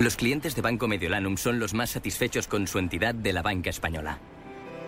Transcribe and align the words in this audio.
Los 0.00 0.16
clientes 0.16 0.56
de 0.56 0.62
Banco 0.62 0.88
Mediolanum 0.88 1.36
son 1.36 1.58
los 1.58 1.74
más 1.74 1.90
satisfechos 1.90 2.48
con 2.48 2.66
su 2.66 2.78
entidad 2.78 3.14
de 3.14 3.34
la 3.34 3.42
banca 3.42 3.68
española. 3.68 4.18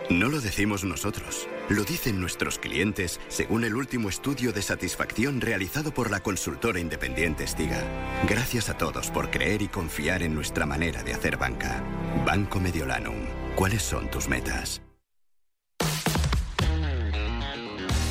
No 0.09 0.31
lo 0.31 0.41
decimos 0.41 0.85
nosotros, 0.85 1.47
lo 1.69 1.85
dicen 1.85 2.19
nuestros 2.19 2.59
clientes 2.59 3.21
según 3.29 3.65
el 3.65 3.75
último 3.75 4.09
estudio 4.09 4.55
de 4.55 4.63
satisfacción 4.63 5.43
realizado 5.43 5.93
por 5.93 6.11
la 6.11 6.21
consultora 6.21 6.81
independiente 6.81 7.47
Stiga. 7.47 7.85
Gracias 8.27 8.71
a 8.71 8.79
todos 8.79 9.11
por 9.11 9.31
creer 9.31 9.61
y 9.61 9.69
confiar 9.69 10.23
en 10.23 10.35
nuestra 10.35 10.65
manera 10.65 11.03
de 11.03 11.13
hacer 11.13 11.37
banca. 11.37 11.85
Banco 12.25 12.59
Mediolanum, 12.59 13.27
¿cuáles 13.55 13.83
son 13.83 14.11
tus 14.11 14.29
metas? 14.29 14.81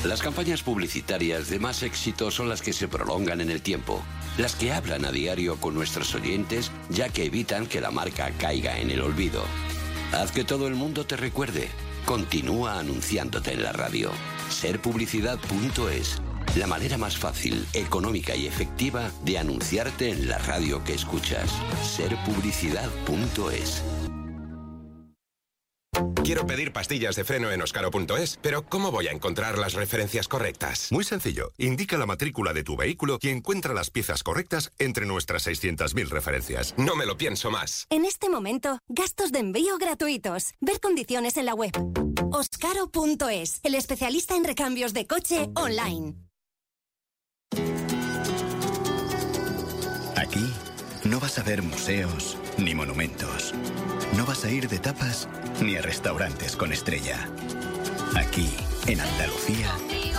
Las 0.04 0.23
campañas 0.23 0.64
publicitarias 0.64 1.48
de 1.50 1.60
más 1.60 1.84
éxito 1.84 2.32
son 2.32 2.50
las 2.50 2.64
que 2.64 2.73
se 2.73 2.88
prolongan 2.88 3.40
en 3.40 3.52
el 3.52 3.62
tiempo, 3.62 4.02
las 4.40 4.55
que 4.55 4.74
hablan 4.74 5.05
a 5.05 5.12
diario 5.12 5.58
con 5.58 5.76
nuestros 5.76 6.16
oyentes, 6.16 6.72
ya 6.90 7.10
que 7.10 7.26
evitan 7.26 7.68
que 7.68 7.82
la 7.82 7.91
marca 7.91 8.32
caiga 8.40 8.80
en 8.80 8.90
el 8.90 9.02
olvido. 9.02 9.43
Haz 10.12 10.32
que 10.32 10.43
todo 10.43 10.68
el 10.68 10.74
mundo 10.74 11.05
te 11.05 11.18
recuerde. 11.18 11.70
Continúa 12.05 12.80
anunciándote 12.80 13.54
en 13.54 13.62
la 13.62 13.74
radio. 13.74 14.10
Serpublicidad.es. 14.49 16.20
La 16.55 16.65
manera 16.65 16.98
más 16.98 17.15
fácil, 17.15 17.68
económica 17.74 18.36
y 18.36 18.48
efectiva 18.48 19.12
de 19.24 19.38
anunciarte 19.38 20.10
en 20.10 20.27
la 20.27 20.40
radio 20.40 20.84
que 20.84 20.96
escuchas. 20.96 21.52
Serpublicidad.es. 21.84 23.84
Quiero 26.24 26.46
pedir 26.46 26.71
pastillas 26.71 27.16
de 27.16 27.24
freno 27.24 27.52
en 27.52 27.62
oscaro.es, 27.62 28.40
pero 28.41 28.63
¿cómo 28.63 28.91
voy 28.91 29.07
a 29.07 29.12
encontrar 29.12 29.57
las 29.57 29.74
referencias 29.74 30.27
correctas? 30.27 30.91
Muy 30.91 31.04
sencillo. 31.04 31.52
Indica 31.58 31.98
la 31.98 32.05
matrícula 32.05 32.54
de 32.54 32.63
tu 32.63 32.76
vehículo 32.76 33.18
y 33.21 33.30
encuentra 33.30 33.74
las 33.74 33.90
piezas 33.90 34.24
correctas 34.24 34.71
entre 34.80 35.05
nuestras 35.05 35.48
600.000 35.48 36.10
referencias. 36.10 36.74
No 36.77 36.96
me 36.96 37.05
lo 37.05 37.18
pienso 37.18 37.52
más. 37.52 37.88
En 37.90 38.05
este 38.05 38.30
momento, 38.30 38.80
gastos 38.88 39.32
de 39.32 39.40
envío 39.40 39.77
gratuitos. 39.77 40.54
Ver 40.62 40.80
condiciones 40.80 41.38
en 41.38 41.46
la 41.46 41.54
web. 41.54 41.71
Oscaro.es, 42.32 43.60
el 43.63 43.76
especialista 43.76 44.36
en 44.36 44.43
recambios 44.43 44.93
de 44.93 45.08
coche 45.08 45.49
online. 45.55 46.15
Aquí 50.15 50.54
no 51.04 51.20
vas 51.20 51.40
a 51.40 51.44
ver 51.44 51.62
museos 51.62 52.38
ni 52.57 52.76
monumentos. 52.76 53.54
No 54.16 54.26
vas 54.26 54.46
a 54.46 54.49
ir 54.49 54.68
de 54.68 54.80
tapas 54.80 55.27
ni 55.62 55.76
a 55.76 55.82
restaurantes 55.82 56.55
con 56.55 56.71
estrella. 56.71 57.18
Aquí, 58.16 58.49
en 58.88 59.02
Andalucía, 59.02 59.71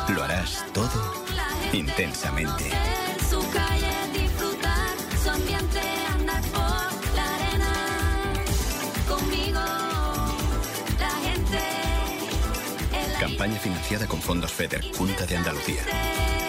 lo 0.08 0.22
harás 0.22 0.64
todo 0.72 1.24
intensamente. 1.72 2.70
Campaña 13.20 13.58
financiada 13.58 14.06
con 14.06 14.20
fondos 14.20 14.52
FEDER, 14.52 14.85
Junta 14.96 15.27
de 15.27 15.36
Andalucía. 15.36 16.42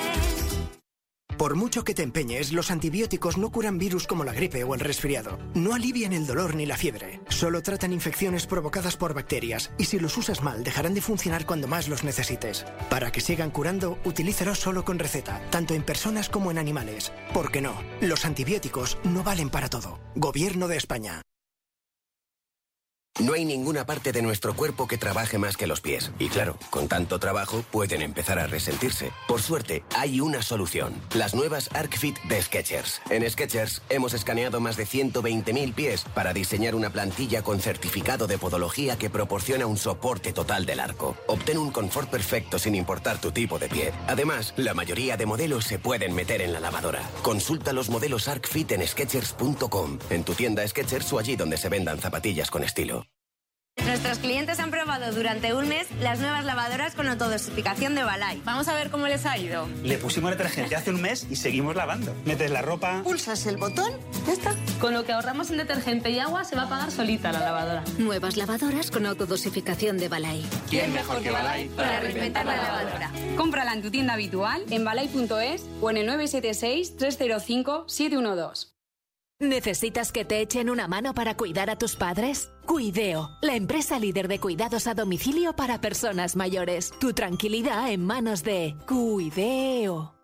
Por 1.44 1.56
mucho 1.56 1.84
que 1.84 1.94
te 1.94 2.04
empeñes, 2.04 2.54
los 2.54 2.72
antibióticos 2.72 3.38
no 3.38 3.52
curan 3.52 3.78
virus 3.78 4.08
como 4.08 4.24
la 4.24 4.31
gripe 4.31 4.64
o 4.64 4.76
el 4.76 4.80
resfriado. 4.80 5.38
No 5.54 5.76
alivian 5.76 6.14
el 6.14 6.26
dolor 6.26 6.56
ni 6.56 6.66
la 6.66 6.78
fiebre. 6.78 7.20
Solo 7.28 7.62
tratan 7.62 7.92
infecciones 7.92 8.48
provocadas 8.48 8.96
por 8.96 9.14
bacterias 9.14 9.70
y 9.78 9.84
si 9.84 10.00
los 10.00 10.18
usas 10.18 10.42
mal 10.42 10.64
dejarán 10.64 10.94
de 10.94 11.02
funcionar 11.02 11.46
cuando 11.46 11.68
más 11.68 11.90
los 11.90 12.06
necesites. 12.06 12.64
Para 12.90 13.12
que 13.12 13.20
sigan 13.20 13.52
curando, 13.52 13.98
utilízalos 14.06 14.58
solo 14.58 14.86
con 14.86 15.00
receta, 15.00 15.42
tanto 15.50 15.74
en 15.74 15.84
personas 15.84 16.30
como 16.30 16.50
en 16.50 16.59
animales. 16.59 17.12
Porque 17.34 17.60
no, 17.60 17.74
los 18.00 18.24
antibióticos 18.24 18.98
no 19.04 19.22
valen 19.22 19.50
para 19.50 19.68
todo. 19.68 20.00
Gobierno 20.16 20.70
de 20.70 20.78
España. 20.78 21.24
No 23.19 23.34
hay 23.34 23.46
ninguna 23.46 23.85
parte 23.85 24.12
de 24.12 24.24
nuestro 24.24 24.56
cuerpo 24.56 24.88
que 24.88 24.97
trabaje 24.97 25.38
más 25.38 25.56
que 25.56 25.68
los 25.68 25.81
pies. 25.81 26.12
Y 26.18 26.29
claro, 26.29 26.57
con 26.72 26.88
tanto 26.88 27.19
trabajo 27.19 27.63
pueden 27.72 28.01
empezar 28.01 28.40
a 28.40 28.47
resentirse. 28.47 29.12
Por 29.28 29.40
suerte, 29.40 29.84
hay 29.96 30.19
una 30.19 30.41
solución. 30.41 30.96
Las 31.13 31.35
nuevas 31.35 31.69
ArcFit 31.75 32.18
de 32.24 32.41
Skechers. 32.41 33.03
En 33.12 33.29
Skechers 33.29 33.84
hemos 33.90 34.16
escaneado 34.16 34.59
más 34.59 34.78
de 34.78 34.88
120.000 34.88 35.75
pies 35.75 36.06
para 36.16 36.34
diseñar 36.34 36.74
una 36.74 36.90
plantilla 36.90 37.44
con 37.44 37.59
certificado 37.59 38.25
de 38.25 38.40
podología 38.40 38.97
que 38.97 39.12
proporciona 39.12 39.68
un 39.68 39.78
soporte 39.78 40.34
total 40.34 40.66
del 40.66 40.80
arco. 40.80 41.16
Obtén 41.28 41.59
un 41.59 41.69
confort 41.69 42.09
perfecto 42.09 42.57
sin 42.57 42.74
importar 42.74 43.22
tu 43.22 43.31
tipo 43.31 43.59
de 43.59 43.69
pie. 43.69 43.91
Además, 44.07 44.56
la 44.57 44.74
mayoría 44.74 45.18
de 45.18 45.28
modelos 45.28 45.66
se 45.66 45.78
pueden 45.78 46.16
meter 46.16 46.41
en 46.41 46.51
la 46.51 46.59
lavadora. 46.59 47.07
Consulta 47.22 47.74
los 47.74 47.90
modelos 47.90 48.28
ArcFit 48.28 48.72
en 48.72 48.88
Skechers.com, 48.88 50.00
en 50.09 50.24
tu 50.24 50.34
tienda 50.34 50.68
Skechers 50.68 51.13
o 51.13 51.19
allí 51.19 51.35
donde 51.35 51.57
se 51.57 51.69
vendan 51.69 52.00
zapatillas 52.00 52.50
con 52.50 52.63
estilo. 52.63 53.03
Nuestros 53.94 54.17
clientes 54.17 54.59
han 54.59 54.72
probado 54.72 55.13
durante 55.13 55.53
un 55.53 55.67
mes 55.67 55.85
las 56.01 56.19
nuevas 56.19 56.45
lavadoras 56.45 56.95
con 56.95 57.07
autodosificación 57.07 57.94
de 57.94 58.03
Balay. 58.03 58.41
Vamos 58.44 58.67
a 58.67 58.73
ver 58.73 58.89
cómo 58.89 59.07
les 59.07 59.23
ha 59.28 59.38
ido. 59.38 59.69
Le 59.84 60.00
pusimos 60.00 60.31
detergente 60.31 60.75
hace 60.75 60.89
un 60.89 61.00
mes 61.00 61.28
y 61.29 61.35
seguimos 61.35 61.75
lavando. 61.75 62.16
Metes 62.25 62.50
la 62.50 62.63
ropa. 62.63 63.03
Pulsas 63.03 63.45
el 63.45 63.57
botón, 63.57 63.94
ya 64.25 64.33
está. 64.33 64.56
Con 64.81 64.95
lo 64.95 65.06
que 65.06 65.12
ahorramos 65.12 65.51
en 65.51 65.57
detergente 65.57 66.09
y 66.09 66.17
agua 66.17 66.44
se 66.44 66.56
va 66.56 66.63
a 66.63 66.69
pagar 66.69 66.89
solita 66.89 67.31
la 67.31 67.41
lavadora. 67.41 67.83
Nuevas 68.00 68.35
lavadoras 68.35 68.89
con 68.89 69.06
autodosificación 69.06 70.00
de 70.00 70.09
Balay. 70.09 70.44
¿Quién 70.72 70.91
mejor 70.91 71.22
que 71.22 71.29
Balay 71.29 71.69
para 71.69 72.00
reinventar 72.00 72.47
la 72.47 72.56
lavadora? 72.56 73.12
Cómprala 73.38 73.73
en 73.73 73.83
tu 73.83 73.91
tienda 73.91 74.13
habitual, 74.13 74.63
en 74.72 74.83
balay.es 74.83 75.67
o 75.81 75.91
en 75.91 75.97
el 75.97 76.09
976-305-712. 76.09 78.72
¿Necesitas 79.44 80.14
que 80.14 80.24
te 80.24 80.40
echen 80.40 80.70
una 80.70 80.88
mano 80.88 81.14
para 81.14 81.36
cuidar 81.36 81.70
a 81.70 81.76
tus 81.76 81.98
padres? 81.98 82.50
Cuideo, 82.66 83.30
la 83.42 83.58
empresa 83.58 84.00
líder 84.00 84.30
de 84.30 84.40
cuidados 84.40 84.88
a 84.88 84.94
domicilio 84.94 85.54
para 85.54 85.81
personas 85.81 86.38
mayores. 86.38 86.94
Tu 86.98 87.12
tranquilidad 87.12 87.92
en 87.92 88.06
manos 88.06 88.44
de 88.44 88.78
Cuideo. 88.88 90.22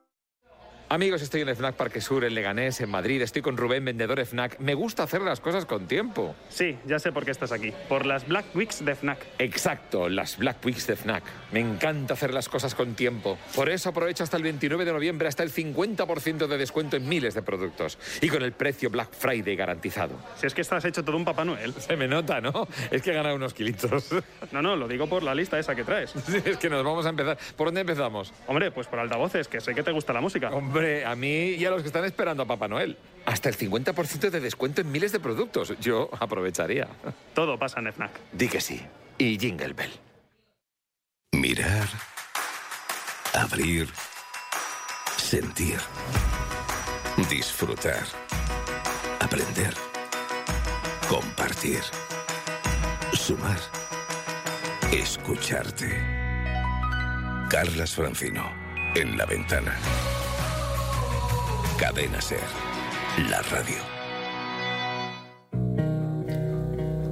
Amigos, 0.91 1.21
estoy 1.21 1.41
en 1.41 1.49
el 1.49 1.55
FNAC 1.55 1.75
Parque 1.75 2.01
Sur, 2.01 2.23
en 2.23 2.33
Leganés, 2.33 2.81
en 2.81 2.89
Madrid. 2.89 3.21
Estoy 3.21 3.43
con 3.43 3.57
Rubén, 3.57 3.85
vendedor 3.85 4.25
FNAC. 4.25 4.57
Me 4.57 4.73
gusta 4.73 5.03
hacer 5.03 5.21
las 5.21 5.39
cosas 5.39 5.67
con 5.67 5.87
tiempo. 5.87 6.35
Sí, 6.49 6.79
ya 6.87 6.97
sé 6.97 7.11
por 7.11 7.25
qué 7.25 7.29
estás 7.29 7.51
aquí. 7.51 7.71
Por 7.87 8.07
las 8.07 8.27
Black 8.27 8.55
Weeks 8.55 8.83
de 8.83 8.95
FNAC. 8.95 9.19
Exacto, 9.37 10.09
las 10.09 10.39
Black 10.39 10.65
Weeks 10.65 10.87
de 10.87 10.95
FNAC. 10.95 11.23
Me 11.51 11.59
encanta 11.59 12.15
hacer 12.15 12.33
las 12.33 12.49
cosas 12.49 12.73
con 12.73 12.95
tiempo. 12.95 13.37
Por 13.55 13.69
eso 13.69 13.89
aprovecho 13.89 14.23
hasta 14.23 14.37
el 14.37 14.41
29 14.41 14.83
de 14.83 14.91
noviembre 14.91 15.27
hasta 15.27 15.43
el 15.43 15.53
50% 15.53 16.47
de 16.47 16.57
descuento 16.57 16.97
en 16.97 17.07
miles 17.07 17.35
de 17.35 17.43
productos. 17.43 17.99
Y 18.21 18.29
con 18.29 18.41
el 18.41 18.53
precio 18.53 18.89
Black 18.89 19.11
Friday 19.11 19.55
garantizado. 19.55 20.15
Si 20.37 20.47
es 20.47 20.55
que 20.55 20.61
estás 20.61 20.83
hecho 20.85 21.05
todo 21.05 21.17
un 21.17 21.23
Papá 21.23 21.45
Noel. 21.45 21.71
Se 21.73 21.95
me 21.97 22.07
nota, 22.07 22.41
¿no? 22.41 22.67
Es 22.89 23.03
que 23.03 23.11
he 23.11 23.13
ganado 23.13 23.35
unos 23.35 23.53
kilitos. 23.53 24.09
No, 24.51 24.63
no, 24.63 24.75
lo 24.75 24.87
digo 24.87 25.07
por 25.07 25.21
la 25.21 25.35
lista 25.35 25.59
esa 25.59 25.75
que 25.75 25.83
traes. 25.83 26.11
Sí, 26.25 26.41
es 26.43 26.57
que 26.57 26.69
nos 26.69 26.83
vamos 26.83 27.05
a 27.05 27.09
empezar. 27.09 27.37
¿Por 27.55 27.67
dónde 27.67 27.81
empezamos? 27.81 28.33
Hombre, 28.47 28.71
pues 28.71 28.87
por 28.87 28.97
altavoces, 28.97 29.47
que 29.47 29.61
sé 29.61 29.75
que 29.75 29.83
te 29.83 29.91
gusta 29.91 30.13
la 30.13 30.21
música. 30.21 30.49
Hombre, 30.49 30.78
a 30.79 31.15
mí 31.15 31.51
y 31.51 31.65
a 31.65 31.69
los 31.69 31.81
que 31.81 31.87
están 31.87 32.05
esperando 32.05 32.43
a 32.43 32.45
Papá 32.45 32.67
Noel. 32.67 32.97
Hasta 33.25 33.49
el 33.49 33.57
50% 33.57 34.29
de 34.29 34.39
descuento 34.39 34.81
en 34.81 34.91
miles 34.91 35.11
de 35.11 35.19
productos. 35.19 35.73
Yo 35.79 36.09
aprovecharía. 36.19 36.87
Todo 37.33 37.59
pasa 37.59 37.79
en 37.79 37.93
FNAC. 37.93 38.11
Di 38.31 38.47
que 38.47 38.61
sí. 38.61 38.81
Y 39.17 39.37
Jingle 39.37 39.73
Bell. 39.73 39.91
Mirar, 41.33 41.87
abrir, 43.33 43.87
sentir, 45.17 45.77
disfrutar, 47.29 48.03
aprender, 49.19 49.73
compartir, 51.07 51.81
sumar, 53.13 53.59
escucharte. 54.91 56.19
Carlas 57.49 57.95
Francino, 57.95 58.51
en 58.95 59.17
la 59.17 59.25
ventana. 59.25 59.77
Cadena 61.79 62.19
Ser, 62.19 62.41
la 63.29 63.41
radio. 63.43 63.77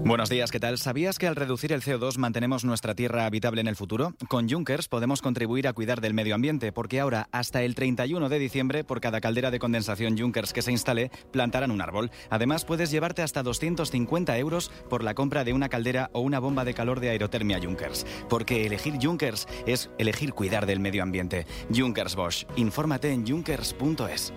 Buenos 0.04 0.30
días, 0.30 0.52
¿qué 0.52 0.60
tal? 0.60 0.78
¿Sabías 0.78 1.18
que 1.20 1.28
al 1.28 1.38
reducir 1.38 1.72
el 1.72 1.82
CO2 1.82 2.18
mantenemos 2.18 2.66
nuestra 2.66 2.94
tierra 2.94 3.26
habitable 3.26 3.62
en 3.62 3.68
el 3.68 3.78
futuro? 3.78 4.14
Con 4.28 4.50
Junkers 4.50 4.90
podemos 4.90 5.22
contribuir 5.22 5.70
a 5.70 5.74
cuidar 5.74 6.02
del 6.02 6.14
medio 6.14 6.36
ambiente, 6.36 6.74
porque 6.74 7.00
ahora, 7.00 7.30
hasta 7.32 7.64
el 7.64 7.76
31 7.76 8.28
de 8.28 8.40
diciembre, 8.40 8.84
por 8.84 9.00
cada 9.00 9.22
caldera 9.22 9.52
de 9.52 9.60
condensación 9.60 10.18
Junkers 10.18 10.52
que 10.52 10.62
se 10.62 10.72
instale, 10.74 11.12
plantarán 11.32 11.72
un 11.72 11.82
árbol. 11.82 12.12
Además, 12.30 12.66
puedes 12.66 12.92
llevarte 12.92 13.22
hasta 13.22 13.44
250 13.44 14.38
euros 14.38 14.70
por 14.90 15.02
la 15.02 15.14
compra 15.14 15.46
de 15.46 15.54
una 15.54 15.70
caldera 15.70 16.10
o 16.12 16.20
una 16.20 16.40
bomba 16.40 16.66
de 16.66 16.74
calor 16.74 17.00
de 17.00 17.10
aerotermia 17.10 17.60
Junkers. 17.62 18.06
Porque 18.30 18.66
elegir 18.66 18.96
Junkers 19.02 19.48
es 19.66 19.90
elegir 19.98 20.34
cuidar 20.34 20.66
del 20.66 20.82
medio 20.82 21.04
ambiente. 21.04 21.46
Junkers 21.74 22.16
Bosch. 22.16 22.46
Infórmate 22.58 23.12
en 23.12 23.26
junkers.es. 23.26 24.34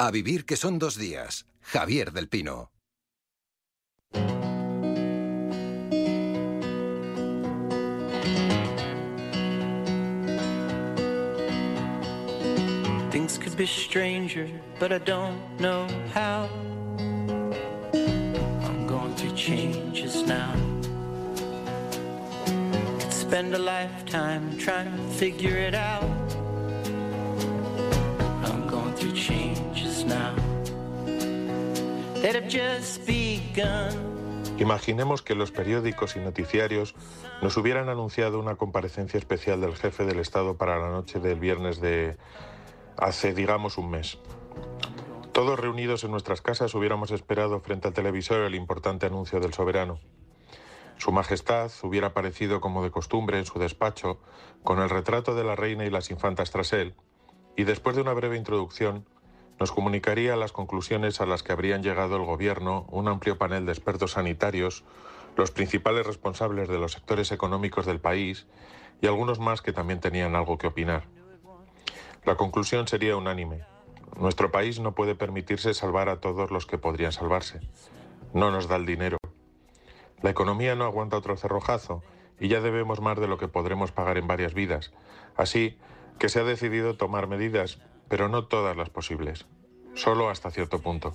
A 0.00 0.12
vivir 0.12 0.44
que 0.44 0.56
son 0.56 0.78
dos 0.78 0.96
días. 0.96 1.44
Javier 1.60 2.12
del 2.12 2.28
Pino. 2.28 2.70
Things 13.10 13.38
could 13.38 13.56
be 13.56 13.66
stranger, 13.66 14.48
but 14.78 14.92
I 14.92 14.98
don't 14.98 15.40
know 15.58 15.88
how. 16.14 16.48
I'm 17.92 18.86
going 18.86 19.16
through 19.16 19.34
changes 19.34 20.22
now. 20.22 20.54
Could 23.00 23.12
spend 23.12 23.52
a 23.52 23.58
lifetime 23.58 24.56
trying 24.58 24.96
to 24.96 25.02
figure 25.14 25.56
it 25.56 25.74
out. 25.74 26.27
Imaginemos 34.58 35.22
que 35.22 35.36
los 35.36 35.52
periódicos 35.52 36.16
y 36.16 36.18
noticiarios 36.18 36.96
nos 37.42 37.56
hubieran 37.56 37.88
anunciado 37.88 38.40
una 38.40 38.56
comparecencia 38.56 39.18
especial 39.18 39.60
del 39.60 39.76
jefe 39.76 40.04
del 40.04 40.18
Estado 40.18 40.56
para 40.56 40.78
la 40.78 40.90
noche 40.90 41.20
del 41.20 41.38
viernes 41.38 41.80
de 41.80 42.16
hace, 42.96 43.34
digamos, 43.34 43.78
un 43.78 43.90
mes. 43.90 44.18
Todos 45.32 45.60
reunidos 45.60 46.02
en 46.02 46.10
nuestras 46.10 46.42
casas 46.42 46.74
hubiéramos 46.74 47.12
esperado 47.12 47.60
frente 47.60 47.86
al 47.86 47.94
televisor 47.94 48.40
el 48.40 48.56
importante 48.56 49.06
anuncio 49.06 49.38
del 49.38 49.54
soberano. 49.54 50.00
Su 50.96 51.12
Majestad 51.12 51.70
hubiera 51.84 52.08
aparecido 52.08 52.60
como 52.60 52.82
de 52.82 52.90
costumbre 52.90 53.38
en 53.38 53.46
su 53.46 53.60
despacho, 53.60 54.18
con 54.64 54.80
el 54.80 54.90
retrato 54.90 55.36
de 55.36 55.44
la 55.44 55.54
reina 55.54 55.84
y 55.84 55.90
las 55.90 56.10
infantas 56.10 56.50
tras 56.50 56.72
él, 56.72 56.94
y 57.56 57.62
después 57.62 57.94
de 57.94 58.02
una 58.02 58.12
breve 58.12 58.36
introducción, 58.36 59.06
nos 59.58 59.72
comunicaría 59.72 60.36
las 60.36 60.52
conclusiones 60.52 61.20
a 61.20 61.26
las 61.26 61.42
que 61.42 61.52
habrían 61.52 61.82
llegado 61.82 62.16
el 62.16 62.24
Gobierno, 62.24 62.86
un 62.90 63.08
amplio 63.08 63.38
panel 63.38 63.66
de 63.66 63.72
expertos 63.72 64.12
sanitarios, 64.12 64.84
los 65.36 65.50
principales 65.50 66.06
responsables 66.06 66.68
de 66.68 66.78
los 66.78 66.92
sectores 66.92 67.32
económicos 67.32 67.86
del 67.86 68.00
país 68.00 68.46
y 69.00 69.06
algunos 69.06 69.38
más 69.38 69.62
que 69.62 69.72
también 69.72 70.00
tenían 70.00 70.36
algo 70.36 70.58
que 70.58 70.68
opinar. 70.68 71.04
La 72.24 72.36
conclusión 72.36 72.88
sería 72.88 73.16
unánime. 73.16 73.62
Nuestro 74.16 74.50
país 74.50 74.80
no 74.80 74.94
puede 74.94 75.14
permitirse 75.14 75.74
salvar 75.74 76.08
a 76.08 76.20
todos 76.20 76.50
los 76.50 76.66
que 76.66 76.78
podrían 76.78 77.12
salvarse. 77.12 77.60
No 78.32 78.50
nos 78.50 78.68
da 78.68 78.76
el 78.76 78.86
dinero. 78.86 79.18
La 80.22 80.30
economía 80.30 80.74
no 80.74 80.84
aguanta 80.84 81.16
otro 81.16 81.36
cerrojazo 81.36 82.02
y 82.40 82.48
ya 82.48 82.60
debemos 82.60 83.00
más 83.00 83.18
de 83.18 83.28
lo 83.28 83.38
que 83.38 83.48
podremos 83.48 83.92
pagar 83.92 84.18
en 84.18 84.26
varias 84.26 84.54
vidas. 84.54 84.92
Así 85.36 85.78
que 86.18 86.28
se 86.28 86.40
ha 86.40 86.44
decidido 86.44 86.96
tomar 86.96 87.28
medidas, 87.28 87.78
pero 88.08 88.28
no 88.28 88.44
todas 88.46 88.76
las 88.76 88.90
posibles. 88.90 89.46
Solo 89.94 90.30
hasta 90.30 90.50
cierto 90.50 90.80
punto. 90.80 91.14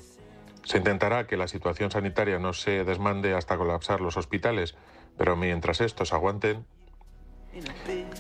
Se 0.64 0.78
intentará 0.78 1.28
que 1.28 1.38
la 1.38 1.48
situación 1.48 1.92
sanitaria 1.92 2.40
no 2.40 2.54
se 2.54 2.84
desmande 2.84 3.34
hasta 3.34 3.58
colapsar 3.58 4.02
los 4.02 4.18
hospitales, 4.18 4.76
pero 5.18 5.36
mientras 5.36 5.82
estos 5.82 6.14
aguanten, 6.14 6.66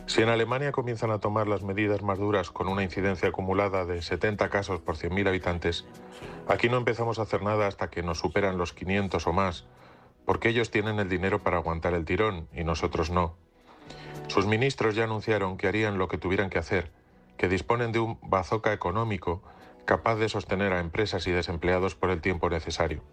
si 0.06 0.22
en 0.22 0.30
Alemania 0.30 0.72
comienzan 0.72 1.10
a 1.10 1.20
tomar 1.20 1.48
las 1.48 1.64
medidas 1.64 2.04
más 2.04 2.20
duras 2.20 2.52
con 2.52 2.68
una 2.68 2.84
incidencia 2.84 3.30
acumulada 3.30 3.86
de 3.86 4.02
70 4.02 4.50
casos 4.50 4.80
por 4.82 4.96
100.000 4.96 5.28
habitantes, 5.28 5.86
aquí 6.48 6.70
no 6.70 6.78
empezamos 6.78 7.18
a 7.18 7.24
hacer 7.24 7.42
nada 7.42 7.68
hasta 7.68 7.90
que 7.90 8.04
nos 8.04 8.20
superan 8.20 8.58
los 8.58 8.74
500 8.74 9.26
o 9.26 9.34
más, 9.34 9.66
porque 10.26 10.50
ellos 10.50 10.70
tienen 10.70 11.00
el 11.00 11.10
dinero 11.10 11.42
para 11.42 11.58
aguantar 11.58 11.94
el 11.94 12.06
tirón 12.06 12.48
y 12.54 12.64
nosotros 12.64 13.10
no. 13.10 13.36
Sus 14.28 14.46
ministros 14.46 14.96
ya 14.96 15.06
anunciaron 15.06 15.58
que 15.58 15.68
harían 15.68 15.98
lo 15.98 16.08
que 16.08 16.18
tuvieran 16.18 16.50
que 16.50 16.60
hacer, 16.60 16.92
que 17.38 17.50
disponen 17.50 17.92
de 17.92 18.00
un 18.00 18.20
bazooka 18.22 18.74
económico 18.74 19.42
capaz 19.86 20.16
de 20.16 20.30
sostener 20.30 20.74
a 20.74 20.80
empresas 20.80 21.28
y 21.28 21.32
desempleados 21.32 21.96
por 21.96 22.10
el 22.10 22.22
tiempo 22.22 22.50
necesario. 22.50 23.04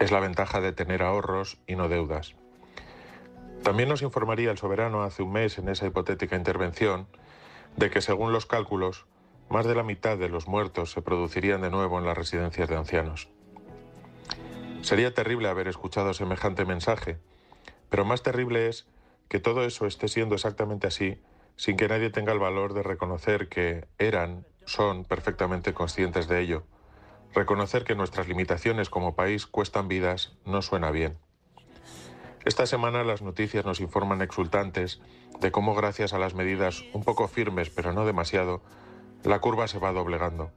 Es 0.00 0.12
la 0.12 0.20
ventaja 0.20 0.60
de 0.60 0.72
tener 0.72 1.02
ahorros 1.02 1.58
y 1.66 1.76
no 1.76 1.88
deudas. 1.88 2.34
También 3.62 3.88
nos 3.88 4.02
informaría 4.02 4.50
el 4.50 4.58
soberano 4.58 5.02
hace 5.02 5.22
un 5.22 5.32
mes 5.32 5.58
en 5.58 5.68
esa 5.68 5.86
hipotética 5.86 6.36
intervención 6.36 7.06
de 7.76 7.90
que, 7.90 8.00
según 8.00 8.32
los 8.32 8.46
cálculos, 8.46 9.06
más 9.50 9.66
de 9.66 9.74
la 9.74 9.82
mitad 9.82 10.16
de 10.16 10.28
los 10.28 10.46
muertos 10.46 10.92
se 10.92 11.02
producirían 11.02 11.60
de 11.60 11.70
nuevo 11.70 11.98
en 11.98 12.06
las 12.06 12.16
residencias 12.16 12.68
de 12.68 12.76
ancianos. 12.76 13.28
Sería 14.82 15.12
terrible 15.12 15.48
haber 15.48 15.68
escuchado 15.68 16.14
semejante 16.14 16.64
mensaje, 16.64 17.18
pero 17.88 18.04
más 18.04 18.22
terrible 18.22 18.68
es 18.68 18.86
que 19.28 19.40
todo 19.40 19.64
eso 19.64 19.86
esté 19.86 20.08
siendo 20.08 20.34
exactamente 20.34 20.86
así 20.86 21.20
sin 21.58 21.76
que 21.76 21.88
nadie 21.88 22.08
tenga 22.08 22.32
el 22.32 22.38
valor 22.38 22.72
de 22.72 22.84
reconocer 22.84 23.48
que 23.48 23.88
eran, 23.98 24.46
son 24.64 25.04
perfectamente 25.04 25.74
conscientes 25.74 26.28
de 26.28 26.40
ello. 26.40 26.62
Reconocer 27.34 27.84
que 27.84 27.96
nuestras 27.96 28.28
limitaciones 28.28 28.88
como 28.88 29.16
país 29.16 29.44
cuestan 29.46 29.88
vidas 29.88 30.38
no 30.46 30.62
suena 30.62 30.92
bien. 30.92 31.18
Esta 32.44 32.64
semana 32.64 33.02
las 33.02 33.22
noticias 33.22 33.66
nos 33.66 33.80
informan 33.80 34.22
exultantes 34.22 35.00
de 35.40 35.50
cómo 35.50 35.74
gracias 35.74 36.12
a 36.12 36.18
las 36.18 36.34
medidas 36.34 36.84
un 36.94 37.02
poco 37.02 37.26
firmes 37.26 37.70
pero 37.70 37.92
no 37.92 38.06
demasiado, 38.06 38.62
la 39.24 39.40
curva 39.40 39.66
se 39.66 39.80
va 39.80 39.92
doblegando. 39.92 40.52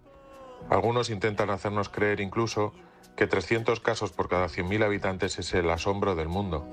Algunos 0.70 1.10
intentan 1.10 1.50
hacernos 1.50 1.90
creer 1.90 2.22
incluso 2.22 2.74
que 3.18 3.26
300 3.26 3.80
casos 3.80 4.12
por 4.12 4.30
cada 4.30 4.48
100.000 4.48 4.86
habitantes 4.86 5.40
es 5.40 5.52
el 5.56 5.70
asombro 5.72 6.14
del 6.14 6.28
mundo. 6.28 6.68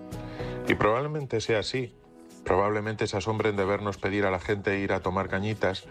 Y 0.69 0.75
probablemente 0.75 1.41
sea 1.41 1.61
así. 1.61 1.97
Probablemente 2.44 3.06
se 3.06 3.17
asombren 3.17 3.56
de 3.56 3.64
vernos 3.64 3.99
pedir 3.99 4.25
a 4.25 4.31
la 4.31 4.38
gente 4.38 4.79
ir 4.79 4.93
a 4.93 5.00
tomar 5.00 5.29
cañitas 5.29 5.87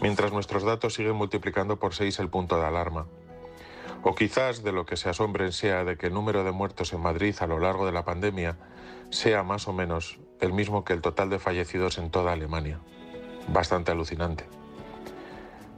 mientras 0.00 0.32
nuestros 0.32 0.64
datos 0.64 0.94
siguen 0.94 1.16
multiplicando 1.16 1.78
por 1.78 1.94
6 1.94 2.18
el 2.18 2.28
punto 2.28 2.58
de 2.58 2.66
alarma. 2.66 3.06
O 4.02 4.14
quizás 4.14 4.62
de 4.62 4.72
lo 4.72 4.84
que 4.84 4.96
se 4.96 5.08
asombren 5.08 5.52
sea 5.52 5.84
de 5.84 5.96
que 5.96 6.08
el 6.08 6.14
número 6.14 6.42
de 6.44 6.52
muertos 6.52 6.92
en 6.92 7.00
Madrid 7.00 7.36
a 7.40 7.46
lo 7.46 7.58
largo 7.58 7.86
de 7.86 7.92
la 7.92 8.04
pandemia 8.04 8.58
sea 9.10 9.42
más 9.42 9.68
o 9.68 9.72
menos 9.72 10.18
el 10.40 10.52
mismo 10.52 10.84
que 10.84 10.92
el 10.92 11.00
total 11.00 11.30
de 11.30 11.38
fallecidos 11.38 11.98
en 11.98 12.10
toda 12.10 12.32
Alemania. 12.32 12.80
Bastante 13.48 13.92
alucinante. 13.92 14.44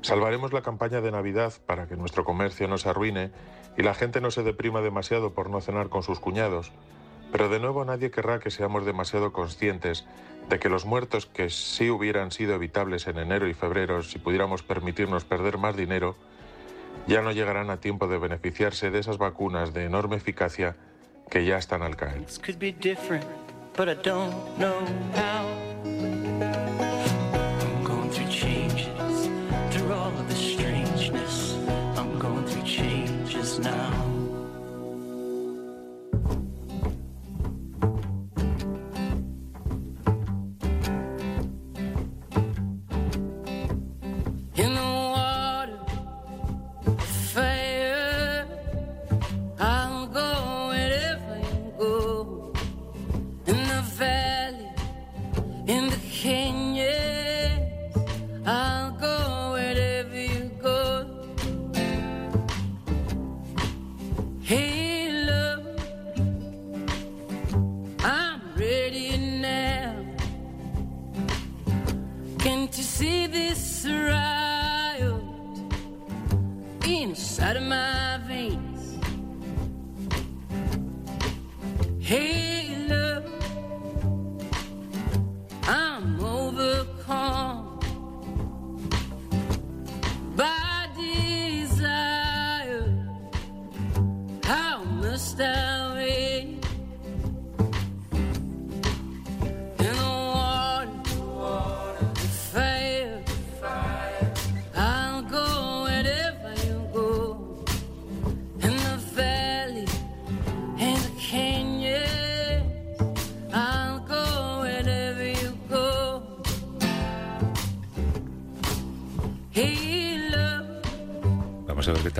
Salvaremos 0.00 0.52
la 0.52 0.62
campaña 0.62 1.00
de 1.00 1.10
Navidad 1.10 1.52
para 1.66 1.86
que 1.86 1.96
nuestro 1.96 2.24
comercio 2.24 2.68
no 2.68 2.78
se 2.78 2.88
arruine 2.88 3.30
y 3.76 3.82
la 3.82 3.94
gente 3.94 4.20
no 4.20 4.30
se 4.30 4.42
deprima 4.42 4.80
demasiado 4.80 5.32
por 5.32 5.50
no 5.50 5.60
cenar 5.60 5.88
con 5.88 6.02
sus 6.02 6.20
cuñados, 6.20 6.72
pero 7.34 7.48
de 7.48 7.58
nuevo 7.58 7.84
nadie 7.84 8.12
querrá 8.12 8.38
que 8.38 8.52
seamos 8.52 8.86
demasiado 8.86 9.32
conscientes 9.32 10.04
de 10.48 10.60
que 10.60 10.68
los 10.68 10.84
muertos 10.84 11.26
que 11.26 11.50
sí 11.50 11.90
hubieran 11.90 12.30
sido 12.30 12.54
evitables 12.54 13.08
en 13.08 13.18
enero 13.18 13.48
y 13.48 13.54
febrero 13.54 14.04
si 14.04 14.20
pudiéramos 14.20 14.62
permitirnos 14.62 15.24
perder 15.24 15.58
más 15.58 15.76
dinero, 15.76 16.14
ya 17.08 17.22
no 17.22 17.32
llegarán 17.32 17.70
a 17.70 17.80
tiempo 17.80 18.06
de 18.06 18.18
beneficiarse 18.18 18.92
de 18.92 19.00
esas 19.00 19.18
vacunas 19.18 19.74
de 19.74 19.82
enorme 19.82 20.14
eficacia 20.14 20.76
que 21.28 21.44
ya 21.44 21.58
están 21.58 21.82
al 21.82 21.96
caer. 21.96 22.22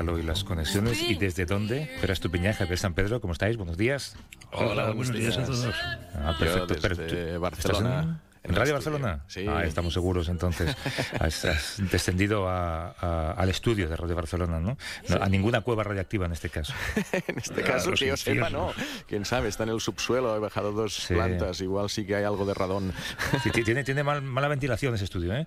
Tal 0.05 0.15
hoy 0.15 0.23
las 0.23 0.45
conexiones 0.45 1.03
y 1.03 1.15
desde 1.15 1.47
dónde. 1.47 1.91
Pero 2.01 2.13
Estupiñán, 2.13 2.53
Javier 2.53 2.77
San 2.79 2.93
Pedro, 2.93 3.23
¿cómo 3.23 3.33
estáis? 3.33 3.57
Buenos 3.57 3.79
días. 3.79 4.17
Hola, 4.53 4.91
buenos 4.91 5.17
días 5.17 5.39
a 5.39 5.45
todos. 5.45 5.75
Ah, 6.15 6.37
perfecto. 6.39 6.75
Yo 6.75 6.81
desde 6.81 7.39
Barcelona, 7.39 8.21
¿estás 8.21 8.34
en- 8.45 8.51
en 8.51 8.51
¿En 8.51 8.51
el 8.51 8.57
Radio 8.57 8.77
estudio. 8.79 8.99
Barcelona? 8.99 9.25
Sí. 9.27 9.47
Ah, 9.49 9.65
estamos 9.65 9.93
seguros 9.95 10.29
entonces. 10.29 10.77
has, 11.21 11.45
has 11.45 11.77
descendido 11.91 12.49
a- 12.49 12.91
a- 13.01 13.33
al 13.33 13.49
estudio 13.49 13.89
de 13.89 13.97
Radio 13.97 14.15
Barcelona, 14.15 14.61
¿no? 14.61 14.77
No, 15.09 15.23
A 15.23 15.29
ninguna 15.29 15.63
cueva 15.63 15.83
radiactiva 15.85 16.27
en 16.27 16.33
este 16.33 16.51
caso. 16.51 16.73
En 17.27 17.39
este 17.39 17.63
caso, 17.63 17.93
que 17.93 18.07
yo 18.07 18.17
sepa, 18.17 18.51
no. 18.51 18.73
Quién 19.09 19.25
sabe, 19.25 19.49
está 19.49 19.63
en 19.65 19.71
el 19.71 19.81
subsuelo, 19.81 20.37
he 20.37 20.39
bajado 20.39 20.73
dos 20.73 21.07
plantas, 21.09 21.61
igual 21.61 21.89
sí 21.91 22.05
que 22.07 22.17
hay 22.17 22.25
algo 22.25 22.45
de 22.45 22.55
radón. 22.55 22.93
Sí, 23.43 23.51
ti- 23.51 23.63
tiene 23.65 23.83
tiene 23.85 24.03
mal- 24.05 24.23
mala 24.23 24.49
ventilación 24.49 24.95
ese 24.95 25.05
estudio, 25.05 25.35
¿eh? 25.35 25.47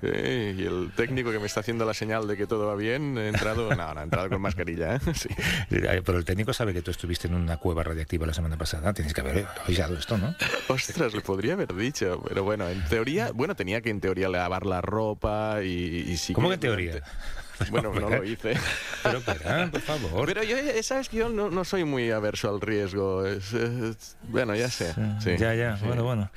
Sí, 0.00 0.06
y 0.08 0.66
el 0.66 0.92
técnico 0.94 1.32
que 1.32 1.38
me 1.38 1.46
está 1.46 1.60
haciendo 1.60 1.84
la 1.84 1.94
señal 1.94 2.28
de 2.28 2.36
que 2.36 2.46
todo 2.46 2.66
va 2.66 2.76
bien, 2.76 3.16
he 3.18 3.28
entrado, 3.28 3.74
no, 3.74 3.94
no, 3.94 4.00
he 4.00 4.04
entrado 4.04 4.28
con 4.28 4.40
mascarilla, 4.40 4.96
¿eh? 4.96 5.00
Sí. 5.14 5.28
Eh, 5.70 6.02
Pero 6.04 6.18
el 6.18 6.24
técnico 6.24 6.52
sabe 6.52 6.72
que 6.74 6.82
tú 6.82 6.90
estuviste 6.90 7.26
en 7.28 7.34
una 7.34 7.56
cueva 7.56 7.82
radiactiva 7.82 8.26
la 8.26 8.34
semana 8.34 8.56
pasada. 8.56 8.92
Tienes 8.92 9.14
que 9.14 9.20
haber 9.20 9.46
avisado 9.64 9.96
esto, 9.96 10.18
¿no? 10.18 10.34
Ostras, 10.68 11.14
le 11.14 11.20
podría 11.20 11.54
haber 11.54 11.72
dicho, 11.74 12.22
pero 12.34 12.42
bueno, 12.44 12.68
en 12.68 12.82
teoría, 12.86 13.30
bueno, 13.32 13.54
tenía 13.54 13.80
que 13.80 13.90
en 13.90 14.00
teoría 14.00 14.28
lavar 14.28 14.66
la 14.66 14.80
ropa 14.80 15.62
y, 15.62 16.04
y 16.08 16.16
sí 16.16 16.32
¿Cómo 16.32 16.48
que 16.48 16.54
en 16.54 16.60
teoría? 16.60 16.92
Bueno, 17.70 17.92
no 17.94 18.10
lo 18.10 18.24
hice. 18.24 18.54
Pero, 19.04 19.22
verán, 19.24 19.70
por 19.70 19.80
favor. 19.80 20.26
Pero 20.26 20.42
yo, 20.42 20.56
sabes 20.82 21.08
que 21.08 21.18
yo 21.18 21.28
no, 21.28 21.50
no 21.50 21.64
soy 21.64 21.84
muy 21.84 22.10
averso 22.10 22.50
al 22.50 22.60
riesgo. 22.60 23.24
es, 23.24 23.52
es- 23.52 24.16
bueno, 24.24 24.56
ya 24.56 24.68
sé. 24.68 24.92
sí. 25.22 25.36
ya, 25.38 25.54
ya, 25.54 25.76
Sí. 25.76 25.84
bueno, 25.86 26.02
bueno. 26.02 26.30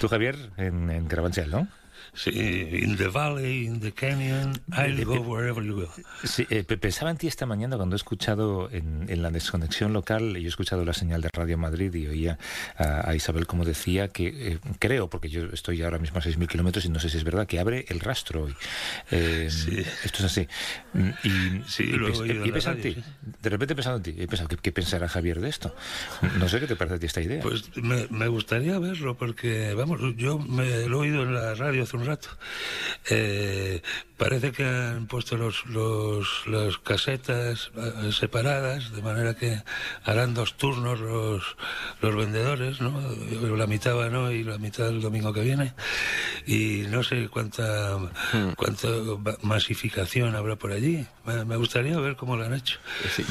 Tú, 0.00 0.08
Javier, 0.08 0.36
en, 0.56 0.90
en 0.90 1.06
Carabanchel, 1.06 1.48
¿no? 1.48 1.68
Sí, 2.14 2.30
in 2.30 2.96
the 2.96 3.08
valley, 3.08 3.66
in 3.66 3.80
the 3.80 3.90
canyon, 3.92 4.52
I'll 4.72 5.04
go 5.04 5.20
wherever 5.20 5.62
you 5.64 5.74
go. 5.82 5.88
Sí, 6.22 6.46
eh, 6.48 6.62
pe- 6.62 6.76
pensaba 6.78 7.10
en 7.10 7.16
ti 7.16 7.26
esta 7.26 7.44
mañana 7.44 7.76
cuando 7.76 7.96
he 7.96 7.98
escuchado 7.98 8.70
en, 8.70 9.06
en 9.08 9.20
la 9.22 9.30
desconexión 9.30 9.92
local, 9.92 10.34
yo 10.36 10.44
he 10.44 10.48
escuchado 10.48 10.84
la 10.84 10.92
señal 10.92 11.20
de 11.22 11.28
Radio 11.32 11.58
Madrid 11.58 11.92
y 11.94 12.06
oía 12.06 12.38
a, 12.76 13.08
a 13.10 13.14
Isabel 13.16 13.46
como 13.48 13.64
decía 13.64 14.08
que 14.08 14.52
eh, 14.52 14.58
creo, 14.78 15.10
porque 15.10 15.28
yo 15.28 15.46
estoy 15.52 15.82
ahora 15.82 15.98
mismo 15.98 16.18
a 16.18 16.22
6.000 16.22 16.46
kilómetros 16.46 16.84
y 16.84 16.88
no 16.88 17.00
sé 17.00 17.08
si 17.10 17.16
es 17.18 17.24
verdad, 17.24 17.46
que 17.46 17.58
abre 17.58 17.84
el 17.88 17.98
rastro 18.00 18.44
hoy. 18.44 18.54
Eh, 19.10 19.46
Esto 20.04 20.18
es 20.18 20.24
así. 20.24 20.46
Y, 21.24 21.62
Sí, 21.66 21.82
y 21.84 21.92
lo 21.92 22.08
he 22.08 22.12
pens- 22.12 22.44
y 22.44 22.48
he 22.48 22.52
pensado 22.52 22.76
en 22.76 22.82
ti. 22.82 22.94
sí. 22.94 23.04
De 23.42 23.50
repente 23.50 23.72
he 23.72 23.76
pensado 23.76 23.96
en 23.96 24.02
ti. 24.02 24.14
He 24.18 24.26
pensado, 24.28 24.48
¿qué, 24.48 24.56
qué 24.56 24.70
pensará 24.72 25.08
Javier 25.08 25.40
de 25.40 25.48
esto? 25.48 25.74
No 26.38 26.48
sé 26.48 26.60
qué 26.60 26.66
te 26.66 26.76
parece 26.76 26.94
a 26.96 26.98
ti 27.00 27.06
esta 27.06 27.20
idea. 27.22 27.42
Pues 27.42 27.76
me, 27.76 28.06
me 28.10 28.28
gustaría 28.28 28.78
verlo 28.78 29.16
porque, 29.16 29.74
vamos, 29.74 30.00
yo 30.16 30.38
me 30.38 30.86
lo 30.86 30.98
he 30.98 31.08
oído 31.08 31.22
en 31.24 31.34
la 31.34 31.54
radio 31.54 31.82
hace 31.82 31.96
un 31.96 32.03
rato. 32.06 32.28
Eh, 33.10 33.82
parece 34.16 34.52
que 34.52 34.64
han 34.64 35.06
puesto 35.06 35.36
los, 35.36 35.66
los, 35.66 36.46
las 36.46 36.78
casetas 36.78 37.70
eh, 37.76 38.12
separadas, 38.12 38.92
de 38.92 39.02
manera 39.02 39.34
que 39.34 39.62
harán 40.04 40.34
dos 40.34 40.56
turnos 40.56 41.00
los, 41.00 41.56
los 42.00 42.16
vendedores, 42.16 42.80
¿no? 42.80 43.00
La 43.56 43.66
mitad 43.66 43.94
van 43.96 44.14
hoy 44.16 44.36
y 44.36 44.44
la 44.44 44.58
mitad 44.58 44.88
el 44.88 45.00
domingo 45.00 45.32
que 45.32 45.40
viene. 45.42 45.74
Y 46.46 46.84
no 46.90 47.02
sé 47.02 47.28
cuánta, 47.28 47.98
cuánta 48.56 48.88
va- 48.88 49.36
masificación 49.42 50.34
habrá 50.36 50.56
por 50.56 50.72
allí. 50.72 51.06
Me, 51.24 51.56
gustaría 51.56 51.98
ver 51.98 52.16
cómo 52.16 52.36
lo 52.36 52.44
han 52.44 52.54
hecho. 52.54 52.78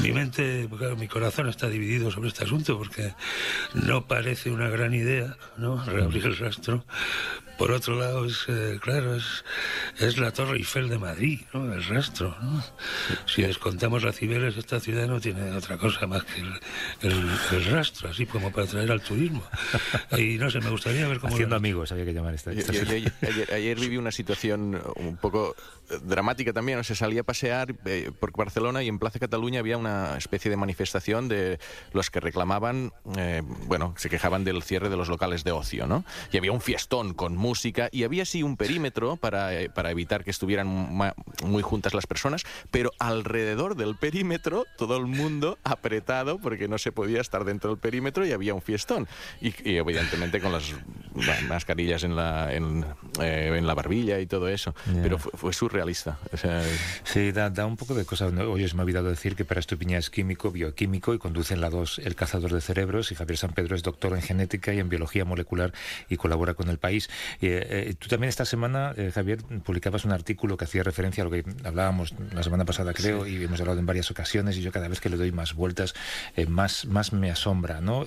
Mi 0.00 0.12
mente, 0.12 0.68
claro, 0.78 0.96
mi 0.96 1.08
corazón 1.08 1.48
está 1.48 1.68
dividido 1.68 2.10
sobre 2.10 2.28
este 2.28 2.44
asunto 2.44 2.76
porque 2.76 3.14
no 3.74 4.06
parece 4.06 4.50
una 4.50 4.68
gran 4.68 4.92
idea, 4.94 5.36
¿no? 5.56 5.82
Reabrir 5.84 6.26
el 6.26 6.36
rastro. 6.36 6.84
Por 7.58 7.70
otro 7.70 7.94
lado, 7.98 8.24
es, 8.24 8.44
eh, 8.48 8.78
claro, 8.82 9.14
es, 9.16 9.44
es 9.98 10.18
la 10.18 10.32
Torre 10.32 10.56
Eiffel 10.58 10.88
de 10.88 10.98
Madrid, 10.98 11.40
¿no? 11.52 11.72
El 11.72 11.84
rastro, 11.84 12.36
¿no? 12.42 12.64
Si 13.26 13.42
descontamos 13.42 14.02
la 14.02 14.12
Cibeles, 14.12 14.56
esta 14.56 14.80
ciudad 14.80 15.06
no 15.06 15.20
tiene 15.20 15.50
otra 15.52 15.78
cosa 15.78 16.06
más 16.06 16.24
que 16.24 16.40
el, 16.40 16.52
el- 17.02 17.30
el 17.52 17.64
rastro, 17.66 18.08
así 18.10 18.26
como 18.26 18.50
para 18.50 18.66
atraer 18.66 18.90
al 18.90 19.00
turismo. 19.02 19.42
Y 20.18 20.36
no 20.38 20.50
sé, 20.50 20.60
me 20.60 20.70
gustaría 20.70 21.06
ver 21.06 21.20
cómo... 21.20 21.32
Haciendo 21.34 21.56
amigos, 21.56 21.92
había 21.92 22.04
que 22.04 22.12
llamar 22.12 22.34
esta. 22.34 22.52
Yo- 22.52 22.60
esta 22.60 22.72
yo- 22.72 22.80
sección. 22.80 23.02
yo- 23.22 23.28
ayer, 23.28 23.52
ayer 23.54 23.78
viví 23.80 23.96
una 23.96 24.12
situación 24.12 24.82
un 24.96 25.16
poco 25.16 25.54
dramática 26.02 26.52
también. 26.52 26.78
O 26.78 26.84
sea, 26.84 26.96
salí 26.96 27.18
a 27.18 27.22
pasear 27.24 27.74
eh, 27.84 28.10
por 28.18 28.32
Barcelona 28.36 28.82
y 28.82 28.88
en 28.88 28.98
Plaza 28.98 29.18
Cataluña 29.18 29.60
había 29.60 29.76
una 29.78 30.16
especie 30.16 30.50
de 30.50 30.56
manifestación 30.56 31.28
de 31.28 31.58
los 31.92 32.10
que 32.10 32.20
reclamaban, 32.20 32.92
eh, 33.16 33.42
bueno, 33.66 33.94
se 33.96 34.08
quejaban 34.10 34.44
del 34.44 34.62
cierre 34.62 34.88
de 34.88 34.96
los 34.96 35.08
locales 35.08 35.44
de 35.44 35.52
ocio, 35.52 35.86
¿no? 35.86 36.04
Y 36.32 36.38
había 36.38 36.52
un 36.52 36.60
fiestón 36.60 37.14
con 37.14 37.36
música 37.36 37.88
y 37.92 38.04
había 38.04 38.24
sí 38.24 38.42
un 38.42 38.56
perímetro 38.56 39.16
para, 39.16 39.54
eh, 39.54 39.68
para 39.70 39.90
evitar 39.90 40.24
que 40.24 40.30
estuvieran 40.30 40.66
muy 40.66 41.62
juntas 41.62 41.94
las 41.94 42.06
personas, 42.06 42.44
pero 42.70 42.90
alrededor 42.98 43.76
del 43.76 43.96
perímetro 43.96 44.64
todo 44.76 44.96
el 44.96 45.06
mundo 45.06 45.58
apretado 45.64 46.38
porque 46.38 46.68
no 46.68 46.78
se 46.78 46.92
podía 46.92 47.20
estar 47.20 47.44
dentro 47.44 47.70
del 47.70 47.78
perímetro 47.78 48.26
y 48.26 48.32
había 48.32 48.54
un 48.54 48.62
fiestón. 48.62 49.06
Y, 49.40 49.54
y 49.68 49.76
evidentemente 49.76 50.40
con 50.40 50.52
las 50.52 50.72
ma- 51.14 51.48
mascarillas 51.48 52.04
en 52.04 52.16
la, 52.16 52.52
en, 52.54 52.84
eh, 53.20 53.54
en 53.56 53.66
la 53.66 53.74
barbilla 53.74 54.18
y 54.20 54.26
todo 54.26 54.48
eso. 54.48 54.74
Ya. 54.86 55.02
Pero 55.02 55.18
fue, 55.18 55.32
fue 55.34 55.52
O 56.32 56.36
sea, 56.36 56.62
Sí, 57.04 57.32
da, 57.32 57.50
da 57.50 57.66
un 57.66 57.76
poco 57.76 57.94
de 57.94 58.04
cosa. 58.04 58.30
¿no? 58.30 58.50
Oye, 58.50 58.68
se 58.68 58.74
me 58.74 58.80
ha 58.80 58.84
olvidado 58.84 59.08
decir 59.08 59.36
que 59.36 59.44
para 59.44 59.60
Estupiñán 59.60 59.98
es 59.98 60.10
químico, 60.10 60.50
bioquímico 60.50 61.14
y 61.14 61.18
conduce 61.18 61.54
en 61.54 61.60
la 61.60 61.70
2 61.70 62.00
el 62.04 62.14
cazador 62.14 62.52
de 62.52 62.60
cerebros 62.60 63.12
y 63.12 63.14
Javier 63.14 63.38
San 63.38 63.52
Pedro 63.52 63.76
es 63.76 63.82
doctor 63.82 64.14
en 64.14 64.22
genética 64.22 64.72
y 64.72 64.78
en 64.78 64.88
biología 64.88 65.24
molecular 65.24 65.72
y 66.08 66.16
colabora 66.16 66.54
con 66.54 66.68
el 66.68 66.78
país. 66.78 67.08
Eh, 67.40 67.66
eh, 67.68 67.94
tú 67.98 68.08
también 68.08 68.28
esta 68.28 68.44
semana, 68.44 68.92
eh, 68.96 69.10
Javier, 69.14 69.38
publicabas 69.64 70.04
un 70.04 70.12
artículo 70.12 70.56
que 70.56 70.64
hacía 70.64 70.82
referencia 70.82 71.22
a 71.22 71.24
lo 71.24 71.30
que 71.30 71.44
hablábamos 71.64 72.14
la 72.32 72.42
semana 72.42 72.64
pasada, 72.64 72.92
creo, 72.92 73.26
y 73.26 73.42
hemos 73.42 73.60
hablado 73.60 73.78
en 73.78 73.86
varias 73.86 74.10
ocasiones 74.10 74.56
y 74.56 74.62
yo 74.62 74.72
cada 74.72 74.88
vez 74.88 75.00
que 75.00 75.08
le 75.08 75.16
doy 75.16 75.32
más 75.32 75.54
vueltas, 75.54 75.94
más, 76.48 76.86
más 76.86 77.12
me 77.12 77.30
asombra. 77.30 77.80
¿no? 77.80 78.04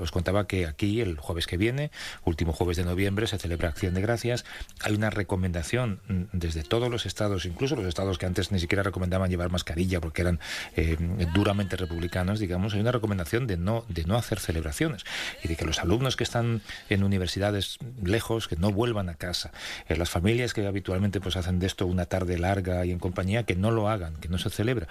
Os 0.00 0.10
contaba 0.10 0.46
que 0.46 0.66
aquí 0.66 1.00
el 1.00 1.18
jueves 1.18 1.46
que 1.46 1.56
viene, 1.56 1.90
último 2.24 2.52
jueves 2.52 2.76
de 2.76 2.84
noviembre, 2.84 3.26
se 3.26 3.38
celebra 3.38 3.68
Acción 3.68 3.94
de 3.94 4.00
Gracias. 4.00 4.44
Hay 4.80 4.94
una 4.94 5.10
recomendación 5.10 6.00
mm, 6.08 6.22
desde 6.32 6.62
todos 6.62 6.90
los 6.90 7.03
estados, 7.06 7.44
incluso 7.46 7.76
los 7.76 7.86
estados 7.86 8.18
que 8.18 8.26
antes 8.26 8.52
ni 8.52 8.58
siquiera 8.60 8.82
recomendaban 8.82 9.30
llevar 9.30 9.50
mascarilla 9.50 10.00
porque 10.00 10.22
eran 10.22 10.40
eh, 10.76 10.96
duramente 11.34 11.76
republicanos, 11.76 12.38
digamos, 12.40 12.74
hay 12.74 12.80
una 12.80 12.92
recomendación 12.92 13.46
de 13.46 13.56
no, 13.56 13.84
de 13.88 14.04
no 14.04 14.16
hacer 14.16 14.38
celebraciones 14.40 15.04
y 15.42 15.48
de 15.48 15.56
que 15.56 15.64
los 15.64 15.78
alumnos 15.78 16.16
que 16.16 16.24
están 16.24 16.62
en 16.88 17.04
universidades 17.04 17.78
lejos, 18.02 18.48
que 18.48 18.56
no 18.56 18.70
vuelvan 18.72 19.08
a 19.08 19.14
casa, 19.14 19.52
eh, 19.88 19.96
las 19.96 20.10
familias 20.10 20.54
que 20.54 20.66
habitualmente 20.66 21.20
pues 21.20 21.36
hacen 21.36 21.58
de 21.58 21.66
esto 21.66 21.86
una 21.86 22.06
tarde 22.06 22.38
larga 22.38 22.84
y 22.84 22.90
en 22.92 22.98
compañía, 22.98 23.44
que 23.44 23.56
no 23.56 23.70
lo 23.70 23.88
hagan, 23.88 24.16
que 24.16 24.28
no 24.28 24.38
se 24.38 24.50
celebra. 24.50 24.86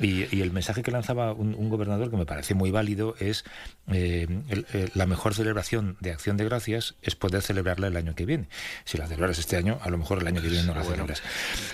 Y, 0.00 0.34
y 0.34 0.42
el 0.42 0.52
mensaje 0.52 0.82
que 0.82 0.90
lanzaba 0.90 1.32
un, 1.32 1.54
un 1.54 1.68
gobernador 1.68 2.10
que 2.10 2.16
me 2.16 2.26
parece 2.26 2.54
muy 2.54 2.70
válido 2.70 3.14
es 3.18 3.44
eh, 3.88 4.26
el- 4.48 4.66
eh, 4.72 4.88
la 4.94 5.06
mejor 5.06 5.34
celebración 5.34 5.96
de 6.00 6.12
Acción 6.12 6.36
de 6.36 6.44
Gracias 6.44 6.94
es 7.02 7.14
poder 7.16 7.42
celebrarla 7.42 7.86
el 7.88 7.96
año 7.96 8.14
que 8.14 8.24
viene. 8.26 8.48
Si 8.84 8.98
la 8.98 9.06
celebras 9.06 9.38
este 9.38 9.56
año, 9.56 9.78
a 9.82 9.90
lo 9.90 9.98
mejor 9.98 10.20
el 10.20 10.26
año 10.26 10.40
que 10.42 10.48
viene 10.48 10.66
no 10.66 10.74
la 10.74 10.84
celebras. 10.84 11.22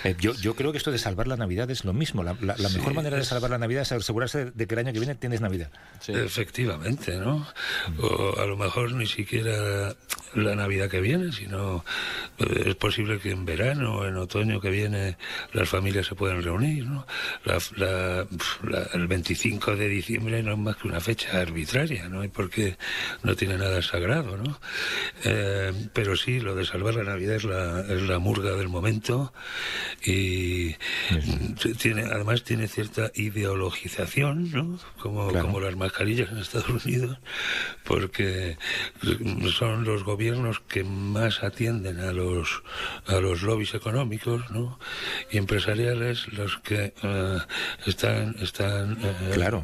Eh, 0.05 0.15
yo, 0.19 0.35
yo 0.35 0.55
creo 0.55 0.73
que 0.73 0.79
esto 0.79 0.91
de 0.93 0.99
salvar 0.99 1.27
la 1.29 1.37
Navidad 1.37 1.71
es 1.71 1.85
lo 1.85 1.93
mismo. 1.93 2.23
La, 2.23 2.37
la- 2.41 2.57
la 2.59 2.69
Sí, 2.69 2.77
mejor 2.79 2.95
manera 2.95 3.17
de 3.17 3.25
salvar 3.25 3.51
la 3.51 3.59
Navidad 3.59 3.83
es 3.83 3.93
asegurarse 3.93 4.51
de 4.51 4.67
que 4.67 4.75
el 4.75 4.81
año 4.81 4.93
que 4.93 4.99
viene 5.01 5.15
tienes 5.15 5.41
Navidad. 5.41 5.71
Efectivamente, 6.09 7.17
¿no? 7.17 7.47
O 8.01 8.39
a 8.41 8.47
lo 8.47 8.57
mejor 8.57 8.93
ni 8.93 9.07
siquiera 9.07 9.95
la 10.35 10.55
Navidad 10.57 10.89
que 10.91 11.01
viene, 11.01 11.33
sino 11.33 11.85
eh, 12.39 12.65
es 12.67 12.75
posible 12.77 13.19
que 13.21 13.31
en 13.31 13.45
verano 13.45 13.99
o 13.99 14.07
en 14.07 14.17
otoño 14.17 14.61
que 14.61 14.71
viene 14.71 15.17
las 15.53 15.69
familias 15.69 16.07
se 16.07 16.15
puedan 16.15 16.43
reunir, 16.43 16.87
¿no? 16.87 17.07
La- 17.45 17.59
la- 17.77 18.27
la- 18.63 18.89
el 18.95 19.07
25 19.07 19.77
de 19.77 19.89
diciembre 19.89 20.43
no 20.43 20.53
es 20.53 20.59
más 20.59 20.77
que 20.77 20.89
una 20.89 21.01
fecha 21.01 21.41
arbitraria, 21.41 22.09
¿no? 22.09 22.25
Y 22.25 22.29
porque 22.29 22.77
no 23.23 23.37
tiene 23.37 23.57
nada 23.59 23.81
sagrado, 23.83 24.37
¿no? 24.37 24.59
Eh, 25.25 25.73
pero 25.93 26.17
sí, 26.17 26.41
lo 26.41 26.55
de 26.55 26.65
salvar 26.65 26.95
la 26.97 27.05
Navidad 27.05 27.37
es 27.37 27.45
la, 27.45 27.81
es 27.81 28.03
la 28.03 28.19
murga 28.19 28.53
del 28.53 28.69
momento 28.69 29.33
y 30.05 30.75
tiene, 31.81 32.03
además 32.05 32.43
tiene 32.45 32.69
cierta 32.69 33.11
ideologización, 33.15 34.51
¿no? 34.53 34.79
Como, 35.01 35.29
Claro. 35.29 35.47
como 35.47 35.61
las 35.61 35.77
mascarillas 35.77 36.31
en 36.31 36.39
Estados 36.39 36.69
Unidos, 36.87 37.19
porque 37.85 38.57
son 39.57 39.85
los 39.85 40.05
gobiernos 40.05 40.61
que 40.61 40.85
más 40.85 41.43
atienden 41.43 42.01
a 42.01 42.13
los 42.13 42.63
a 43.07 43.17
los 43.17 43.43
lobbies 43.43 43.75
económicos, 43.75 44.51
¿no? 44.51 44.79
Y 45.31 45.39
empresariales 45.39 46.29
los 46.33 46.59
que 46.59 46.93
eh, 47.03 47.39
están 47.87 48.37
están 48.41 48.99
eh, 49.03 49.31
Claro. 49.35 49.63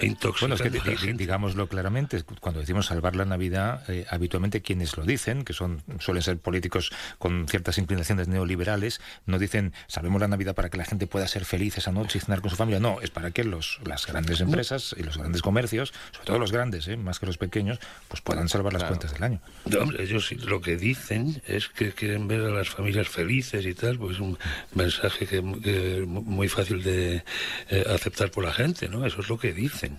intoxicando 0.00 0.40
Bueno, 0.40 0.54
es 0.56 0.62
que 0.62 0.68
a 0.68 0.84
la 0.84 0.90
di- 0.90 0.96
gente. 0.96 1.22
digámoslo 1.22 1.68
claramente, 1.68 2.22
cuando 2.40 2.60
decimos 2.60 2.86
salvar 2.86 3.16
la 3.16 3.24
Navidad, 3.24 3.82
eh, 3.88 4.06
habitualmente 4.10 4.62
quienes 4.62 4.96
lo 4.96 5.04
dicen, 5.04 5.44
que 5.44 5.52
son 5.52 5.82
suelen 6.00 6.22
ser 6.22 6.38
políticos 6.38 6.90
con 7.18 7.48
ciertas 7.48 7.78
inclinaciones 7.78 8.28
neoliberales, 8.28 9.00
no 9.26 9.38
dicen 9.38 9.72
salvemos 9.86 10.20
la 10.20 10.28
Navidad 10.28 10.54
para 10.54 10.70
que 10.70 10.76
la 10.76 10.84
gente 10.84 11.06
pueda 11.06 11.28
ser 11.28 11.44
feliz 11.44 11.78
esa 11.78 11.92
noche 11.92 12.18
y 12.18 12.20
cenar 12.20 12.40
con 12.40 12.50
su 12.50 12.56
familia. 12.56 12.80
No, 12.80 13.00
es 13.00 13.10
para 13.10 13.30
que 13.30 13.44
los, 13.44 13.80
las 13.84 14.06
grandes 14.06 14.40
empresas 14.40 14.94
y 14.98 15.02
los 15.02 15.18
grandes 15.18 15.42
comercios, 15.42 15.92
sobre 16.12 16.26
todo 16.26 16.38
los 16.38 16.52
grandes, 16.52 16.88
eh, 16.88 16.96
más 16.96 17.18
que 17.18 17.26
los 17.26 17.38
pequeños, 17.38 17.78
pues 18.08 18.20
puedan 18.20 18.48
salvar 18.48 18.72
las 18.72 18.84
cuentas 18.84 19.12
del 19.12 19.22
año. 19.22 19.40
No, 19.66 19.80
hombre, 19.80 20.02
ellos 20.02 20.32
lo 20.32 20.60
que 20.60 20.76
dicen 20.76 21.42
es 21.46 21.68
que 21.68 21.92
quieren 21.92 22.28
ver 22.28 22.40
a 22.40 22.50
las 22.50 22.68
familias 22.68 23.08
felices 23.08 23.66
y 23.66 23.74
tal, 23.74 23.98
pues 23.98 24.16
es 24.16 24.20
un 24.20 24.38
mensaje 24.74 25.26
que, 25.26 25.42
que 25.62 26.04
muy 26.06 26.48
fácil 26.48 26.82
de 26.82 27.24
eh, 27.70 27.84
aceptar 27.88 28.30
por 28.30 28.44
la 28.44 28.52
gente, 28.52 28.88
¿no? 28.88 29.04
Eso 29.04 29.20
es 29.20 29.28
lo 29.28 29.38
que 29.38 29.52
dicen. 29.52 29.96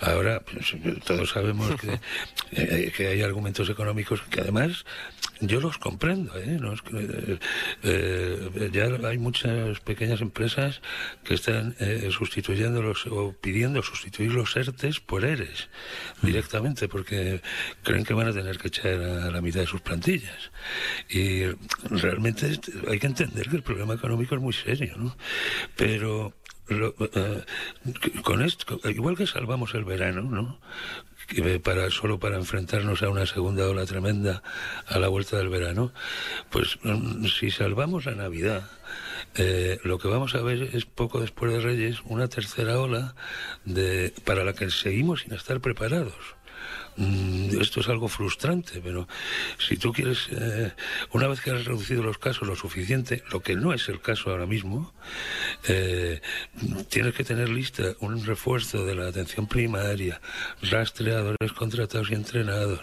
Ahora, 0.00 0.40
pues, 0.40 0.74
todos 1.04 1.30
sabemos 1.30 1.74
que, 1.80 2.00
eh, 2.52 2.92
que 2.96 3.08
hay 3.08 3.22
argumentos 3.22 3.68
económicos 3.68 4.22
que 4.30 4.40
además 4.40 4.84
yo 5.40 5.60
los 5.60 5.78
comprendo, 5.78 6.36
¿eh? 6.38 6.58
No 6.60 6.72
es 6.72 6.82
que, 6.82 7.38
eh, 7.82 8.50
ya 8.72 8.84
hay 9.08 9.18
muchas 9.18 9.80
pequeñas 9.80 10.20
empresas 10.20 10.80
que 11.24 11.34
están 11.34 11.74
eh, 11.80 12.08
sustituyendo 12.16 12.82
los, 12.82 13.06
o 13.06 13.34
pidiendo 13.40 13.82
sustituir 13.82 14.32
los 14.32 14.56
ERTES 14.56 15.00
por 15.00 15.24
ERES 15.24 15.68
directamente 16.22 16.88
porque 16.88 17.40
creen 17.82 18.04
que 18.04 18.14
van 18.14 18.28
a 18.28 18.32
tener 18.32 18.58
que 18.58 18.68
echar 18.68 18.94
a 19.00 19.30
la 19.30 19.40
mitad 19.40 19.60
de 19.60 19.66
sus 19.66 19.80
plantillas. 19.80 20.50
Y 21.08 21.44
realmente 21.90 22.50
este- 22.50 22.72
hay 22.88 22.98
que 22.98 23.06
entender 23.06 23.48
que 23.48 23.56
el 23.56 23.62
problema 23.62 23.94
económico 23.94 24.34
es 24.34 24.40
muy 24.40 24.52
serio, 24.52 24.94
¿no? 24.96 25.16
Pero 25.76 26.34
lo- 26.68 26.94
eh, 27.00 27.44
con 28.22 28.42
esto, 28.42 28.80
igual 28.84 29.16
que 29.16 29.26
salvamos 29.26 29.74
el 29.74 29.84
verano, 29.84 30.22
¿no? 30.22 30.58
Para 31.62 31.90
solo 31.90 32.18
para 32.18 32.36
enfrentarnos 32.36 33.02
a 33.02 33.08
una 33.08 33.26
segunda 33.26 33.66
ola 33.68 33.86
tremenda 33.86 34.42
a 34.86 34.98
la 34.98 35.08
vuelta 35.08 35.38
del 35.38 35.48
verano, 35.48 35.92
pues 36.50 36.78
mm, 36.82 37.24
si 37.26 37.50
salvamos 37.50 38.04
la 38.06 38.14
Navidad, 38.14 38.68
eh, 39.34 39.78
lo 39.84 39.98
que 39.98 40.08
vamos 40.08 40.34
a 40.34 40.42
ver 40.42 40.70
es 40.74 40.84
poco 40.84 41.20
después 41.20 41.52
de 41.52 41.60
Reyes 41.60 42.02
una 42.04 42.28
tercera 42.28 42.78
ola 42.78 43.14
de 43.64 44.12
para 44.24 44.44
la 44.44 44.52
que 44.52 44.70
seguimos 44.70 45.22
sin 45.22 45.32
estar 45.32 45.60
preparados. 45.60 46.36
Mm, 46.96 47.60
Esto 47.60 47.80
es 47.80 47.88
algo 47.88 48.08
frustrante, 48.08 48.80
pero 48.82 49.08
si 49.58 49.76
tú 49.76 49.92
quieres, 49.92 50.28
eh, 50.30 50.72
una 51.12 51.26
vez 51.28 51.40
que 51.40 51.50
has 51.50 51.64
reducido 51.64 52.02
los 52.02 52.18
casos 52.18 52.46
lo 52.46 52.54
suficiente, 52.54 53.22
lo 53.32 53.40
que 53.40 53.56
no 53.56 53.72
es 53.72 53.88
el 53.88 54.00
caso 54.00 54.30
ahora 54.30 54.46
mismo, 54.46 54.92
eh, 55.66 56.20
tienes 56.88 57.14
que 57.14 57.24
tener 57.24 57.48
lista 57.48 57.82
un 58.00 58.24
refuerzo 58.24 58.84
de 58.84 58.94
la 58.94 59.08
atención 59.08 59.46
primaria, 59.46 60.20
rastreadores 60.62 61.52
contratados 61.52 62.10
y 62.10 62.14
entrenados, 62.14 62.80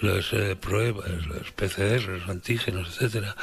las 0.00 0.32
eh, 0.32 0.54
pruebas, 0.56 1.10
los 1.26 1.50
PCR, 1.52 2.02
los 2.08 2.28
antígenos, 2.28 2.88
etcétera, 2.88 3.34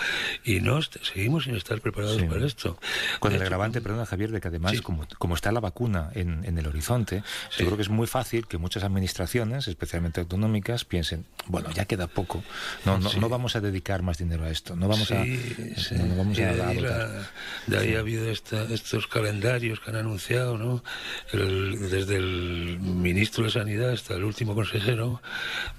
y 0.46 0.60
no 0.62 0.82
seguimos 0.82 1.46
sin 1.46 1.56
estar 1.56 1.82
preparados 1.82 2.22
para 2.24 2.46
esto. 2.46 2.80
Con 3.20 3.32
el 3.32 3.38
Esto- 3.38 3.46
agravante, 3.46 3.82
perdona 3.82 4.06
Javier, 4.06 4.32
de 4.32 4.40
que 4.42 4.48
además, 4.48 4.82
como, 4.82 5.06
como 5.18 5.36
está 5.36 5.52
la 5.52 5.60
vacuna 5.60 6.12
en, 6.14 6.46
en 6.46 6.58
el 6.58 6.68
horizonte, 6.68 7.24
yo 7.58 7.66
creo 7.66 7.76
que 7.76 7.84
es 7.84 7.90
muy 7.90 8.08
fácil 8.08 8.48
que 8.48 8.58
muchas 8.58 8.84
administraciones, 8.84 9.68
especialmente 9.68 9.97
autonómicas, 10.06 10.86
piensen, 10.86 11.26
bueno, 11.48 11.70
ya 11.72 11.86
queda 11.86 12.08
poco, 12.08 12.44
no, 12.86 12.98
no, 12.98 13.10
Sí. 13.10 13.20
no 13.20 13.30
vamos 13.30 13.56
a 13.56 13.62
dedicar 13.62 14.02
más 14.04 14.18
dinero 14.18 14.44
a 14.46 14.50
esto, 14.50 14.76
no 14.76 14.88
vamos 14.88 15.12
a... 15.12 15.24
Sí, 15.24 15.40
no, 15.98 16.06
no 16.06 16.16
vamos 16.18 16.38
Y 16.38 16.44
a, 16.44 16.54
de 16.54 16.62
a 16.62 16.68
ahí, 16.68 16.78
dotar". 16.78 17.10
la- 17.10 17.32
de 17.68 17.78
ahí 17.78 17.96
ha 17.96 18.00
habido 18.00 18.30
esta- 18.30 18.64
estos 18.66 19.08
calendarios 19.08 19.80
que 19.80 19.90
han 19.90 19.96
anunciado, 19.98 20.58
¿no? 20.58 20.84
El- 21.34 21.90
desde 21.90 22.18
el 22.18 22.78
ministro 22.82 23.44
de 23.46 23.52
Sanidad 23.52 23.92
hasta 23.92 24.14
el 24.16 24.24
último 24.24 24.56
consejero, 24.56 25.22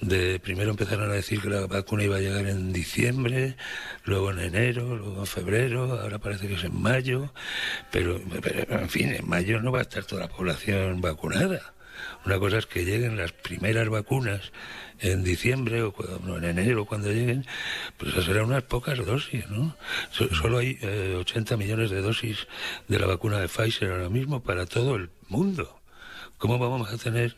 de 0.01 0.41
primero 0.41 0.71
empezaron 0.71 1.11
a 1.11 1.15
decir 1.15 1.41
que 1.41 1.49
la 1.51 1.67
vacuna 1.67 2.05
iba 2.05 2.17
a 2.17 2.21
llegar 2.21 2.47
en 2.47 2.73
diciembre, 2.73 3.57
luego 4.05 4.31
en 4.33 4.41
enero, 4.41 4.97
luego 4.97 5.21
en 5.21 5.27
febrero, 5.27 6.01
ahora 6.01 6.19
parece 6.19 6.49
que 6.49 6.55
es 6.55 6.65
en 6.65 6.81
mayo, 6.81 7.33
pero, 7.93 8.21
pero, 8.43 8.81
en 8.81 8.89
fin, 8.89 9.11
en 9.15 9.29
mayo 9.29 9.61
no 9.61 9.71
va 9.73 9.81
a 9.81 9.83
estar 9.83 10.05
toda 10.05 10.23
la 10.23 10.29
población 10.29 11.01
vacunada. 11.01 11.75
Una 12.27 12.39
cosa 12.39 12.59
es 12.59 12.67
que 12.67 12.85
lleguen 12.85 13.17
las 13.17 13.33
primeras 13.33 13.89
vacunas 13.89 14.53
en 15.01 15.23
diciembre 15.25 15.83
o 15.83 15.93
cu- 15.93 16.05
no, 16.25 16.37
en 16.39 16.45
enero 16.45 16.85
cuando 16.85 17.13
lleguen, 17.13 17.47
pues 17.97 18.13
serán 18.25 18.47
unas 18.47 18.65
pocas 18.65 18.99
dosis, 19.05 19.49
¿no? 19.49 19.77
So- 20.11 20.35
solo 20.35 20.59
hay 20.59 20.79
eh, 20.83 21.15
80 21.19 21.57
millones 21.57 21.91
de 21.91 22.01
dosis 22.03 22.47
de 22.89 22.99
la 22.99 23.07
vacuna 23.07 23.39
de 23.39 23.49
Pfizer 23.49 23.91
ahora 23.93 24.09
mismo 24.09 24.43
para 24.43 24.67
todo 24.67 24.97
el 24.97 25.11
mundo. 25.29 25.75
¿Cómo 26.39 26.57
vamos 26.61 26.89
a 26.93 26.97
tener 26.99 27.35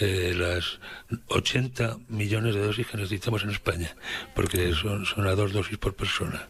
eh, 0.00 0.32
las 0.34 0.78
80 1.26 1.98
millones 2.08 2.54
de 2.54 2.62
dosis 2.62 2.86
que 2.86 2.96
necesitamos 2.96 3.42
en 3.42 3.50
España? 3.50 3.94
Porque 4.34 4.72
son, 4.72 5.04
son 5.04 5.26
a 5.26 5.34
dos 5.34 5.52
dosis 5.52 5.76
por 5.76 5.94
persona. 5.94 6.48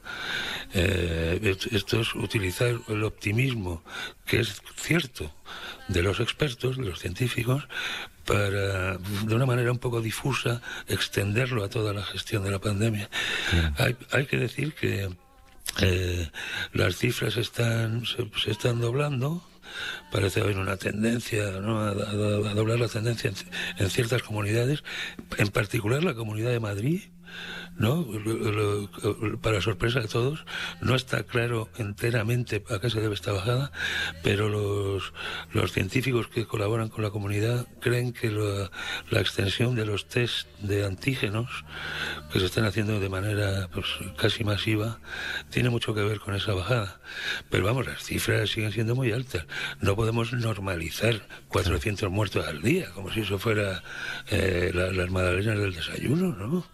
Eh, 0.75 1.41
est- 1.43 1.73
esto 1.73 2.01
es 2.01 2.15
utilizar 2.15 2.79
el 2.89 3.03
optimismo, 3.03 3.83
que 4.27 4.41
es 4.41 4.63
cierto, 4.77 5.33
de 5.89 6.03
los 6.03 6.21
expertos, 6.21 6.77
de 6.77 6.85
los 6.85 6.99
científicos, 7.01 7.67
para, 8.25 8.99
de 8.99 9.35
una 9.35 9.47
manera 9.47 9.73
un 9.73 9.79
poco 9.79 10.01
difusa, 10.03 10.61
extenderlo 10.87 11.65
a 11.65 11.69
toda 11.71 11.93
la 11.95 12.03
gestión 12.05 12.45
de 12.45 12.51
la 12.51 12.59
pandemia. 12.59 13.09
Hay, 13.79 13.97
hay 14.13 14.27
que 14.27 14.37
decir 14.37 14.75
que 14.75 15.09
eh, 15.81 16.31
las 16.73 16.97
cifras 16.97 17.37
están, 17.37 18.05
se, 18.07 18.29
se 18.43 18.51
están 18.51 18.81
doblando. 18.81 19.43
Parece 20.11 20.41
haber 20.41 20.57
una 20.59 20.77
tendencia 20.79 21.53
¿no? 21.61 21.81
a, 21.81 21.89
a- 21.91 21.93
a 21.93 22.55
doblar 22.55 22.79
la 22.81 22.89
tendencia 22.89 23.31
en, 23.31 23.37
en 23.85 23.91
ciertas 23.91 24.23
comunidades, 24.23 24.83
en 25.37 25.49
particular 25.49 26.03
la 26.05 26.15
comunidad 26.15 26.51
de 26.51 26.61
Madrid. 26.61 27.03
¿No? 27.77 28.07
Para 29.43 29.61
sorpresa 29.61 30.01
de 30.01 30.09
todos, 30.09 30.45
no 30.81 30.95
está 30.95 31.23
claro 31.23 31.69
enteramente 31.77 32.65
a 32.71 32.81
qué 32.81 32.91
se 32.91 33.01
debe 33.01 33.15
esta 33.15 33.33
bajada, 33.33 33.71
pero 34.23 34.49
los, 34.49 35.13
los 35.53 35.73
científicos 35.73 36.29
que 36.29 36.47
colaboran 36.47 36.89
con 36.89 37.03
la 37.05 37.11
comunidad 37.11 37.67
creen 37.81 38.13
que 38.13 38.31
la, 38.31 38.71
extensión 39.21 39.75
de 39.75 39.85
los 39.87 40.09
test 40.09 40.49
de 40.61 40.85
antígenos 40.85 41.65
que 42.33 42.41
se 42.41 42.47
están 42.47 42.65
haciendo 42.65 42.99
de 43.01 43.09
manera 43.09 43.69
pues, 43.73 43.87
casi 44.17 44.45
masiva 44.45 44.99
tiene 45.51 45.71
mucho 45.71 45.95
que 45.95 46.03
ver 46.03 46.21
con 46.21 46.35
esa 46.35 46.55
bajada. 46.55 47.01
Pero 47.51 47.65
vamos, 47.65 47.87
las 47.87 48.03
cifras 48.03 48.51
siguen 48.51 48.73
siendo 48.73 48.95
muy 48.95 49.13
altas. 49.13 49.47
No 49.81 49.97
podemos 49.97 50.33
normalizar 50.33 51.27
400 51.49 52.11
muertos 52.11 52.47
al 52.47 52.63
día, 52.63 52.91
como 52.93 53.13
si 53.13 53.21
eso 53.21 53.39
fuera 53.39 53.83
eh, 54.31 54.71
la- 54.75 54.93
las 54.93 55.11
magdalenas 55.11 55.59
del 55.59 55.75
desayuno, 55.75 56.35
¿no? 56.37 56.67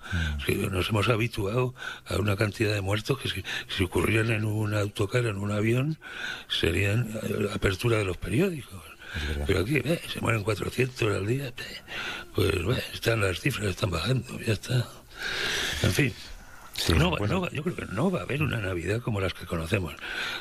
Nos 0.53 0.91
hemos 0.91 1.09
habituado 1.09 1.75
a 2.07 2.17
una 2.17 2.37
cantidad 2.37 2.73
de 2.73 2.81
muertos 2.81 3.19
que 3.19 3.29
si, 3.29 3.45
si 3.69 3.85
ocurrieran 3.85 4.31
en 4.31 4.45
un 4.45 4.75
autocar, 4.75 5.27
en 5.27 5.39
un 5.39 5.51
avión, 5.51 5.99
serían 6.49 7.09
eh, 7.23 7.49
apertura 7.53 7.99
de 7.99 8.05
los 8.05 8.17
periódicos. 8.17 8.83
Pero 9.47 9.61
aquí, 9.61 9.77
eh, 9.77 10.01
se 10.13 10.21
mueren 10.21 10.43
400 10.43 11.17
al 11.17 11.27
día, 11.27 11.47
eh, 11.47 11.53
pues 12.35 12.53
eh, 12.53 12.85
están 12.93 13.21
las 13.21 13.41
cifras, 13.41 13.69
están 13.69 13.91
bajando, 13.91 14.41
ya 14.41 14.55
está. 14.55 14.89
En 15.83 15.93
fin. 15.93 16.13
No, 17.29 17.51
yo 17.51 17.63
creo 17.63 17.77
que 17.77 17.87
no 17.95 18.11
va 18.11 18.21
a 18.21 18.23
haber 18.25 18.43
una 18.43 18.59
Navidad 18.61 19.01
como 19.01 19.21
las 19.21 19.33
que 19.35 19.47
conocemos. 19.47 19.95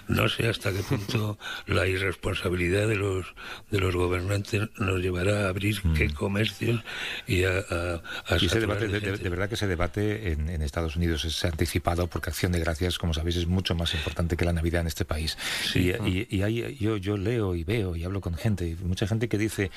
No 0.08 0.28
sé 0.30 0.48
hasta 0.48 0.72
qué 0.72 0.82
punto 0.84 1.38
la 1.67 1.86
irresponsabilidad 1.88 2.88
de 2.88 2.96
los 2.96 3.26
de 3.72 3.80
los 3.80 3.96
gobernantes 3.96 4.69
nos 4.78 5.00
llevará 5.02 5.46
a 5.46 5.50
abrir 5.50 5.82
qué 5.96 6.10
comercios 6.13 6.82
y 7.28 7.43
a, 7.43 7.60
a, 7.60 8.02
a 8.28 8.38
Y 8.39 8.46
ese 8.48 8.60
debate, 8.60 8.88
de 8.88 9.30
verdad 9.30 9.48
que 9.50 9.56
ese 9.56 9.67
debate 9.67 10.32
en, 10.32 10.50
en 10.50 10.62
Estados 10.62 10.96
Unidos 10.96 11.24
es 11.26 11.43
anticipado 11.46 12.08
porque 12.08 12.30
Acción 12.30 12.52
de 12.52 12.60
Gracias, 12.60 12.98
como 12.98 13.13
sabéis, 13.13 13.36
es 13.38 13.48
mucho 13.48 13.76
más 13.76 13.93
importante 13.93 14.36
que 14.38 14.46
la 14.46 14.54
Navidad 14.54 14.82
en 14.82 14.88
este 14.88 15.06
país. 15.06 15.38
Sí. 15.72 15.91
y 16.04 16.13
y- 16.13 16.28
y 16.30 16.41
hay- 16.43 16.78
yo, 16.80 16.98
yo 16.98 17.17
leo 17.17 17.56
y 17.56 17.63
veo 17.63 17.96
y 17.96 18.04
hablo 18.04 18.22
con 18.22 18.36
gente, 18.36 18.76
mucha 18.84 19.08
gente 19.08 19.28
que 19.28 19.38
dice, 19.38 19.72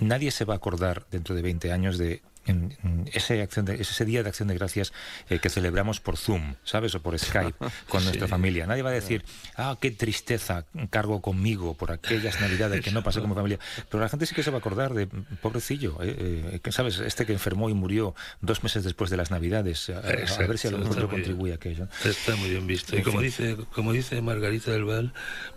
nadie 0.00 0.30
se 0.30 0.44
va 0.44 0.54
a 0.54 0.56
acordar 0.56 1.06
dentro 1.10 1.34
de 1.34 1.42
20 1.42 1.72
años 1.72 1.98
de 1.98 2.20
en- 2.46 2.76
en 2.82 3.10
ese, 3.12 3.40
acción 3.42 3.64
de- 3.64 3.74
es 3.80 3.90
ese 3.90 4.04
día 4.04 4.22
de 4.22 4.28
acción 4.28 4.48
de 4.48 4.54
gracias 4.54 4.92
eh, 5.30 5.38
que 5.38 5.48
celebramos 5.50 6.00
por 6.00 6.16
Zoom, 6.16 6.54
¿sabes? 6.64 6.94
O 6.94 7.02
por 7.02 7.18
Skype 7.18 7.54
con 7.88 8.04
nuestra 8.04 8.28
familia. 8.28 8.66
Nadie 8.66 8.82
va 8.82 8.90
a 8.90 8.94
decir, 8.94 9.24
ah, 9.56 9.76
qué 9.80 9.90
tristeza 9.90 10.64
cargo 10.90 11.20
conmigo 11.22 11.74
por 11.74 11.92
aquellas 11.92 12.40
navidades 12.40 12.82
que 12.82 12.90
no 12.90 13.02
pasé 13.02 13.20
con 13.20 13.30
mi 13.30 13.34
familia. 13.36 13.58
Pero 13.90 14.02
la 14.02 14.08
gente 14.08 14.26
sí 14.26 14.34
que 14.34 14.42
se 14.42 14.50
va 14.50 14.56
a 14.56 14.60
acordar 14.60 14.94
de, 14.94 15.06
pobrecillo, 15.06 15.98
eh, 16.02 16.60
eh, 16.64 16.70
¿sabes? 16.72 16.98
Este 16.98 17.26
que 17.26 17.32
enfermó 17.32 17.70
y 17.70 17.74
murió 17.74 18.14
dos 18.40 18.62
meses 18.62 18.84
después 18.84 19.10
de 19.10 19.16
las 19.16 19.30
navidades. 19.30 19.90
A, 19.90 19.98
a 19.98 20.46
ver 20.46 20.58
si 20.58 20.68
a 20.68 20.70
lo 20.70 20.78
mejor 20.78 21.08
contribuye 21.08 21.52
a 21.52 21.56
aquello. 21.56 21.88
Está 22.04 22.36
muy 22.36 22.50
bien 22.50 22.66
visto. 22.66 22.96
Y 22.96 23.02
como 23.02 23.20
dice, 23.20 23.56
como 23.72 23.92
dice 23.92 24.20
Margarita 24.22 24.70
del 24.70 24.84
Val, 24.84 25.12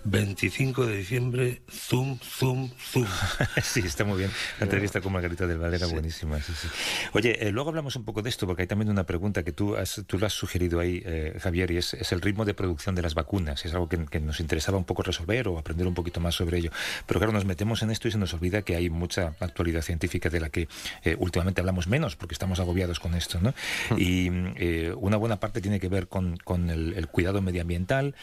25 0.06 0.86
de 0.86 0.98
diciembre, 0.98 1.62
zoom, 1.70 2.20
zoom, 2.20 2.72
zoom. 2.92 3.08
sí, 3.64 3.82
está 3.82 4.04
muy 4.04 4.18
bien. 4.20 4.32
La 4.60 4.66
entrevista 4.66 5.02
con 5.02 5.14
Margarita 5.14 5.46
del 5.48 5.58
Val 5.58 5.74
era 5.74 5.88
buenísima. 5.88 6.40
sí, 6.42 6.54
sí. 6.60 6.68
Oye, 7.14 7.48
eh, 7.48 7.52
luego 7.52 7.70
hablamos 7.70 7.96
un 7.96 8.04
poco 8.04 8.22
de 8.22 8.30
esto, 8.30 8.46
porque 8.48 8.64
hay 8.64 8.68
también 8.68 8.90
una 8.90 9.06
pregunta 9.06 9.44
que 9.44 9.52
tú, 9.52 9.76
has, 9.76 10.04
tú 10.08 10.18
lo 10.18 10.26
has 10.26 10.34
sugerido 10.34 10.80
ahí, 10.80 11.02
eh, 11.06 11.38
Javier, 11.40 11.72
y 11.72 11.78
es, 11.78 11.94
es 11.94 12.12
el 12.12 12.22
ritmo 12.22 12.46
de 12.46 12.54
producción 12.54 12.96
de 12.96 13.02
las 13.02 13.14
vacunas. 13.14 13.66
Es 13.66 13.74
algo 13.74 13.90
que, 13.90 14.06
que 14.06 14.20
nos 14.20 14.40
interesaba 14.40 14.78
un 14.78 14.86
poco 14.86 15.04
resolver 15.04 15.48
o 15.48 15.58
aprender 15.58 15.88
un 15.88 15.94
poquito 15.94 16.20
más 16.20 16.36
sobre 16.36 16.58
ello. 16.58 16.72
Pero 17.06 17.20
claro, 17.20 17.34
nos 17.34 17.46
metemos 17.46 17.82
en 17.84 17.92
esto 17.92 18.08
y 18.08 18.12
se 18.12 18.18
nos 18.18 18.34
olvida 18.34 18.62
que 18.62 18.76
hay 18.76 18.90
mucha 18.90 19.34
actualidad 19.40 19.82
científica 19.82 20.30
de 20.30 20.40
la 20.40 20.50
que 20.50 20.68
eh, 21.04 21.16
últimamente 21.20 21.62
hablamos 21.62 21.88
menos, 21.88 22.16
porque 22.16 22.34
estamos 22.34 22.60
agobiados 22.60 23.00
con 23.00 23.16
esto. 23.16 23.40
¿no? 23.42 23.54
Y 23.98 24.30
eh, 24.56 24.94
una 24.98 25.18
buena 25.18 25.40
parte 25.40 25.62
tiene 25.62 25.80
que 25.80 25.90
ver 25.90 26.08
con, 26.08 26.38
con 26.38 26.70
el, 26.70 26.94
el 26.94 27.08
cuidado 27.08 27.42
medioambiental. 27.42 28.16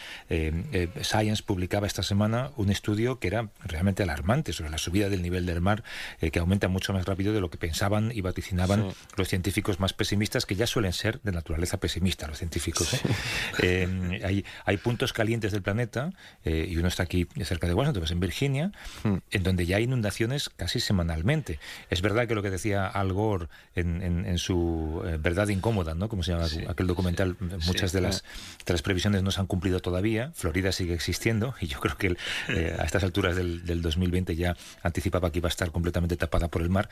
Science 1.02 1.42
publicaba 1.44 1.86
esta 1.86 2.02
semana 2.02 2.50
un 2.56 2.70
estudio 2.70 3.18
que 3.18 3.28
era 3.28 3.50
realmente 3.64 4.02
alarmante 4.02 4.52
sobre 4.52 4.70
la 4.70 4.78
subida 4.78 5.08
del 5.08 5.22
nivel 5.22 5.46
del 5.46 5.60
mar, 5.60 5.84
que 6.20 6.38
aumenta 6.38 6.68
mucho 6.68 6.92
más 6.92 7.04
rápido 7.04 7.32
de 7.32 7.40
lo 7.40 7.50
que 7.50 7.58
pensaban 7.58 8.12
y 8.14 8.20
vaticinaban 8.44 8.90
Sí. 8.90 8.96
los 9.16 9.28
científicos 9.28 9.80
más 9.80 9.92
pesimistas, 9.92 10.44
que 10.46 10.54
ya 10.54 10.66
suelen 10.66 10.92
ser 10.92 11.20
de 11.22 11.32
naturaleza 11.32 11.78
pesimista 11.78 12.26
los 12.28 12.38
científicos. 12.38 12.92
¿eh? 12.94 12.98
Eh, 13.62 14.20
hay, 14.24 14.44
hay 14.64 14.76
puntos 14.76 15.12
calientes 15.12 15.52
del 15.52 15.62
planeta, 15.62 16.12
eh, 16.44 16.66
y 16.68 16.76
uno 16.76 16.88
está 16.88 17.04
aquí 17.04 17.26
cerca 17.44 17.66
de 17.66 17.74
Washington, 17.74 18.02
que 18.02 18.06
es 18.06 18.10
en 18.10 18.20
Virginia, 18.20 18.72
en 19.30 19.42
donde 19.42 19.66
ya 19.66 19.76
hay 19.76 19.84
inundaciones 19.84 20.50
casi 20.50 20.80
semanalmente. 20.80 21.58
Es 21.90 22.02
verdad 22.02 22.28
que 22.28 22.34
lo 22.34 22.42
que 22.42 22.50
decía 22.50 22.86
Al 22.86 23.12
Gore 23.12 23.48
en, 23.74 24.02
en- 24.02 24.26
en 24.26 24.38
su 24.38 25.02
Verdad 25.20 25.48
Incómoda, 25.48 25.94
¿no? 25.94 26.08
como 26.08 26.22
se 26.22 26.32
llama 26.32 26.46
aquel 26.68 26.86
documental, 26.86 27.36
muchas 27.66 27.92
de, 27.92 28.00
las, 28.00 28.24
de 28.66 28.72
las 28.72 28.82
previsiones 28.82 29.22
no 29.22 29.30
se 29.30 29.40
han 29.40 29.46
cumplido 29.46 29.80
todavía, 29.80 30.32
Florida 30.34 30.72
sigue 30.72 30.94
existiendo, 30.94 31.54
y 31.60 31.66
yo 31.66 31.80
creo 31.80 31.96
que 31.96 32.16
eh, 32.48 32.76
a 32.78 32.84
estas 32.84 33.04
alturas 33.04 33.36
del, 33.36 33.64
del 33.64 33.80
2020 33.82 34.36
ya 34.36 34.56
anticipaba 34.82 35.30
que 35.32 35.38
iba 35.38 35.48
a 35.48 35.50
estar 35.54 35.70
completamente 35.70 36.16
tapada 36.16 36.48
por 36.48 36.62
el 36.62 36.70
mar, 36.70 36.88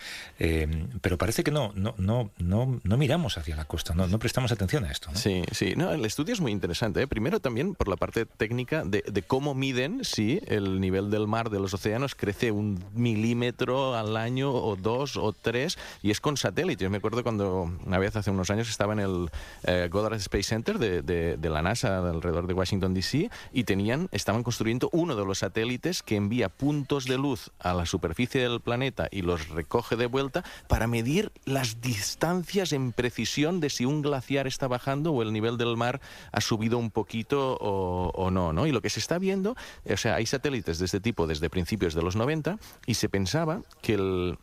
pero 1.01 1.19
parece 1.19 1.41
que 1.44 1.50
no, 1.50 1.72
no, 1.74 1.94
no, 1.98 2.31
no, 2.38 2.81
no 2.83 2.96
miramos 2.96 3.38
hacia 3.38 3.57
la 3.57 3.64
costa, 3.64 3.94
no, 3.94 4.07
no 4.07 4.18
prestamos 4.18 4.52
atención 4.52 4.85
a 4.85 4.90
esto. 4.90 5.11
Sí, 5.14 5.42
sí. 5.52 5.74
No, 5.76 5.90
el 5.92 6.05
estudio 6.05 6.35
es 6.35 6.40
muy 6.40 6.52
interesante. 6.52 7.02
¿eh? 7.02 7.07
Primero 7.07 7.40
también 7.40 7.74
por 7.74 7.88
la 7.88 7.96
parte 7.96 8.26
técnica 8.26 8.85
de, 8.85 9.02
de 9.07 9.22
cómo 9.22 9.55
miden 9.55 10.05
si 10.05 10.40
el 10.46 10.81
nivel 10.81 11.11
del 11.11 11.26
mar 11.26 11.50
de 11.50 11.61
los 11.61 11.74
océanos 11.74 12.14
crece 12.14 12.50
un 12.52 12.83
milímetro 12.94 13.96
al 13.96 14.16
año 14.16 14.52
o 14.52 14.76
dos 14.76 15.16
o 15.16 15.33
tres 15.33 15.78
y 16.02 16.11
es 16.11 16.20
con 16.20 16.37
satélites. 16.37 16.88
Me 16.90 16.98
acuerdo 16.98 17.22
cuando 17.22 17.70
una 17.85 17.98
vez 17.98 18.14
hace 18.16 18.31
unos 18.31 18.50
años 18.50 18.68
estaba 18.68 18.92
en 18.92 19.00
el 19.00 19.31
eh, 19.64 19.88
Goddard 19.90 20.14
Space 20.14 20.44
Center 20.44 20.78
de, 20.78 21.02
de- 21.02 21.37
de 21.37 21.50
la 21.50 21.62
NASA 21.62 21.98
alrededor 21.98 22.46
de 22.46 22.55
Washington 22.55 22.94
DC 22.94 23.31
y 23.52 23.64
tenían 23.64 24.09
estaban 24.12 24.42
construyendo 24.42 24.88
uno 24.92 25.16
de 25.16 25.24
los 25.24 25.38
satélites 25.38 26.02
que 26.02 26.16
envía 26.16 26.48
puntos 26.48 27.05
de 27.07 27.16
luz 27.18 27.50
a 27.59 27.74
la 27.74 27.87
superficie 27.87 28.40
del 28.42 28.61
planeta 28.61 29.09
y 29.11 29.22
los 29.22 29.48
recoge 29.48 29.96
de 29.96 30.07
vuelta 30.07 30.44
para 30.68 30.87
medir 30.87 31.32
las 31.45 31.81
distancias 31.81 32.73
en 32.73 32.92
precisión 32.92 33.61
de 33.61 33.71
si 33.71 33.85
un 33.85 34.03
glaciar 34.03 34.47
está 34.47 34.68
bajando 34.68 35.12
o 35.12 35.23
el 35.23 35.33
nivel 35.33 35.57
del 35.57 35.77
mar 35.77 36.01
ha 36.31 36.40
subido 36.40 36.79
un 36.79 36.90
poquito 36.90 37.57
o, 37.61 38.31
no, 38.31 38.53
¿no? 38.53 38.66
Y 38.66 38.73
lo 38.73 38.81
que 38.81 38.90
se 38.90 39.01
está 39.01 39.18
viendo, 39.18 39.57
o 39.85 39.97
sea, 39.97 40.16
hay 40.16 40.27
satélites 40.27 40.79
de 40.79 40.85
este 40.85 41.01
tipo 41.01 41.27
desde 41.27 41.51
principios 41.51 41.95
de 41.95 42.03
los 42.03 42.16
90 42.16 42.59
y 42.87 42.95
se 42.95 43.09
pensaba 43.09 43.62
que 43.81 43.95
el, 43.95 44.38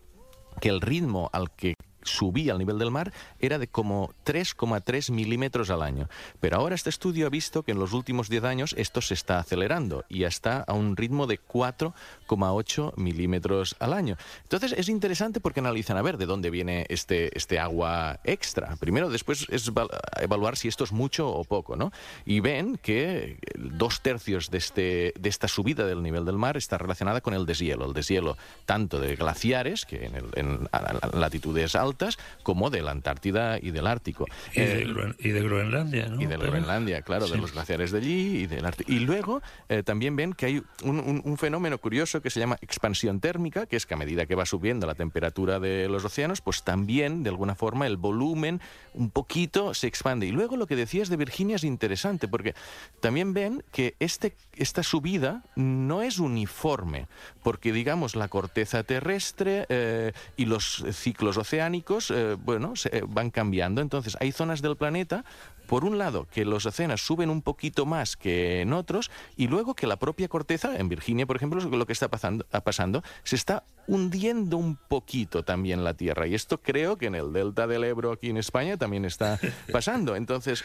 que 0.60 0.70
el 0.70 0.82
ritmo 0.82 1.30
al 1.32 1.52
que 1.52 1.76
subía 2.10 2.52
al 2.54 2.60
nivel 2.60 2.78
del 2.80 2.92
mar 2.92 3.14
era 3.40 3.58
de 3.58 3.68
como 3.68 4.14
3,3 4.26 5.12
milímetros 5.12 5.70
al 5.70 5.82
año. 5.84 6.10
Pero 6.40 6.58
ahora 6.58 6.76
este 6.76 6.90
estudio 6.90 7.28
ha 7.28 7.30
visto 7.30 7.64
que 7.64 7.72
en 7.72 7.80
los 7.80 7.94
últimos 7.94 8.30
10 8.30 8.44
años 8.44 8.76
esto 8.78 9.02
se 9.02 9.14
está 9.14 9.40
acelerando 9.40 10.04
y 10.10 10.20
ya 10.20 10.28
está 10.28 10.62
a 10.68 10.74
un 10.74 10.96
ritmo 10.98 11.28
de 11.28 11.40
4,8 11.40 12.94
milímetros 12.98 13.76
al 13.80 13.94
año. 13.94 14.18
Entonces 14.44 14.74
es 14.78 14.90
interesante 14.90 15.40
porque 15.40 15.60
analizan 15.60 15.98
a 15.98 16.02
ver 16.02 16.18
de 16.18 16.26
dónde 16.26 16.50
viene 16.50 16.86
este, 16.90 17.36
este 17.38 17.60
agua 17.60 18.20
extra. 18.24 18.76
Primero, 18.78 19.10
después 19.10 19.46
es 19.50 19.74
val- 19.74 19.90
evaluar 20.20 20.58
si 20.58 20.68
esto 20.68 20.84
es 20.84 20.92
mucho 20.92 21.30
o 21.30 21.44
poco, 21.44 21.76
¿no? 21.76 21.92
Y 22.26 22.40
ven 22.40 22.78
que 22.82 23.38
dos 23.56 24.02
tercios 24.02 24.50
de, 24.50 24.58
este, 24.58 25.14
de 25.20 25.30
esta 25.30 25.48
subida 25.48 25.86
del 25.86 26.02
nivel 26.04 26.26
del 26.26 26.38
mar 26.38 26.58
está 26.58 26.78
relacionada 26.78 27.22
con 27.22 27.34
el 27.34 27.46
deshielo. 27.46 27.86
El 27.86 27.94
deshielo 27.94 28.38
tanto 28.66 29.00
de 29.00 29.16
glaciares, 29.16 29.86
que 29.86 30.06
en, 30.06 30.16
el- 30.16 30.70
latitudes 31.14 31.76
altas, 31.76 31.99
como 32.44 32.70
de 32.70 32.82
la 32.82 32.92
Antártida 32.92 33.58
y 33.62 33.72
del 33.72 33.88
Ártico. 33.88 34.26
Y 34.54 34.60
de, 34.62 34.82
Eh, 34.84 34.88
Groen- 34.88 35.16
y 35.20 35.30
de 35.30 35.42
Groenlandia, 35.42 36.08
¿no? 36.08 36.22
y 36.22 36.26
de 36.26 36.38
Pero- 36.38 36.52
Groenlandia, 36.52 37.02
claro, 37.02 37.28
de 37.28 37.38
los 37.38 37.52
glaciares 37.54 37.92
de 37.92 37.98
allí 38.00 38.38
y 38.44 38.48
del 38.48 38.66
Ártico. 38.66 38.92
Y 38.92 39.00
luego 39.00 39.42
eh, 39.70 39.84
también 39.84 40.16
ven 40.16 40.34
que 40.34 40.46
hay 40.46 40.64
un, 40.84 41.00
un- 41.00 41.22
un 41.24 41.38
fenómeno 41.38 41.78
curioso 41.78 42.22
que 42.22 42.30
se 42.30 42.40
llama 42.40 42.58
expansión 42.62 43.20
térmica, 43.20 43.66
que 43.66 43.76
es 43.76 43.86
que 43.86 43.94
a 43.94 43.98
medida 43.98 44.26
que 44.26 44.36
va 44.36 44.46
subiendo 44.46 44.88
la 44.88 44.96
temperatura 44.96 45.60
de 45.60 45.88
los 45.90 46.06
océanos, 46.06 46.42
pues 46.42 46.64
también, 46.64 47.24
de 47.24 47.30
alguna 47.30 47.56
forma, 47.56 47.88
el 47.88 47.98
volumen 47.98 48.62
un 48.94 49.10
poquito 49.10 49.74
se 49.74 49.88
expande. 49.88 50.26
Y 50.26 50.32
luego 50.32 50.58
lo 50.58 50.68
que 50.68 50.76
decías 50.76 51.10
de 51.10 51.18
Virginia 51.18 51.56
es 51.58 51.64
interesante, 51.64 52.28
porque 52.28 52.54
también 53.00 53.34
ven 53.34 53.64
que 53.72 53.96
este, 54.00 54.36
esta 54.56 54.84
subida 54.84 55.44
no 55.56 56.02
es 56.02 56.20
uniforme, 56.20 57.08
porque, 57.44 57.72
digamos, 57.74 58.16
la 58.16 58.28
corteza 58.28 58.84
terrestre 58.84 59.66
eh, 59.70 60.12
y 60.38 60.46
los 60.46 60.84
ciclos 60.94 61.38
oceánicos, 61.38 61.79
eh, 62.12 62.38
bueno, 62.40 62.76
se, 62.76 62.98
eh, 62.98 63.04
van 63.08 63.30
cambiando. 63.30 63.82
Entonces, 63.82 64.18
hay 64.20 64.32
zonas 64.32 64.62
del 64.62 64.76
planeta 64.76 65.24
por 65.70 65.86
un 65.86 65.98
lado, 66.00 66.28
que 66.34 66.44
los 66.46 66.66
océanos 66.66 67.02
suben 67.06 67.30
un 67.30 67.42
poquito 67.44 67.86
más 67.86 68.18
que 68.18 68.62
en 68.62 68.74
otros, 68.74 69.12
y 69.38 69.48
luego 69.48 69.76
que 69.76 69.86
la 69.88 69.98
propia 69.98 70.28
corteza, 70.28 70.76
en 70.78 70.90
Virginia, 70.90 71.26
por 71.28 71.36
ejemplo, 71.36 71.62
lo 71.62 71.86
que 71.86 71.94
está 71.94 72.08
pasando, 72.10 72.46
ah, 72.52 72.62
pasando 72.62 73.04
se 73.24 73.36
está 73.36 73.64
hundiendo 73.88 74.58
un 74.58 74.76
poquito 74.76 75.44
también 75.44 75.84
la 75.84 75.94
Tierra. 75.96 76.28
Y 76.28 76.36
esto 76.36 76.60
creo 76.62 76.98
que 76.98 77.08
en 77.08 77.16
el 77.16 77.34
delta 77.34 77.66
del 77.66 77.84
Ebro, 77.84 78.12
aquí 78.12 78.30
en 78.30 78.38
España, 78.38 78.78
también 78.78 79.04
está 79.06 79.40
pasando. 79.72 80.16
Entonces, 80.16 80.64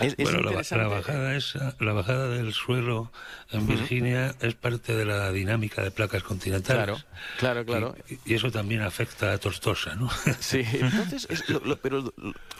es, 0.00 0.14
es 0.18 0.24
Bueno, 0.24 0.38
la, 0.40 0.46
interesante. 0.50 0.84
la 0.84 0.88
bajada 0.90 1.36
esa, 1.36 1.76
la 1.78 1.92
bajada 1.92 2.28
del 2.30 2.52
suelo 2.52 3.12
en. 3.52 3.66
Virginia 3.68 4.34
es 4.40 4.54
parte 4.54 4.94
de 4.96 5.04
la 5.04 5.30
dinámica 5.30 5.82
de 5.82 5.90
placas 5.92 6.22
continentales. 6.24 6.84
Claro, 6.84 6.98
claro, 7.38 7.64
claro. 7.64 7.94
Y, 8.08 8.32
y 8.32 8.34
eso 8.34 8.50
también 8.50 8.82
afecta 8.82 9.32
a 9.32 9.38
Tortosa, 9.38 9.94
¿no? 9.94 10.08
Sí, 10.40 10.62
entonces, 10.72 11.26
es 11.30 11.48
lo- 11.48 11.60
lo- 11.60 11.76
pero 11.76 12.00
lo, 12.00 12.12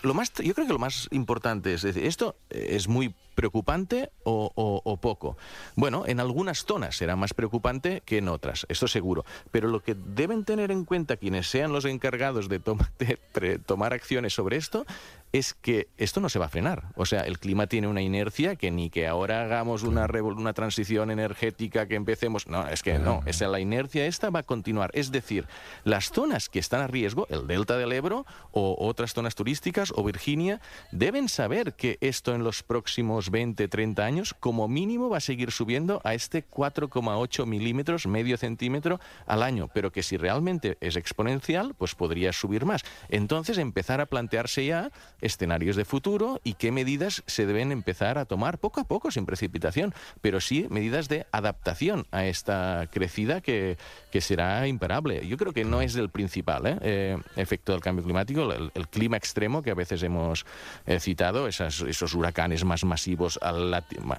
lo 0.03 0.15
más, 0.15 0.33
yo 0.35 0.55
creo 0.55 0.67
que 0.69 0.73
lo 0.73 0.79
más 0.79 1.09
importante 1.11 1.68
es 1.75 1.83
decir, 1.83 2.05
¿esto 2.05 2.37
es 2.51 2.89
muy 2.89 3.15
preocupante 3.35 4.11
o, 4.25 4.99
poco? 5.01 5.37
Bueno, 5.77 6.05
en 6.07 6.21
algunas 6.21 6.65
zonas 6.65 6.97
será 6.97 7.17
más 7.17 7.35
preocupante 7.35 8.03
que 8.05 8.19
en 8.19 8.29
otras, 8.29 8.67
esto 8.69 8.89
seguro. 8.89 9.25
Pero 9.51 9.69
lo 9.69 9.83
que 9.83 9.95
deben 9.95 10.45
tener 10.45 10.71
en 10.71 10.85
cuenta 10.85 11.17
quienes 11.17 11.49
sean 11.49 11.73
los 11.73 11.85
encargados 11.85 12.49
de, 12.49 12.61
tomar 13.67 13.93
acciones 13.93 14.35
sobre 14.35 14.57
esto 14.57 14.87
es 15.33 15.55
que 15.55 15.89
esto 15.97 16.21
no 16.21 16.29
se 16.29 16.39
va 16.39 16.47
a 16.47 16.49
frenar. 16.49 16.85
O 16.97 17.07
sea, 17.07 17.21
el 17.21 17.39
clima 17.39 17.67
tiene 17.67 17.89
una 17.89 18.03
inercia 18.03 18.57
que 18.57 18.71
ni 18.71 18.91
que 18.91 19.07
ahora 19.07 19.43
hagamos 19.43 19.83
una, 19.83 20.07
una 20.07 20.53
transición 20.53 21.11
energética 21.11 21.87
que 21.87 21.95
empecemos. 21.95 22.47
No, 22.47 22.67
es 22.69 22.83
que 22.83 22.99
no. 22.99 23.23
O 23.27 23.33
sea, 23.33 23.49
la 23.49 23.61
inercia 23.61 24.07
esta 24.07 24.31
va 24.31 24.41
a 24.41 24.43
continuar. 24.43 24.91
Es 24.95 25.13
decir, 25.13 25.47
las 25.85 26.11
zonas 26.11 26.49
que 26.49 26.59
están 26.59 26.81
a 26.81 26.87
riesgo, 26.87 27.27
el 27.31 27.47
delta 27.47 27.77
del 27.77 27.93
Ebro 27.93 28.27
o 28.53 28.77
otras 28.79 29.13
zonas 29.13 29.35
turísticas 29.35 29.93
o 29.95 30.03
Virginia, 30.03 30.61
deben 30.93 31.29
saber 31.29 31.75
que 31.75 31.99
esto 32.01 32.35
en 32.35 32.43
los 32.45 32.63
próximos 32.63 33.31
20, 33.31 33.69
30 33.69 34.05
años, 34.05 34.35
como 34.35 34.69
mínimo, 34.69 35.11
va 35.11 35.19
a 35.19 35.21
seguir 35.21 35.51
subiendo 35.51 36.01
a 36.05 36.15
este 36.15 36.47
4,8 36.47 37.47
milímetros, 37.47 38.07
medio 38.07 38.37
centímetro 38.39 39.01
al 39.27 39.43
año. 39.43 39.69
Pero 39.75 39.93
que 39.93 40.03
si 40.03 40.17
realmente 40.17 40.79
es 40.81 40.97
exponencial, 40.97 41.75
pues 41.75 41.95
podría 41.95 42.33
subir 42.33 42.65
más. 42.65 42.83
Entonces, 43.09 43.59
empezar 43.59 44.01
a 44.01 44.07
plantearse 44.07 44.65
ya 44.67 44.91
escenarios 45.21 45.77
de 45.77 45.85
futuro 45.85 46.41
y 46.45 46.55
qué 46.55 46.73
medidas 46.73 47.23
se 47.27 47.47
deben 47.47 47.73
empezar 47.73 48.19
a 48.19 48.25
tomar 48.25 48.59
poco 48.59 48.81
a 48.81 48.85
poco, 48.85 49.11
sin 49.11 49.27
precipitación, 49.27 49.95
pero 50.21 50.41
sí 50.41 50.67
medidas 50.71 51.09
de 51.09 51.27
adaptación 51.33 52.07
a 52.11 52.27
esta 52.27 52.89
crecida 52.93 53.41
que, 53.41 53.77
que 54.11 54.21
será 54.21 54.67
imparable. 54.67 55.27
Yo 55.27 55.37
creo 55.37 55.53
que 55.53 55.65
no 55.65 55.81
es 55.81 55.97
el 55.97 56.11
principal 56.11 56.67
¿eh? 56.67 56.79
Eh, 56.83 57.17
efecto 57.37 57.73
del 57.73 57.81
cambio 57.81 58.05
climático, 58.05 58.53
el, 58.53 58.89
clima 58.89 59.17
extremo 59.17 59.63
que 59.63 59.71
a 59.71 59.75
veces 59.75 60.03
hemos 60.03 60.47
eh, 60.87 60.99
citado, 61.01 61.47
esas- 61.49 61.81
esos 61.83 62.15
huracanes 62.15 62.65
más 62.65 62.85
masivos, 62.85 63.39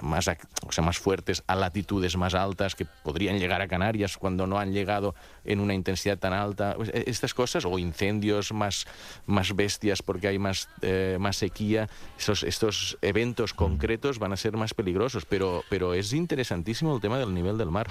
más, 0.02 0.28
o 0.68 0.72
sea, 0.72 0.84
más 0.84 0.98
fuertes 1.00 1.44
a 1.48 1.56
latitudes 1.56 2.16
más 2.18 2.34
altas 2.36 2.76
que 2.76 2.86
podrían 2.86 3.40
llegar 3.40 3.62
a 3.62 3.68
Canarias 3.68 4.18
cuando 4.18 4.48
no 4.48 4.60
han 4.60 4.74
llegado 4.74 5.16
en 5.46 5.60
una 5.60 5.74
intensidad 5.74 6.18
tan 6.18 6.34
alta. 6.34 6.74
Pues, 6.76 6.90
eh, 6.90 7.06
estas 7.08 7.34
cosas, 7.34 7.66
o 7.66 7.80
incendios 7.80 8.52
más, 8.54 8.86
más 9.26 9.56
bestias 9.56 10.02
porque 10.02 10.28
hay 10.28 10.40
más, 10.40 10.68
eh, 10.90 11.18
más 11.20 11.38
sequía, 11.38 11.88
esos, 12.18 12.44
estos 12.44 12.98
eventos 13.02 13.54
concretos 13.54 14.18
van 14.20 14.34
a 14.34 14.38
ser 14.38 14.58
más 14.58 14.74
peligrosos, 14.74 15.26
pero, 15.26 15.64
pero 15.70 15.94
es 15.94 16.14
interesantísimo 16.14 16.96
el 16.96 17.02
tema 17.02 17.18
del 17.20 17.34
nivel 17.34 17.58
del 17.58 17.70
mar. 17.70 17.88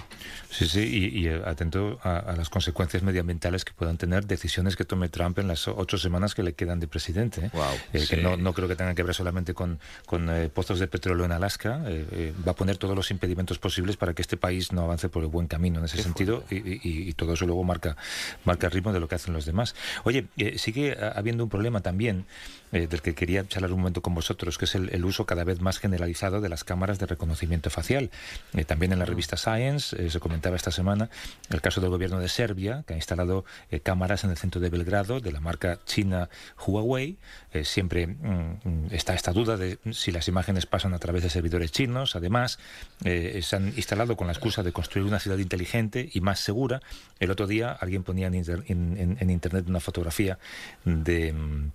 Sí, 0.50 0.66
sí, 0.66 0.80
y, 0.80 1.20
y, 1.20 1.26
eh, 1.28 1.42
atento 1.44 1.98
a, 2.02 2.18
a 2.18 2.37
las 2.37 2.50
consecuencias 2.50 3.02
medioambientales 3.02 3.64
que 3.64 3.72
puedan 3.72 3.96
tener 3.98 4.26
decisiones 4.26 4.76
que 4.76 4.84
tome 4.84 5.08
Trump 5.08 5.38
en 5.38 5.48
las 5.48 5.68
ocho 5.68 5.96
semanas 5.98 6.34
que 6.34 6.42
le 6.42 6.54
quedan 6.54 6.80
de 6.80 6.88
presidente. 6.88 7.46
¿eh? 7.46 7.50
Eh, 7.92 8.00
sí. 8.00 8.08
Que 8.08 8.16
no, 8.22 8.37
no 8.37 8.52
creo 8.52 8.68
que 8.68 8.76
tengan 8.76 8.94
que 8.94 9.02
ver 9.02 9.14
solamente 9.14 9.54
con, 9.54 9.78
con 10.06 10.28
eh, 10.30 10.48
pozos 10.48 10.78
de 10.80 10.88
petróleo 10.88 11.24
en 11.24 11.32
Alaska. 11.32 11.82
eh, 11.87 12.32
va 12.46 12.52
a 12.52 12.54
poner 12.54 12.76
todos 12.78 12.96
los 12.96 13.11
impedimentos 13.11 13.58
posibles 13.58 13.96
para 13.96 14.14
que 14.14 14.22
este 14.22 14.37
país 14.37 14.72
no 14.72 14.82
avance 14.82 15.08
por 15.08 15.22
el 15.22 15.28
buen 15.28 15.46
camino 15.46 15.78
en 15.78 15.84
ese 15.84 16.02
sentido 16.02 16.44
y, 16.50 16.56
y- 16.56 17.08
y 17.08 17.12
todo 17.12 17.34
eso 17.34 17.46
luego 17.46 17.62
marca, 17.64 17.96
marca 18.44 18.66
el 18.66 18.72
ritmo 18.72 18.92
de 18.92 19.00
lo 19.00 19.08
que 19.08 19.14
hacen 19.14 19.34
los 19.34 19.44
demás. 19.44 19.74
Oye, 20.04 20.26
sigue 20.56 20.96
ah, 21.00 21.12
habiendo 21.16 21.44
un 21.44 21.50
problema 21.50 21.80
también 21.80 22.24
eh, 22.72 22.87
del 22.87 23.02
que 23.02 23.14
quería 23.14 23.46
charlar 23.46 23.72
un 23.72 23.81
momento 23.81 24.02
con 24.02 24.14
vosotros, 24.14 24.59
que 24.59 24.64
es 24.66 24.74
el, 24.74 24.90
el 24.90 25.04
uso 25.04 25.26
cada 25.26 25.44
vez 25.44 25.61
más 25.61 25.78
generalizado 25.78 26.40
de 26.40 26.48
las 26.48 26.64
cámaras 26.64 26.98
de 26.98 27.07
reconocimiento 27.07 27.70
facial. 27.70 28.11
Eh, 28.54 28.64
también 28.64 28.92
en 28.92 28.98
la 28.98 29.04
revista 29.04 29.37
Science 29.37 29.96
eh, 30.02 30.11
se 30.11 30.20
comentaba 30.20 30.57
esta 30.57 30.70
semana 30.70 31.11
el 31.50 31.61
caso 31.61 31.81
del 31.81 31.90
gobierno 31.90 32.18
de 32.20 32.28
Serbia, 32.28 32.85
que 32.87 32.94
ha 32.94 32.96
instalado 32.96 33.44
cámaras 33.83 34.24
en 34.24 34.31
el 34.31 34.37
centro 34.37 34.61
de 34.61 34.70
Belgrado 34.70 35.20
de 35.20 35.33
la 35.33 35.40
marca 35.40 35.78
china 35.85 36.28
Huawei. 36.66 37.16
Siempre 37.64 38.07
mm, 38.07 38.88
está 38.90 39.14
esta 39.14 39.33
duda 39.33 39.57
de 39.57 39.78
si 39.92 40.12
las 40.12 40.28
imágenes 40.28 40.66
pasan 40.66 40.94
a 40.94 40.98
través 40.98 41.22
de 41.22 41.31
servidores 41.31 41.72
chinos. 41.72 42.14
Además, 42.16 42.59
se 43.02 43.57
han 43.57 43.68
instalado 43.76 44.16
con 44.16 44.26
la 44.26 44.33
excusa 44.33 44.62
de 44.62 44.72
construir 44.72 45.07
una 45.07 45.18
ciudad 45.18 45.38
inteligente 45.38 46.09
y 46.12 46.20
más 46.20 46.40
segura. 46.40 46.81
El 47.20 47.31
otro 47.31 47.46
día 47.46 47.72
alguien 47.72 48.02
ponía 48.04 48.26
en, 48.26 48.35
inter- 48.35 48.64
en- 48.68 48.96
en- 48.98 49.16
en 49.20 49.31
internet 49.31 49.64
una 49.68 49.81
fotografía 49.81 50.38
de... 50.85 51.33
mm, 51.33 51.70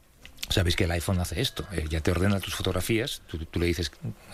Sabéis 0.49 0.75
que 0.75 0.83
el 0.83 0.91
iPhone 0.91 1.19
hace 1.19 1.39
esto, 1.41 1.65
eh, 1.71 1.85
ya 1.89 2.01
te 2.01 2.11
ordena 2.11 2.39
tus 2.39 2.53
fotografías, 2.53 3.21
tú, 3.27 3.39
tú 3.45 3.59
le 3.59 3.65
dices 3.65 3.91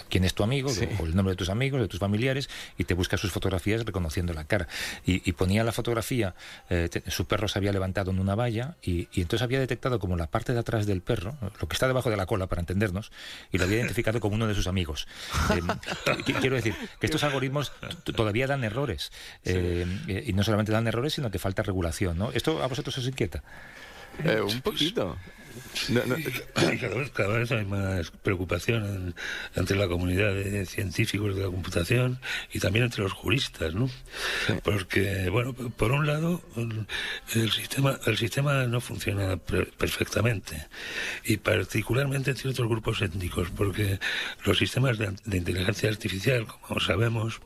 quién 0.09 0.23
es 0.25 0.33
tu 0.33 0.43
amigo, 0.43 0.69
Sí. 0.69 0.87
o 0.99 1.05
el 1.05 1.15
nombre 1.15 1.33
de 1.33 1.37
tus 1.37 1.49
amigos, 1.49 1.79
de 1.79 1.87
tus 1.87 1.99
familiares, 1.99 2.49
y 2.79 2.83
te 2.85 2.95
busca 2.95 3.15
sus 3.15 3.31
fotografías 3.31 3.85
reconociendo 3.85 4.33
la 4.33 4.43
cara. 4.43 4.67
Y, 5.05 5.21
y 5.29 5.33
ponía 5.33 5.63
la 5.63 5.71
fotografía, 5.71 6.33
eh, 6.69 6.89
te- 6.91 7.09
su 7.11 7.25
perro 7.25 7.47
se 7.47 7.59
había 7.59 7.71
levantado 7.71 8.09
en 8.11 8.19
una 8.19 8.33
valla, 8.35 8.75
y, 8.81 9.07
y 9.13 9.21
entonces 9.21 9.43
había 9.43 9.59
detectado 9.59 9.99
como 9.99 10.17
la 10.17 10.27
parte 10.27 10.51
de 10.51 10.59
atrás 10.59 10.87
del 10.87 11.01
perro, 11.01 11.37
lo 11.61 11.67
que 11.67 11.73
está 11.73 11.87
debajo 11.87 12.09
de 12.09 12.17
la 12.17 12.25
cola, 12.25 12.47
para 12.47 12.61
entendernos, 12.61 13.11
y 13.51 13.59
lo 13.59 13.65
había 13.65 13.77
identificado 13.79 14.19
como 14.19 14.35
uno 14.35 14.47
de 14.47 14.55
sus 14.55 14.65
amigos. 14.67 15.07
Eh, 15.51 15.61
qu- 15.61 16.39
quiero 16.41 16.55
decir 16.55 16.75
que 16.99 17.05
estos 17.05 17.23
algoritmos 17.23 17.71
todavía 18.15 18.47
dan 18.47 18.63
errores, 18.63 19.11
eh, 19.45 19.85
eh, 20.07 20.23
y 20.25 20.33
no 20.33 20.43
solamente 20.43 20.71
dan 20.71 20.87
errores, 20.87 21.13
sino 21.13 21.29
que 21.31 21.37
falta 21.39 21.61
regulación. 21.61 22.17
¿no? 22.17 22.31
¿Esto 22.31 22.61
a 22.63 22.67
vosotros 22.67 22.97
os 22.97 23.07
inquieta? 23.07 23.43
Eh, 24.25 24.41
un 24.41 24.61
poquito. 24.61 25.17
No, 25.89 26.05
no, 26.05 26.15
cada 26.79 26.95
vez, 26.95 27.11
cada 27.11 27.37
vez 27.37 27.51
hay 27.51 27.65
más 27.65 28.11
preocupación 28.11 28.85
en- 28.85 29.15
entre 29.55 29.77
la 29.77 29.87
comunidad 29.87 30.33
de 30.33 30.65
científicos 30.65 31.35
de 31.35 31.41
la 31.43 31.47
computación 31.47 32.19
y 32.53 32.59
también 32.59 32.85
entre 32.85 33.03
los 33.03 33.11
juristas, 33.13 33.73
¿no? 33.75 33.89
Porque, 34.63 35.29
bueno, 35.29 35.53
por 35.53 35.91
un 35.91 36.07
lado, 36.07 36.41
el, 37.35 37.51
sistema, 37.51 37.99
el 38.05 38.17
sistema 38.17 38.65
no 38.67 38.79
funciona 38.81 39.37
per- 39.37 39.71
perfectamente 39.71 40.67
y 41.25 41.37
particularmente 41.37 42.31
en 42.31 42.37
ciertos 42.37 42.67
grupos 42.67 43.01
étnicos, 43.01 43.49
porque 43.49 43.99
los 44.45 44.57
sistemas 44.57 44.97
de, 44.97 45.13
de 45.25 45.37
inteligencia 45.37 45.89
artificial, 45.89 46.45
como 46.67 46.79
sabemos, 46.79 47.41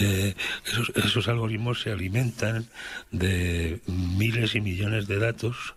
eh, 0.00 0.34
esos, 0.66 0.92
esos 0.96 1.28
algoritmos 1.28 1.80
se 1.82 1.92
alimentan 1.92 2.66
de 3.10 3.80
miles 3.86 4.54
y 4.54 4.60
millones 4.60 5.06
de 5.06 5.18
datos, 5.18 5.74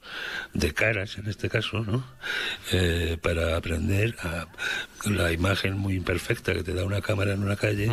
de 0.53 0.73
caras 0.73 1.17
en 1.17 1.27
este 1.27 1.49
caso, 1.49 1.79
¿no? 1.79 2.05
Eh, 2.71 3.17
para 3.21 3.57
aprender 3.57 4.15
a 4.23 4.47
la 5.05 5.31
imagen 5.31 5.77
muy 5.77 5.95
imperfecta 5.95 6.53
que 6.53 6.63
te 6.63 6.73
da 6.73 6.83
una 6.83 7.01
cámara 7.01 7.33
en 7.33 7.43
una 7.43 7.55
calle, 7.55 7.91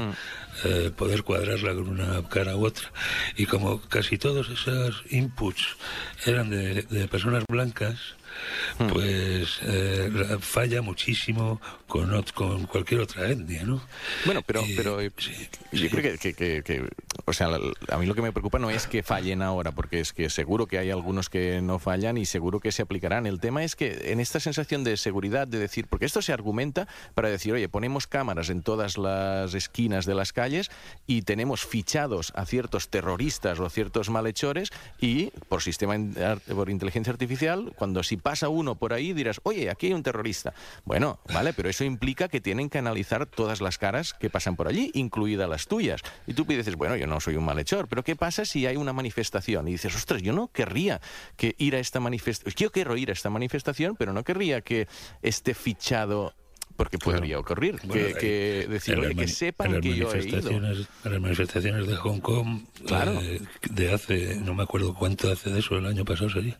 eh, 0.64 0.90
poder 0.96 1.22
cuadrarla 1.22 1.74
con 1.74 1.88
una 1.88 2.26
cara 2.28 2.56
u 2.56 2.66
otra. 2.66 2.90
Y 3.36 3.46
como 3.46 3.80
casi 3.82 4.18
todos 4.18 4.48
esos 4.48 5.04
inputs 5.10 5.76
eran 6.24 6.50
de, 6.50 6.82
de 6.82 7.08
personas 7.08 7.44
blancas, 7.48 8.16
pues 8.92 9.58
eh, 9.62 10.10
la- 10.12 10.38
falla 10.38 10.82
muchísimo 10.82 11.60
con, 11.86 12.22
cualquier 12.66 13.00
otra 13.00 13.28
etnia, 13.30 13.62
¿no? 13.64 13.80
Bueno, 14.24 14.42
pero, 14.42 14.62
pero 14.76 15.00
eh, 15.00 15.10
yo 15.72 15.88
creo 15.90 16.02
que, 16.02 16.18
que- 16.18 16.34
que- 16.34 16.62
que- 16.64 16.88
o 17.26 17.32
sea, 17.32 17.48
a 17.88 17.98
mí 17.98 18.06
lo 18.06 18.14
que 18.14 18.22
me 18.22 18.32
preocupa 18.32 18.58
no 18.58 18.70
es 18.70 18.86
que 18.86 19.02
fallen 19.02 19.42
ahora, 19.42 19.72
porque 19.72 20.00
es 20.00 20.12
que 20.12 20.28
seguro 20.30 20.66
que 20.66 20.78
hay 20.78 20.90
algunos 20.90 21.30
que 21.30 21.60
no 21.62 21.78
fallan 21.78 22.18
y 22.18 22.26
seguro 22.26 22.60
que 22.60 22.72
se 22.72 22.82
aplicarán. 22.82 23.26
El 23.26 23.40
tema 23.40 23.64
es 23.64 23.76
que 23.76 24.12
en 24.12 24.20
esta 24.20 24.40
sensación 24.40 24.84
de 24.84 24.96
seguridad, 24.96 25.46
de 25.46 25.58
decir, 25.58 25.86
porque 25.88 26.06
esto 26.06 26.20
se 26.22 26.32
argumenta 26.32 26.88
para 27.14 27.28
decir, 27.30 27.52
oye, 27.54 27.68
ponemos 27.68 28.06
cámaras 28.06 28.50
en 28.50 28.62
todas 28.62 28.98
las 28.98 29.54
esquinas 29.54 30.04
de 30.06 30.14
las 30.14 30.32
calles 30.32 30.70
y 31.06 31.22
tenemos 31.22 31.64
fichados 31.64 32.32
a 32.34 32.44
ciertos 32.46 32.88
terroristas 32.88 33.58
o 33.60 33.66
a 33.66 33.70
ciertos 33.70 34.10
malhechores 34.10 34.70
y 35.00 35.30
por 35.48 35.62
sistema 35.62 35.94
por 36.54 36.70
inteligencia 36.70 37.12
artificial, 37.12 37.72
cuando 37.76 38.02
si 38.02 38.16
pasa 38.24 38.48
uno 38.48 38.74
por 38.74 38.94
ahí 38.94 39.12
dirás, 39.12 39.38
oye, 39.44 39.70
aquí 39.70 39.88
hay 39.88 39.92
un 39.92 40.02
terrorista. 40.02 40.54
Bueno, 40.84 41.20
vale, 41.32 41.52
pero 41.52 41.68
eso 41.68 41.84
implica 41.84 42.26
que 42.28 42.40
tienen 42.40 42.70
que 42.70 42.78
analizar 42.78 43.26
todas 43.26 43.60
las 43.60 43.76
caras 43.76 44.14
que 44.14 44.30
pasan 44.30 44.56
por 44.56 44.66
allí, 44.66 44.90
incluidas 44.94 45.48
las 45.48 45.68
tuyas. 45.68 46.00
Y 46.26 46.32
tú 46.32 46.44
dices, 46.44 46.74
bueno, 46.74 46.96
yo 46.96 47.06
no 47.06 47.20
soy 47.20 47.36
un 47.36 47.44
malhechor, 47.44 47.86
pero 47.86 48.02
¿qué 48.02 48.16
pasa 48.16 48.46
si 48.46 48.66
hay 48.66 48.76
una 48.76 48.94
manifestación? 48.94 49.68
Y 49.68 49.72
dices, 49.72 49.94
ostras, 49.94 50.22
yo 50.22 50.32
no 50.32 50.48
querría 50.48 51.02
que 51.36 51.54
ir 51.58 51.76
a 51.76 51.78
esta 51.78 52.00
manifestación, 52.00 52.54
yo 52.56 52.72
quiero 52.72 52.96
ir 52.96 53.10
a 53.10 53.12
esta 53.12 53.28
manifestación, 53.28 53.94
pero 53.94 54.14
no 54.14 54.24
querría 54.24 54.62
que 54.62 54.88
esté 55.20 55.52
fichado 55.52 56.34
porque 56.76 56.98
podría 56.98 57.38
ocurrir, 57.38 57.76
Bueno, 57.84 58.06
que, 58.06 58.14
que 58.14 58.66
decir, 58.68 58.98
oye, 58.98 59.14
que 59.14 59.28
sepan 59.28 59.80
que 59.80 59.94
yo 59.96 60.12
he 60.12 60.26
ido. 60.26 60.50
En 60.50 60.62
las 60.72 61.20
manifestaciones 61.20 61.86
de 61.86 61.94
Hong 61.96 62.20
Kong, 62.20 62.62
Claro. 62.86 63.12
eh, 63.22 63.40
de 63.70 63.92
hace, 63.92 64.36
no 64.36 64.54
me 64.54 64.64
acuerdo 64.64 64.94
cuánto 64.94 65.30
hace 65.30 65.50
de 65.50 65.60
eso, 65.60 65.76
el 65.78 65.86
año 65.86 66.04
pasado 66.04 66.30
sería, 66.30 66.58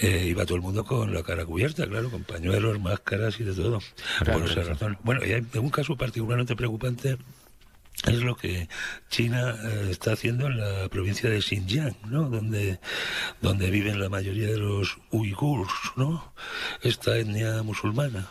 eh, 0.00 0.26
iba 0.28 0.44
todo 0.44 0.56
el 0.56 0.62
mundo 0.62 0.84
con 0.84 1.14
la 1.14 1.22
cara 1.22 1.44
cubierta, 1.44 1.86
claro, 1.86 2.10
con 2.10 2.24
pañuelos, 2.24 2.80
máscaras 2.80 3.38
y 3.40 3.44
de 3.44 3.54
todo. 3.54 3.80
Claro, 4.18 4.40
por 4.40 4.50
esa 4.50 4.54
claro. 4.54 4.68
razón. 4.70 4.98
Bueno, 5.04 5.24
y 5.24 5.32
hay 5.32 5.46
un 5.54 5.70
caso 5.70 5.96
particularmente 5.96 6.56
preocupante 6.56 7.16
es 8.06 8.22
lo 8.22 8.36
que 8.36 8.68
China 9.10 9.56
eh, 9.62 9.88
está 9.90 10.12
haciendo 10.12 10.46
en 10.46 10.58
la 10.58 10.88
provincia 10.88 11.28
de 11.28 11.42
Xinjiang, 11.42 11.96
¿no? 12.06 12.30
Donde, 12.30 12.80
donde 13.42 13.70
viven 13.70 14.00
la 14.00 14.08
mayoría 14.08 14.46
de 14.46 14.56
los 14.56 14.96
uigurs, 15.10 15.72
¿no? 15.96 16.32
Esta 16.82 17.18
etnia 17.18 17.62
musulmana 17.62 18.28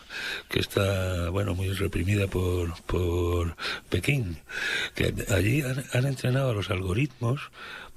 que 0.49 0.59
está, 0.59 1.29
bueno, 1.29 1.53
muy 1.53 1.71
reprimida 1.73 2.27
por, 2.27 2.81
por 2.83 3.55
Pekín. 3.89 4.37
Que 4.95 5.13
allí 5.29 5.61
han, 5.61 5.83
han 5.93 6.05
entrenado 6.05 6.49
a 6.49 6.53
los 6.53 6.71
algoritmos 6.71 7.51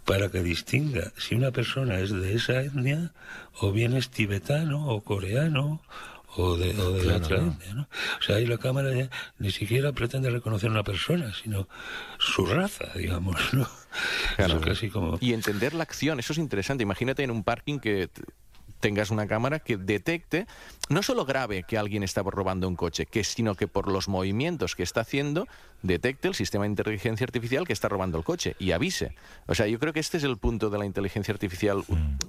para 0.05 0.31
que 0.31 0.43
distinga 0.43 1.13
si 1.17 1.37
una 1.37 1.53
persona 1.53 2.01
es 2.01 2.11
de 2.11 2.35
esa 2.35 2.61
etnia 2.61 3.13
o 3.61 3.73
bien 3.73 3.95
es 3.95 4.11
tibetano 4.11 4.89
o 4.89 5.03
coreano 5.03 5.81
o 6.37 6.57
de, 6.57 6.71
o 6.81 6.93
de 6.93 7.03
Claro, 7.03 7.17
otra 7.19 7.37
claro. 7.37 7.53
etnia, 7.53 7.75
¿no? 7.75 7.83
O 8.19 8.23
sea, 8.23 8.37
ahí 8.37 8.47
la 8.47 8.59
cámara 8.59 8.95
ya 8.95 9.11
ni 9.39 9.51
siquiera 9.51 9.93
pretende 9.93 10.31
reconocer 10.31 10.69
a 10.69 10.73
una 10.73 10.85
persona, 10.85 11.33
sino 11.35 11.69
su 12.19 12.47
raza, 12.47 12.87
digamos, 12.95 13.37
¿no? 13.53 13.69
Claro. 14.37 14.55
Eso 14.55 14.61
casi 14.61 14.89
como... 14.89 15.19
Y 15.21 15.35
entender 15.35 15.75
la 15.75 15.83
acción, 15.83 16.19
eso 16.19 16.33
es 16.33 16.39
interesante. 16.39 16.83
Imagínate 16.83 17.23
en 17.23 17.31
un 17.31 17.45
parking 17.45 17.79
que 17.79 18.09
tengas 18.81 19.11
una 19.11 19.29
cámara 19.29 19.61
que 19.61 19.77
detecte, 19.77 20.47
no 20.89 21.03
solo 21.05 21.25
grabe 21.25 21.63
que 21.63 21.79
alguien 21.79 22.03
está 22.03 22.23
robando 22.23 22.67
un 22.67 22.75
coche, 22.75 23.07
que 23.07 23.23
sino 23.23 23.55
que 23.55 23.69
por 23.69 23.87
los 23.91 24.09
movimientos 24.09 24.75
que 24.75 24.83
está 24.83 25.03
haciendo, 25.03 25.47
detecte 25.83 26.27
el 26.27 26.35
sistema 26.35 26.65
de 26.65 26.71
inteligencia 26.71 27.25
artificial 27.25 27.65
que 27.65 27.73
está 27.73 27.89
robando 27.89 28.19
el 28.19 28.25
coche 28.25 28.57
y 28.59 28.73
avise. 28.73 29.15
O 29.47 29.55
sea, 29.55 29.69
yo 29.69 29.79
creo 29.79 29.93
que 29.93 30.01
este 30.01 30.17
es 30.17 30.25
el 30.25 30.37
punto 30.37 30.69
de 30.69 30.79
la 30.79 30.85
inteligencia 30.85 31.33
artificial 31.33 31.85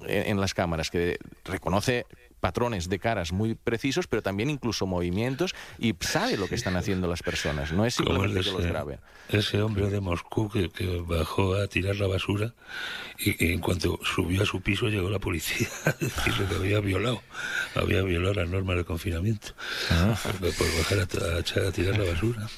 en 0.05 0.39
las 0.39 0.53
cámaras, 0.53 0.91
que 0.91 1.17
reconoce 1.43 2.05
patrones 2.43 2.89
de 2.89 2.99
caras 2.99 3.31
muy 3.31 3.55
precisos, 3.55 4.05
pero 4.07 4.21
también 4.21 4.49
incluso 4.49 4.85
movimientos 4.85 5.55
y 5.79 5.95
sabe 6.01 6.35
lo 6.35 6.49
que 6.49 6.55
están 6.55 6.75
haciendo 6.75 7.07
las 7.07 7.23
personas. 7.23 7.71
No 7.71 7.85
es 7.85 7.95
simplemente 7.95 8.39
el 8.39 8.43
que 8.45 8.51
los 8.51 8.59
ese- 8.59 8.69
grabe. 8.69 8.99
Ese 9.29 9.61
hombre 9.61 9.89
de 9.89 10.01
Moscú 10.01 10.49
que, 10.49 10.69
que 10.69 10.99
bajó 11.07 11.55
a 11.55 11.67
tirar 11.67 11.95
la 11.95 12.07
basura 12.07 12.53
y, 13.17 13.45
y 13.45 13.53
en 13.53 13.61
cuanto 13.61 13.97
subió 14.03 14.43
a 14.43 14.45
su 14.45 14.59
piso 14.61 14.89
llegó 14.89 15.09
la 15.09 15.19
policía 15.19 15.67
a 15.85 15.91
decirle 15.93 16.45
que 16.49 16.55
había 16.55 16.79
violado, 16.81 17.21
había 17.75 18.01
violado 18.01 18.33
las 18.33 18.49
normas 18.49 18.75
de 18.75 18.83
confinamiento 18.83 19.53
por, 20.21 20.53
por 20.53 20.67
bajar 20.77 20.99
a, 20.99 21.37
a 21.37 21.69
a 21.69 21.71
tirar 21.71 21.97
la 21.97 22.03
basura. 22.11 22.49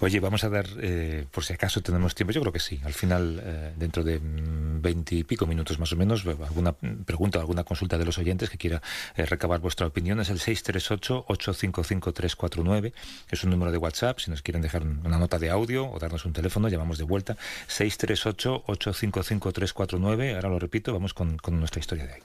Oye, 0.00 0.18
vamos 0.18 0.42
a 0.42 0.48
dar, 0.48 0.66
eh, 0.80 1.26
por 1.30 1.44
si 1.44 1.52
acaso 1.52 1.80
tenemos 1.82 2.16
tiempo, 2.16 2.32
yo 2.32 2.40
creo 2.40 2.52
que 2.52 2.58
sí, 2.58 2.80
al 2.84 2.92
final, 2.94 3.40
eh, 3.40 3.72
dentro 3.76 4.02
de 4.02 4.18
veintipico 4.20 5.46
minutos 5.46 5.78
más 5.78 5.92
o 5.92 5.96
menos, 5.96 6.26
alguna 6.26 6.72
pregunta, 6.72 7.38
alguna 7.38 7.62
consulta 7.62 7.96
de 7.96 8.04
los 8.04 8.18
oyentes 8.18 8.50
que 8.50 8.58
quiera 8.58 8.82
eh, 9.16 9.24
recabar 9.28 9.60
vuestra 9.60 9.86
opinión, 9.86 10.18
es 10.20 10.30
el 10.30 10.38
638-855-349, 10.38 12.92
es 13.30 13.44
un 13.44 13.50
número 13.50 13.70
de 13.70 13.76
WhatsApp, 13.78 14.18
si 14.18 14.30
nos 14.30 14.42
quieren 14.42 14.62
dejar 14.62 14.82
una 14.82 15.18
nota 15.18 15.38
de 15.38 15.50
audio 15.50 15.88
o 15.90 15.98
darnos 15.98 16.24
un 16.24 16.32
teléfono, 16.32 16.68
llamamos 16.68 16.96
de 16.98 17.04
vuelta, 17.04 17.36
638-855-349, 17.68 20.34
ahora 20.34 20.48
lo 20.48 20.58
repito, 20.58 20.92
vamos 20.92 21.14
con, 21.14 21.36
con 21.38 21.58
nuestra 21.58 21.80
historia 21.80 22.06
de 22.06 22.14
hoy. 22.14 22.20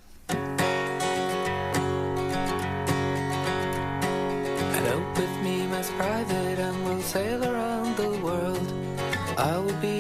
Out 4.93 5.17
with 5.17 5.43
me, 5.43 5.65
Miss 5.67 5.89
Private, 5.97 6.59
and 6.59 6.85
we'll 6.85 7.01
sail 7.01 7.43
around 7.43 7.97
the 7.97 8.09
world. 8.21 8.73
I 9.37 9.57
will 9.57 9.73
be 9.81 9.92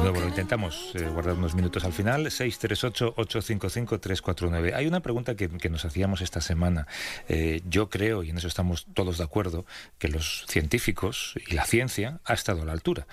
De 0.00 0.10
nuevo, 0.10 0.26
intentamos 0.26 0.92
eh, 0.94 1.06
guardar 1.08 1.34
unos 1.34 1.54
minutos 1.54 1.84
al 1.84 1.92
final. 1.92 2.24
638-855-349. 2.24 4.72
Hay 4.74 4.86
una 4.86 5.00
pregunta 5.00 5.36
que, 5.36 5.50
que 5.50 5.68
nos 5.68 5.84
hacíamos 5.84 6.22
esta 6.22 6.40
semana. 6.40 6.86
Eh, 7.28 7.60
yo 7.68 7.90
creo, 7.90 8.22
y 8.22 8.30
en 8.30 8.38
eso 8.38 8.48
estamos 8.48 8.86
todos 8.94 9.18
de 9.18 9.24
acuerdo, 9.24 9.66
que 9.98 10.08
los 10.08 10.46
científicos 10.48 11.34
y 11.46 11.52
la 11.54 11.66
ciencia 11.66 12.20
ha 12.24 12.32
estado 12.32 12.62
a 12.62 12.64
la 12.64 12.72
altura 12.72 13.06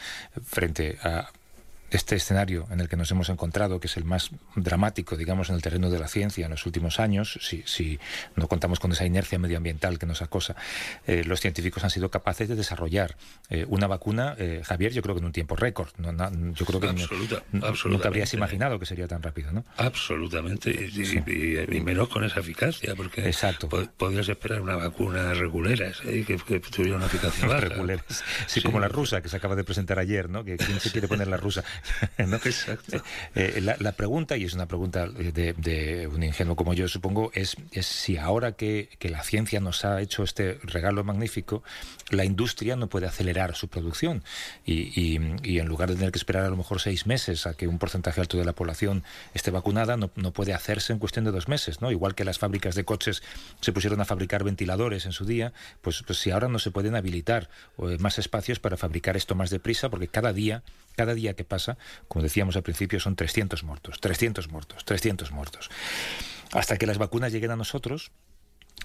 frente 0.45 0.97
a 1.03 1.27
este 1.89 2.15
escenario 2.15 2.67
en 2.71 2.79
el 2.81 2.89
que 2.89 2.97
nos 2.97 3.09
hemos 3.11 3.29
encontrado, 3.29 3.79
que 3.79 3.87
es 3.87 3.97
el 3.97 4.03
más 4.03 4.31
dramático, 4.55 5.15
digamos, 5.15 5.49
en 5.49 5.55
el 5.55 5.61
terreno 5.61 5.89
de 5.89 5.99
la 5.99 6.07
ciencia 6.07 6.45
en 6.45 6.51
los 6.51 6.65
últimos 6.65 6.99
años, 6.99 7.39
si, 7.41 7.63
si 7.65 7.99
no 8.35 8.47
contamos 8.47 8.79
con 8.79 8.91
esa 8.91 9.05
inercia 9.05 9.39
medioambiental 9.39 9.97
que 9.99 10.05
nos 10.05 10.21
acosa, 10.21 10.55
eh, 11.05 11.23
los 11.25 11.39
científicos 11.39 11.83
han 11.83 11.89
sido 11.89 12.09
capaces 12.11 12.49
de 12.49 12.55
desarrollar 12.55 13.15
eh, 13.49 13.65
una 13.69 13.87
vacuna, 13.87 14.35
eh, 14.37 14.61
Javier, 14.65 14.91
yo 14.93 15.01
creo 15.01 15.15
que 15.15 15.19
en 15.19 15.25
un 15.25 15.31
tiempo 15.31 15.55
récord. 15.55 15.89
No, 15.97 16.11
na- 16.11 16.31
yo 16.53 16.65
creo 16.65 16.79
que 16.79 16.87
Absoluta- 16.89 17.43
no, 17.51 17.59
no 17.61 17.67
absolutamente. 17.67 18.07
habrías 18.07 18.33
imaginado 18.33 18.79
que 18.79 18.85
sería 18.85 19.07
tan 19.07 19.21
rápido, 19.23 19.51
¿no? 19.51 19.63
Absolutamente, 19.77 20.71
y, 20.71 21.01
y- 21.27 21.77
y 21.77 21.81
menos 21.81 22.09
con 22.09 22.23
esa 22.23 22.39
eficacia, 22.39 22.95
porque 22.95 23.25
Exacto. 23.25 23.67
po- 23.69 23.87
podías 23.97 24.27
esperar 24.29 24.61
una 24.61 24.75
vacuna 24.75 25.33
regulera 25.33 25.91
¿sí? 25.93 26.23
que, 26.23 26.37
que 26.37 26.59
tuviera 26.59 26.97
una 26.97 27.05
eficacia 27.07 27.47
baja. 27.47 27.59
Reguleras. 27.61 28.23
Sí, 28.45 28.61
como 28.61 28.79
la 28.79 28.87
rusa 28.87 29.21
que 29.21 29.29
se 29.29 29.37
acaba 29.37 29.55
de 29.55 29.63
presentar 29.63 29.99
ayer, 29.99 30.29
¿no? 30.29 30.43
Que 30.43 30.57
quién 30.57 30.79
se 30.79 30.91
quiere 30.91 31.07
poner 31.07 31.27
la 31.27 31.37
rusa. 31.37 31.63
¿no? 32.27 32.37
Exacto. 32.37 33.01
Eh, 33.35 33.59
la, 33.61 33.75
la 33.79 33.91
pregunta, 33.91 34.37
y 34.37 34.43
es 34.43 34.53
una 34.53 34.67
pregunta 34.67 35.07
de, 35.07 35.53
de 35.53 36.07
un 36.07 36.23
ingenuo 36.23 36.55
como 36.55 36.73
yo, 36.73 36.87
supongo, 36.87 37.31
es, 37.33 37.55
es 37.71 37.85
si 37.85 38.17
ahora 38.17 38.53
que, 38.53 38.89
que 38.99 39.09
la 39.09 39.23
ciencia 39.23 39.59
nos 39.59 39.85
ha 39.85 40.01
hecho 40.01 40.23
este 40.23 40.59
regalo 40.63 41.03
magnífico, 41.03 41.63
la 42.09 42.23
industria 42.23 42.75
no 42.75 42.87
puede 42.87 43.05
acelerar 43.07 43.55
su 43.55 43.67
producción. 43.67 44.23
Y, 44.65 44.73
y- 44.99 45.19
y 45.43 45.59
en 45.59 45.67
lugar 45.67 45.89
de 45.89 45.95
tener 45.95 46.11
que 46.11 46.19
esperar 46.19 46.43
a 46.45 46.49
lo 46.49 46.55
mejor 46.57 46.79
seis 46.81 47.05
meses 47.05 47.45
a 47.47 47.53
que 47.53 47.67
un 47.67 47.79
porcentaje 47.79 48.21
alto 48.21 48.37
de 48.37 48.45
la 48.45 48.53
población 48.53 49.03
esté 49.33 49.51
vacunada, 49.51 49.97
no, 49.97 50.09
no 50.15 50.31
puede 50.33 50.53
hacerse 50.53 50.93
en 50.93 50.99
cuestión 50.99 51.25
de 51.25 51.31
dos 51.31 51.47
meses. 51.47 51.81
¿no? 51.81 51.91
Igual 51.91 52.15
que 52.15 52.23
las 52.23 52.39
fábricas 52.39 52.75
de 52.75 52.85
coches 52.85 53.23
se 53.61 53.73
pusieron 53.73 53.99
a 54.01 54.05
fabricar 54.05 54.43
ventiladores 54.43 55.05
en 55.05 55.11
su 55.11 55.25
día, 55.25 55.53
pues, 55.81 56.03
pues 56.05 56.19
si 56.19 56.31
ahora 56.31 56.47
no 56.47 56.59
se 56.59 56.71
pueden 56.71 56.95
habilitar 56.95 57.49
eh, 57.79 57.97
más 57.99 58.19
espacios 58.19 58.59
para 58.59 58.77
fabricar 58.77 59.17
esto 59.17 59.35
más 59.35 59.49
deprisa, 59.49 59.89
porque 59.89 60.07
cada 60.07 60.31
día, 60.33 60.63
cada 60.95 61.13
día 61.13 61.33
que 61.33 61.43
pasa, 61.43 61.77
como 62.07 62.23
decíamos 62.23 62.55
al 62.55 62.63
principio, 62.63 62.99
son 62.99 63.15
300 63.15 63.63
muertos, 63.63 63.99
300 63.99 64.49
muertos, 64.49 64.85
300 64.85 65.31
muertos. 65.31 65.69
Hasta 66.53 66.77
que 66.77 66.85
las 66.87 66.97
vacunas 66.97 67.33
lleguen 67.33 67.51
a 67.51 67.55
nosotros, 67.57 68.11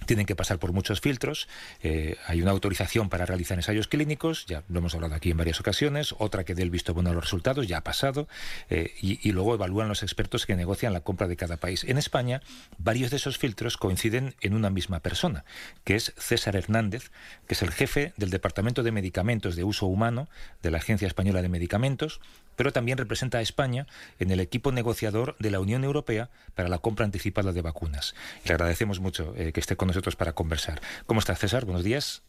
tienen 0.05 0.25
que 0.25 0.35
pasar 0.35 0.59
por 0.59 0.71
muchos 0.73 1.01
filtros. 1.01 1.47
eh, 1.81 2.17
hay 2.25 2.41
una 2.41 2.51
autorización 2.51 3.09
para 3.09 3.25
realizar 3.25 3.57
ensayos 3.57 3.87
clínicos, 3.87 4.45
ya 4.45 4.63
lo 4.69 4.79
hemos 4.79 4.95
hablado 4.95 5.15
aquí 5.15 5.31
en 5.31 5.37
varias 5.37 5.59
ocasiones, 5.59 6.15
otra 6.17 6.43
que 6.43 6.55
dé 6.55 6.63
el 6.63 6.69
visto 6.69 6.93
bueno 6.93 7.09
a 7.09 7.13
los 7.13 7.23
resultados, 7.23 7.67
ya 7.67 7.77
ha 7.77 7.83
pasado, 7.83 8.27
eh, 8.69 8.93
y, 9.01 9.19
y 9.27 9.31
luego 9.31 9.53
evalúan 9.53 9.87
los 9.87 10.03
expertos 10.03 10.45
que 10.45 10.55
negocian 10.55 10.93
la 10.93 11.01
compra 11.01 11.27
de 11.27 11.35
cada 11.35 11.57
país. 11.57 11.83
En 11.83 11.97
España, 11.97 12.41
varios 12.77 13.11
de 13.11 13.17
esos 13.17 13.37
filtros 13.37 13.77
coinciden 13.77 14.35
en 14.41 14.53
una 14.53 14.69
misma 14.69 14.99
persona, 14.99 15.45
que 15.83 15.95
es 15.95 16.13
César 16.17 16.55
Hernández, 16.55 17.11
que 17.47 17.53
es 17.53 17.61
el 17.61 17.71
jefe 17.71 18.13
del 18.17 18.29
Departamento 18.29 18.83
de 18.83 18.91
Medicamentos 18.91 19.55
de 19.55 19.63
Uso 19.63 19.85
Humano 19.85 20.29
de 20.61 20.71
la 20.71 20.77
Agencia 20.77 21.07
Española 21.07 21.41
de 21.41 21.49
Medicamentos, 21.49 22.19
pero 22.55 22.71
también 22.71 22.97
representa 22.97 23.39
a 23.39 23.41
España 23.41 23.87
en 24.19 24.31
el 24.31 24.39
equipo 24.39 24.71
negociador 24.71 25.35
de 25.39 25.51
la 25.51 25.59
Unión 25.59 25.83
Europea 25.83 26.29
para 26.55 26.69
la 26.69 26.79
compra 26.79 27.05
anticipada 27.05 27.51
de 27.51 27.61
vacunas. 27.61 28.15
Le 28.45 28.53
agradecemos 28.53 28.99
mucho 28.99 29.33
eh, 29.35 29.51
que 29.51 29.59
esté 29.59 29.75
con 29.75 29.87
nosotros 29.87 30.15
para 30.15 30.33
conversar. 30.33 30.81
¿Cómo 31.05 31.19
está 31.19 31.35
César? 31.35 31.65
Buenos 31.65 31.83
días. 31.83 32.23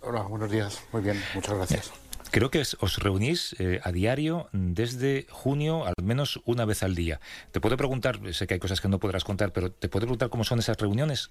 Hola, 0.00 0.22
buenos 0.22 0.50
días. 0.50 0.82
Muy 0.92 1.02
bien, 1.02 1.22
muchas 1.34 1.54
gracias. 1.56 1.92
Creo 2.30 2.50
que 2.50 2.60
os 2.60 2.98
reunís 2.98 3.54
eh, 3.58 3.80
a 3.82 3.92
diario 3.92 4.48
desde 4.52 5.26
junio, 5.30 5.86
al 5.86 5.94
menos 6.02 6.40
una 6.44 6.64
vez 6.64 6.82
al 6.82 6.94
día. 6.94 7.20
Te 7.52 7.60
puedo 7.60 7.76
preguntar, 7.76 8.20
sé 8.34 8.46
que 8.46 8.54
hay 8.54 8.60
cosas 8.60 8.80
que 8.80 8.88
no 8.88 8.98
podrás 8.98 9.24
contar, 9.24 9.52
pero 9.52 9.70
te 9.70 9.88
puedo 9.88 10.06
preguntar 10.06 10.28
cómo 10.28 10.44
son 10.44 10.58
esas 10.58 10.76
reuniones. 10.76 11.30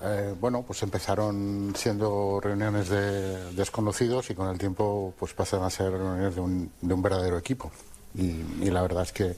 Eh, 0.00 0.34
bueno, 0.40 0.62
pues 0.62 0.82
empezaron 0.84 1.72
siendo 1.76 2.38
reuniones 2.40 2.88
de 2.88 3.52
desconocidos 3.54 4.30
y 4.30 4.34
con 4.34 4.48
el 4.48 4.56
tiempo 4.58 5.12
pues 5.18 5.34
pasan 5.34 5.62
a 5.64 5.70
ser 5.70 5.90
reuniones 5.90 6.36
de 6.36 6.40
un, 6.40 6.70
de 6.80 6.94
un 6.94 7.02
verdadero 7.02 7.36
equipo. 7.36 7.70
Y, 8.14 8.70
la 8.70 8.82
verdad 8.82 9.02
es 9.02 9.12
que, 9.12 9.36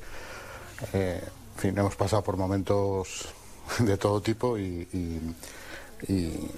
eh, 0.93 1.23
hemos 1.63 1.97
pasado 1.97 2.23
por 2.23 2.37
momentos 2.37 3.29
de 3.79 3.97
todo 3.97 4.21
tipo 4.21 4.59
y, 4.59 4.87
y- 4.93 5.35
y, 6.09 6.51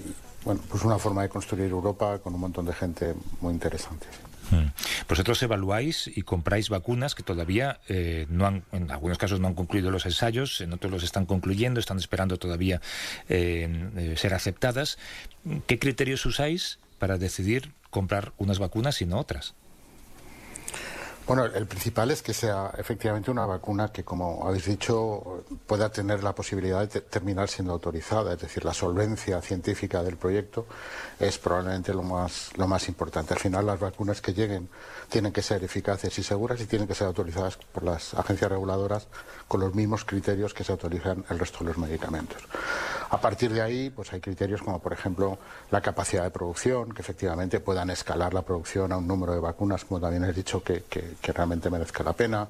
bueno, 0.45 0.61
pues 0.69 0.83
una 0.83 0.97
forma 0.97 1.21
de 1.23 1.29
construir 1.29 1.69
Europa 1.69 2.19
con 2.19 2.33
un 2.33 2.39
montón 2.41 2.65
de 2.65 2.73
gente 2.73 3.13
muy 3.41 3.53
interesante. 3.53 4.07
Mm. 4.53 4.73
Vosotros 5.07 5.41
evaluáis 5.43 6.09
y 6.13 6.21
compráis 6.21 6.69
vacunas 6.69 7.15
que 7.15 7.23
todavía 7.23 7.79
eh, 7.87 8.25
no 8.29 8.45
han, 8.45 8.63
en 8.71 8.91
algunos 8.91 9.17
casos 9.17 9.39
no 9.39 9.47
han 9.47 9.55
concluido 9.55 9.91
los 9.91 10.05
ensayos, 10.05 10.61
en 10.61 10.73
otros 10.73 10.91
los 10.91 11.03
están 11.03 11.25
concluyendo, 11.25 11.79
están 11.79 11.97
esperando 11.97 12.37
todavía 12.37 12.81
eh, 13.29 13.89
eh, 13.97 14.15
ser 14.17 14.33
aceptadas. 14.33 14.97
¿Qué 15.67 15.79
criterios 15.79 16.25
usáis 16.25 16.79
para 16.99 17.17
decidir 17.17 17.71
comprar 17.89 18.33
unas 18.37 18.59
vacunas 18.59 19.01
y 19.01 19.05
no 19.05 19.19
otras? 19.19 19.55
Bueno, 21.25 21.45
el 21.45 21.65
principal 21.67 22.11
es 22.11 22.21
que 22.21 22.33
sea 22.33 22.71
efectivamente 22.77 23.31
una 23.31 23.45
vacuna 23.45 23.93
que, 23.93 24.03
como 24.03 24.45
habéis 24.45 24.65
dicho, 24.65 25.45
pueda 25.65 25.89
tener 25.89 26.21
la 26.21 26.35
posibilidad 26.35 26.81
de 26.81 26.87
te- 26.87 26.99
terminar 27.01 27.47
siendo 27.47 27.71
autorizada. 27.71 28.33
Es 28.33 28.41
decir, 28.41 28.65
la 28.65 28.73
solvencia 28.73 29.41
científica 29.41 30.03
del 30.03 30.17
proyecto 30.17 30.65
es 31.21 31.37
probablemente 31.37 31.93
lo 31.93 32.03
más, 32.03 32.49
lo 32.57 32.67
más 32.67 32.89
importante. 32.89 33.33
Al 33.33 33.39
final, 33.39 33.65
las 33.65 33.79
vacunas 33.79 34.19
que 34.19 34.33
lleguen 34.33 34.67
tienen 35.07 35.31
que 35.31 35.41
ser 35.41 35.63
eficaces 35.63 36.19
y 36.19 36.23
seguras 36.23 36.59
y 36.59 36.65
tienen 36.65 36.89
que 36.89 36.95
ser 36.95 37.07
autorizadas 37.07 37.55
por 37.55 37.83
las 37.83 38.13
agencias 38.15 38.51
reguladoras 38.51 39.07
con 39.47 39.61
los 39.61 39.73
mismos 39.73 40.03
criterios 40.03 40.53
que 40.53 40.65
se 40.65 40.73
autorizan 40.73 41.23
el 41.29 41.39
resto 41.39 41.59
de 41.59 41.65
los 41.65 41.77
medicamentos. 41.77 42.41
A 43.11 43.21
partir 43.21 43.53
de 43.53 43.61
ahí, 43.61 43.89
pues 43.91 44.11
hay 44.11 44.19
criterios 44.19 44.61
como, 44.61 44.79
por 44.81 44.91
ejemplo, 44.91 45.37
la 45.71 45.81
capacidad 45.81 46.23
de 46.23 46.31
producción, 46.31 46.91
que 46.93 47.01
efectivamente 47.01 47.59
puedan 47.61 47.91
escalar 47.91 48.33
la 48.33 48.41
producción 48.41 48.91
a 48.91 48.97
un 48.97 49.07
número 49.07 49.33
de 49.33 49.39
vacunas, 49.39 49.85
como 49.85 50.01
también 50.01 50.23
he 50.25 50.33
dicho, 50.33 50.61
que, 50.63 50.83
que- 50.89 51.12
que 51.21 51.31
realmente 51.31 51.69
merezca 51.69 52.03
la 52.03 52.13
pena. 52.13 52.47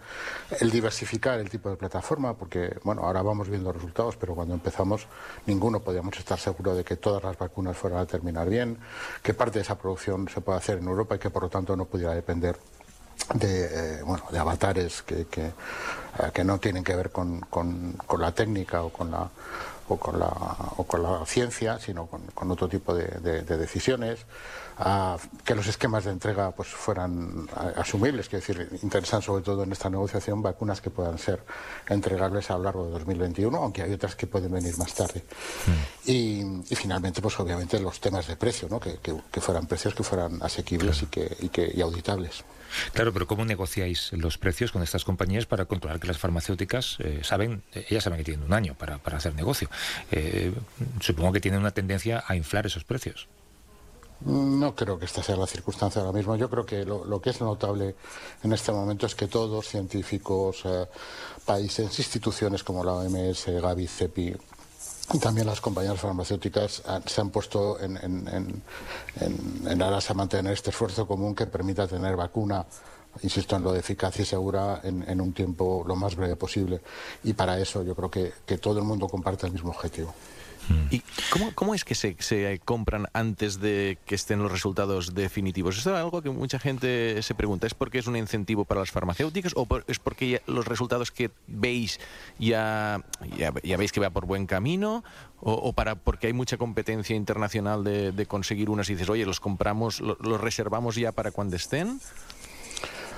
El 0.59 0.71
diversificar 0.71 1.39
el 1.39 1.49
tipo 1.49 1.69
de 1.69 1.75
plataforma, 1.75 2.33
porque, 2.33 2.77
bueno, 2.83 3.03
ahora 3.03 3.21
vamos 3.21 3.49
viendo 3.49 3.71
resultados, 3.71 4.15
pero 4.17 4.35
cuando 4.35 4.53
empezamos 4.53 5.07
ninguno 5.45 5.79
podíamos 5.79 6.17
estar 6.17 6.39
seguros 6.39 6.77
de 6.77 6.83
que 6.83 6.95
todas 6.97 7.23
las 7.23 7.37
vacunas 7.37 7.77
fueran 7.77 7.99
a 7.99 8.05
terminar 8.05 8.49
bien, 8.49 8.77
que 9.21 9.33
parte 9.33 9.59
de 9.59 9.63
esa 9.63 9.77
producción 9.77 10.27
se 10.29 10.41
pueda 10.41 10.57
hacer 10.57 10.77
en 10.79 10.85
Europa 10.87 11.15
y 11.15 11.19
que, 11.19 11.29
por 11.29 11.43
lo 11.43 11.49
tanto, 11.49 11.75
no 11.75 11.85
pudiera 11.85 12.13
depender 12.13 12.57
de, 13.35 13.99
eh, 13.99 14.03
bueno, 14.03 14.23
de 14.31 14.39
avatares 14.39 15.01
que, 15.03 15.25
que, 15.27 15.45
eh, 15.45 15.51
que 16.33 16.43
no 16.43 16.57
tienen 16.59 16.83
que 16.83 16.95
ver 16.95 17.11
con, 17.11 17.39
con- 17.41 17.93
con 18.05 18.19
la 18.19 18.31
técnica 18.33 18.83
o 18.83 18.89
con 18.89 19.11
la, 19.11 19.29
o 19.89 19.97
con 19.97 20.19
la, 20.19 20.27
o 20.77 20.83
con 20.85 21.03
la 21.03 21.25
ciencia, 21.25 21.79
sino 21.79 22.05
con, 22.07 22.21
con 22.33 22.49
otro 22.51 22.67
tipo 22.69 22.93
de, 22.95 23.05
de- 23.19 23.41
de 23.41 23.57
decisiones, 23.57 24.19
a 24.77 25.17
que 25.45 25.53
los 25.53 25.67
esquemas 25.67 26.03
de 26.05 26.11
entrega 26.11 26.49
pues 26.51 26.69
fueran 26.69 27.47
asumibles, 27.75 28.27
que 28.27 28.37
decir, 28.37 28.79
interesan 28.81 29.21
sobre 29.21 29.43
todo 29.43 29.63
en 29.63 29.71
esta 29.71 29.89
negociación 29.89 30.41
vacunas 30.41 30.81
que 30.81 30.89
puedan 30.89 31.17
ser 31.19 31.43
entregables 31.87 32.49
a 32.49 32.57
lo 32.57 32.63
largo 32.63 32.85
de 32.85 32.91
2021, 32.93 33.55
aunque 33.57 33.83
hay 33.83 33.93
otras 33.93 34.15
que 34.15 34.25
pueden 34.25 34.51
venir 34.51 34.75
más 34.79 34.93
tarde. 34.95 35.23
Y, 36.05 36.41
y 36.69 36.75
finalmente, 36.75 37.21
pues 37.21 37.39
obviamente 37.39 37.79
los 37.79 37.99
temas 37.99 38.25
de 38.27 38.35
precio, 38.35 38.67
¿no? 38.69 38.79
que, 38.79 38.97
que- 38.97 39.15
que 39.31 39.41
fueran 39.41 39.67
precios 39.67 39.93
que 39.93 40.03
fueran 40.03 40.41
asequibles 40.41 41.01
y, 41.03 41.05
que, 41.07 41.37
y, 41.41 41.49
que, 41.49 41.71
y 41.73 41.81
auditables. 41.81 42.43
Claro, 42.93 43.13
pero 43.13 43.27
¿cómo 43.27 43.45
negociáis 43.45 44.11
los 44.13 44.37
precios 44.37 44.71
con 44.71 44.83
estas 44.83 45.03
compañías 45.03 45.45
para 45.45 45.65
controlar 45.65 45.99
que 45.99 46.07
las 46.07 46.17
farmacéuticas 46.17 46.97
eh, 46.99 47.21
saben, 47.23 47.63
eh, 47.73 47.85
ellas 47.89 48.03
saben 48.03 48.17
que 48.19 48.25
tienen 48.25 48.45
un 48.45 48.53
año 48.53 48.75
para, 48.75 48.97
para 48.97 49.17
hacer 49.17 49.35
negocio? 49.35 49.69
Eh, 50.11 50.53
supongo 50.99 51.33
que 51.33 51.41
tienen 51.41 51.59
una 51.59 51.71
tendencia 51.71 52.23
a 52.27 52.35
inflar 52.35 52.65
esos 52.65 52.83
precios. 52.83 53.27
No 54.25 54.73
creo 54.73 54.97
que 54.97 55.05
esta 55.05 55.21
sea 55.21 55.35
la 55.35 55.47
circunstancia 55.47 56.01
ahora 56.01 56.13
mismo. 56.13 56.35
Yo 56.37 56.49
creo 56.49 56.65
que 56.65 56.85
lo, 56.85 57.21
que 57.21 57.31
es 57.31 57.41
notable 57.41 57.95
en 58.43 58.53
este 58.53 58.71
momento 58.71 59.05
es 59.05 59.15
que 59.15 59.27
todos, 59.27 59.67
científicos, 59.67 60.61
eh, 60.63 60.85
países, 61.45 61.99
instituciones 61.99 62.63
como 62.63 62.85
la 62.85 62.93
OMS, 62.93 63.47
Gavi, 63.47 63.85
CEPI, 63.85 64.35
también 65.19 65.47
las 65.47 65.61
compañías 65.61 65.99
farmacéuticas 65.99 66.83
se 67.05 67.21
han 67.21 67.29
puesto 67.29 67.79
en, 67.79 68.61
aras 69.81 70.09
a 70.09 70.13
mantener 70.13 70.53
este 70.53 70.69
esfuerzo 70.69 71.07
común 71.07 71.35
que 71.35 71.45
permita 71.45 71.87
tener 71.87 72.15
vacuna, 72.15 72.65
insisto 73.21 73.55
en 73.55 73.63
lo 73.63 73.71
de 73.71 73.79
eficacia 73.79 74.23
y 74.23 74.25
segura, 74.25 74.81
en, 74.83 75.21
un 75.21 75.33
tiempo 75.33 75.83
lo 75.87 75.95
más 75.95 76.15
breve 76.15 76.35
posible. 76.35 76.81
Y 77.23 77.33
para 77.33 77.59
eso 77.59 77.83
yo 77.83 77.95
creo 77.95 78.09
que 78.11 78.57
todo 78.57 78.79
el 78.79 78.85
mundo 78.85 79.07
comparte 79.07 79.45
el 79.45 79.53
mismo 79.53 79.71
objetivo. 79.71 80.13
¿Y 80.89 81.01
cómo, 81.55 81.73
es 81.73 81.83
que 81.83 81.95
se, 81.95 82.15
se 82.19 82.61
compran 82.63 83.07
antes 83.13 83.59
de 83.59 83.97
que 84.05 84.15
estén 84.15 84.39
los 84.43 84.51
resultados 84.51 85.13
definitivos? 85.15 85.77
Esto 85.77 85.91
es 85.95 85.97
algo 86.01 86.21
que 86.21 86.29
mucha 86.29 86.59
gente 86.59 87.21
se 87.23 87.33
pregunta. 87.35 87.65
¿Es 87.67 87.73
porque 87.73 87.97
es 87.99 88.07
un 88.07 88.15
incentivo 88.15 88.63
para 88.63 88.79
las 88.81 88.91
farmacéuticas 88.91 89.53
o 89.55 89.65
por- 89.65 89.83
es 89.87 89.99
porque 89.99 90.29
ya 90.29 90.41
los 90.45 90.65
resultados 90.67 91.11
que 91.11 91.31
veis 91.47 91.99
ya, 92.39 93.03
ya, 93.37 93.77
veis 93.77 93.91
que 93.91 93.99
va 93.99 94.09
por 94.11 94.25
buen 94.25 94.45
camino? 94.45 95.03
¿O, 95.41 95.51
o 95.53 95.73
para 95.73 95.95
porque 95.95 96.27
hay 96.27 96.33
mucha 96.33 96.57
competencia 96.57 97.15
internacional 97.15 97.83
de, 97.83 98.11
de 98.11 98.25
conseguir 98.25 98.69
unas 98.69 98.89
y 98.89 98.93
dices, 98.93 99.09
oye, 99.09 99.25
los 99.25 99.39
compramos, 99.39 99.99
lo- 99.99 100.17
los 100.21 100.39
reservamos 100.39 100.95
ya 100.95 101.11
para 101.11 101.31
cuando 101.31 101.55
estén? 101.55 101.99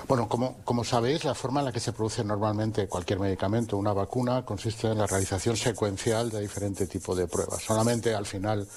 Bueno, 0.07 0.29
como, 0.29 0.83
sabéis, 0.83 1.23
la 1.23 1.33
forma 1.33 1.61
en 1.61 1.65
la 1.65 1.71
que 1.71 1.79
se 1.79 1.91
produce 1.91 2.23
normalmente 2.23 2.87
cualquier 2.87 3.19
medicamento, 3.19 3.75
una 3.75 3.91
vacuna, 3.91 4.45
consiste 4.45 4.87
en 4.87 4.99
la 4.99 5.07
realización 5.07 5.57
secuencial 5.57 6.29
de 6.29 6.41
diferente 6.41 6.85
tipo 6.85 7.15
de 7.15 7.27
pruebas. 7.27 7.63
Solamente 7.63 8.13
al 8.13 8.25
final 8.27 8.67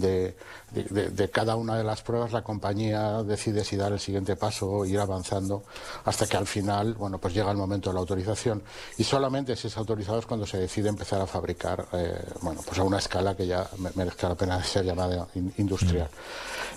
de, 0.00 0.36
de- 0.72 1.30
cada 1.30 1.56
una 1.56 1.76
de 1.76 1.84
las 1.84 2.02
pruebas 2.02 2.32
la 2.32 2.42
compañía 2.42 3.22
decide 3.22 3.64
si 3.64 3.76
dar 3.76 3.92
el 3.92 4.00
siguiente 4.00 4.36
paso 4.36 4.70
o 4.70 4.84
ir 4.86 4.98
avanzando 4.98 5.64
hasta 6.04 6.26
que 6.26 6.36
al 6.36 6.46
final, 6.46 6.94
bueno, 6.94 7.18
pues 7.18 7.34
llega 7.34 7.50
el 7.50 7.56
momento 7.56 7.90
de 7.90 7.94
la 7.94 8.00
autorización. 8.00 8.62
Y 8.96 9.04
solamente 9.04 9.56
si 9.56 9.66
es 9.68 9.76
autorizado 9.76 10.18
es 10.18 10.26
cuando 10.26 10.46
se 10.46 10.58
decide 10.58 10.88
empezar 10.88 11.20
a 11.20 11.26
fabricar, 11.26 11.86
eh, 11.92 12.22
bueno, 12.42 12.60
pues 12.66 12.78
a 12.78 12.82
una 12.84 12.98
escala 12.98 13.36
que 13.36 13.46
ya 13.46 13.68
me- 13.78 13.90
merezca 13.94 14.28
la 14.28 14.34
pena 14.34 14.62
ser 14.64 14.84
llamada 14.84 15.28
in- 15.34 15.52
industrial. 15.58 16.08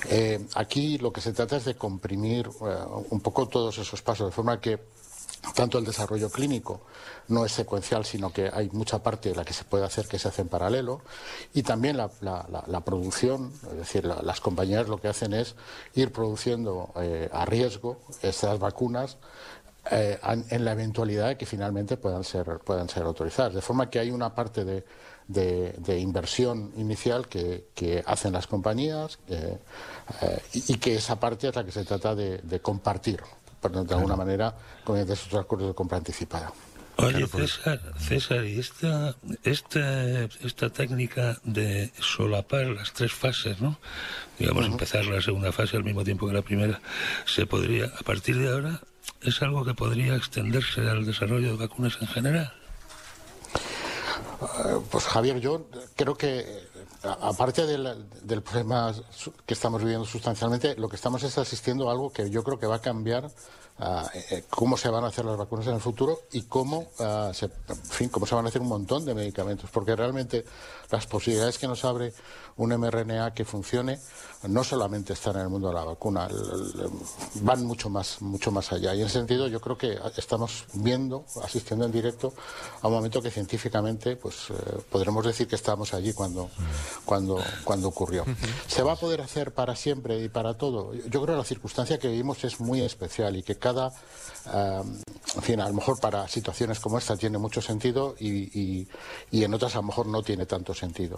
Eh, 0.09 0.45
aquí 0.55 0.97
lo 0.97 1.11
que 1.13 1.21
se 1.21 1.33
trata 1.33 1.57
es 1.57 1.65
de 1.65 1.75
comprimir 1.75 2.47
eh, 2.47 2.75
un 3.09 3.21
poco 3.21 3.47
todos 3.47 3.77
esos 3.77 4.01
pasos, 4.01 4.27
de 4.27 4.31
forma 4.31 4.59
que 4.59 4.79
tanto 5.55 5.77
el 5.77 5.85
desarrollo 5.85 6.29
clínico 6.29 6.81
no 7.27 7.45
es 7.45 7.51
secuencial, 7.51 8.05
sino 8.05 8.31
que 8.31 8.49
hay 8.53 8.69
mucha 8.71 9.01
parte 9.01 9.29
de 9.29 9.35
la 9.35 9.43
que 9.45 9.53
se 9.53 9.63
puede 9.63 9.85
hacer 9.85 10.07
que 10.07 10.19
se 10.19 10.27
hace 10.27 10.41
en 10.41 10.49
paralelo, 10.49 11.01
y 11.53 11.63
también 11.63 11.97
la, 11.97 12.09
producción, 12.85 13.51
es 13.71 13.77
decir, 13.77 14.05
la- 14.05 14.21
las 14.21 14.39
compañías 14.41 14.87
lo 14.87 14.99
que 14.99 15.07
hacen 15.07 15.33
es 15.33 15.55
ir 15.95 16.11
produciendo 16.11 16.91
eh, 16.97 17.29
a 17.31 17.45
riesgo 17.45 17.99
estas 18.21 18.59
vacunas 18.59 19.17
eh, 19.89 20.19
en 20.49 20.63
la 20.63 20.73
eventualidad 20.73 21.29
de 21.29 21.37
que 21.37 21.45
finalmente 21.47 21.97
puedan 21.97 22.23
ser, 22.23 22.59
puedan 22.59 22.87
ser 22.87 23.03
autorizadas. 23.03 23.53
De 23.55 23.61
forma 23.61 23.89
que 23.89 23.97
hay 23.99 24.11
una 24.11 24.35
parte 24.35 24.63
de, 24.63 24.83
de- 25.27 25.99
inversión 25.99 26.71
inicial 26.77 27.27
que, 27.27 27.69
que 27.73 28.03
hacen 28.05 28.33
las 28.33 28.45
compañías 28.45 29.17
eh, 29.27 29.57
y, 30.53 30.73
y 30.73 30.77
que 30.77 30.95
esa 30.95 31.19
parte 31.19 31.47
es 31.47 31.55
la 31.55 31.63
que 31.63 31.71
se 31.71 31.83
trata 31.85 32.13
de, 32.13 32.37
de 32.39 32.59
compartir, 32.59 33.21
de 33.69 33.93
alguna 33.93 34.15
manera, 34.15 34.55
con 34.83 34.97
estos 34.97 35.33
acuerdos 35.35 35.69
de 35.69 35.75
compra 35.75 35.97
anticipada. 35.97 36.51
Oye, 36.97 37.25
César, 37.25 37.79
César, 37.97 38.45
¿y 38.45 38.59
esta, 38.59 39.15
esta, 39.43 40.23
esta 40.23 40.69
técnica 40.69 41.39
de 41.43 41.91
solapar 41.99 42.67
las 42.67 42.91
tres 42.93 43.13
fases, 43.13 43.59
¿no? 43.61 43.79
Digamos, 44.37 44.65
empezar 44.65 45.05
la 45.05 45.21
segunda 45.21 45.51
fase 45.51 45.77
al 45.77 45.83
mismo 45.83 46.03
tiempo 46.03 46.27
que 46.27 46.33
la 46.33 46.41
primera, 46.41 46.81
se 47.25 47.45
podría, 47.45 47.85
a 47.85 48.03
partir 48.03 48.37
de 48.37 48.51
ahora, 48.51 48.81
es 49.21 49.41
algo 49.41 49.65
que 49.65 49.73
podría 49.73 50.15
extenderse 50.15 50.81
al 50.81 51.05
desarrollo 51.05 51.51
de 51.51 51.57
vacunas 51.57 51.97
en 52.01 52.07
general. 52.07 52.53
Eh, 54.41 54.79
Pues 54.89 55.05
Javier, 55.05 55.39
yo 55.39 55.67
creo 55.95 56.15
que 56.15 56.45
aparte 57.03 57.65
del, 57.65 58.41
problema 58.41 58.93
que 59.45 59.53
estamos 59.53 59.81
viviendo 59.81 60.05
sustancialmente, 60.05 60.75
lo 60.75 60.89
que 60.89 60.95
estamos 60.95 61.23
es 61.23 61.37
asistiendo 61.37 61.89
a 61.89 61.91
algo 61.91 62.11
que 62.11 62.29
yo 62.29 62.43
creo 62.43 62.59
que 62.59 62.67
va 62.67 62.75
a 62.75 62.81
cambiar 62.81 63.29
ah, 63.79 64.09
eh, 64.13 64.43
cómo 64.49 64.77
se 64.77 64.89
van 64.89 65.03
a 65.03 65.07
hacer 65.07 65.25
las 65.25 65.37
vacunas 65.37 65.67
en 65.67 65.75
el 65.75 65.81
futuro 65.81 66.19
y 66.31 66.43
cómo 66.43 66.87
ah, 66.99 67.31
se, 67.33 67.49
cómo 68.09 68.25
se 68.25 68.35
van 68.35 68.45
a 68.45 68.49
hacer 68.49 68.61
un 68.61 68.69
montón 68.69 69.05
de 69.05 69.13
medicamentos, 69.13 69.69
porque 69.71 69.95
realmente 69.95 70.45
las 70.89 71.07
posibilidades 71.07 71.57
que 71.57 71.67
nos 71.67 71.83
abre 71.85 72.13
un 72.57 72.69
mRNA 72.77 73.33
que 73.33 73.45
funcione 73.45 73.99
no 74.47 74.63
solamente 74.63 75.13
están 75.13 75.35
en 75.35 75.41
el 75.43 75.49
mundo 75.49 75.67
de 75.67 75.75
la 75.75 75.83
vacuna, 75.83 76.27
van 77.41 77.65
mucho 77.65 77.89
más, 77.89 78.21
mucho 78.21 78.51
más 78.51 78.71
allá. 78.71 78.93
Y 78.95 79.01
en 79.01 79.05
ese 79.05 79.19
sentido 79.19 79.47
yo 79.47 79.59
creo 79.61 79.77
que 79.77 79.99
estamos 80.17 80.65
viendo, 80.73 81.25
asistiendo 81.43 81.85
en 81.85 81.91
directo 81.91 82.33
a 82.81 82.87
un 82.87 82.93
momento 82.93 83.21
que 83.21 83.29
científicamente 83.29 84.15
pues 84.15 84.49
eh, 84.49 84.53
podremos 84.89 85.25
decir 85.25 85.47
que 85.47 85.55
estábamos 85.55 85.93
allí 85.93 86.13
cuando, 86.13 86.49
cuando, 87.05 87.43
cuando 87.63 87.87
ocurrió. 87.87 88.25
¿Se 88.67 88.83
va 88.83 88.93
a 88.93 88.95
poder 88.95 89.21
hacer 89.21 89.53
para 89.53 89.75
siempre 89.75 90.19
y 90.23 90.29
para 90.29 90.55
todo? 90.57 90.93
Yo 90.93 91.21
creo 91.21 91.25
que 91.35 91.37
la 91.37 91.43
circunstancia 91.43 91.97
que 91.99 92.07
vivimos 92.07 92.43
es 92.43 92.59
muy 92.59 92.81
especial 92.81 93.35
y 93.35 93.43
que 93.43 93.55
cada, 93.57 93.91
ah, 94.47 94.83
en 95.35 95.41
fin, 95.41 95.59
a 95.61 95.67
lo 95.67 95.73
mejor 95.73 95.99
para 95.99 96.27
situaciones 96.27 96.79
como 96.79 96.97
esta 96.97 97.15
tiene 97.17 97.37
mucho 97.37 97.61
sentido 97.61 98.15
y, 98.19 98.29
y- 98.59 98.87
y 99.31 99.43
en 99.43 99.53
otras 99.53 99.73
a 99.75 99.77
lo 99.79 99.83
mejor 99.83 100.07
no 100.07 100.21
tiene 100.23 100.45
tanto 100.45 100.73
sentido. 100.73 101.17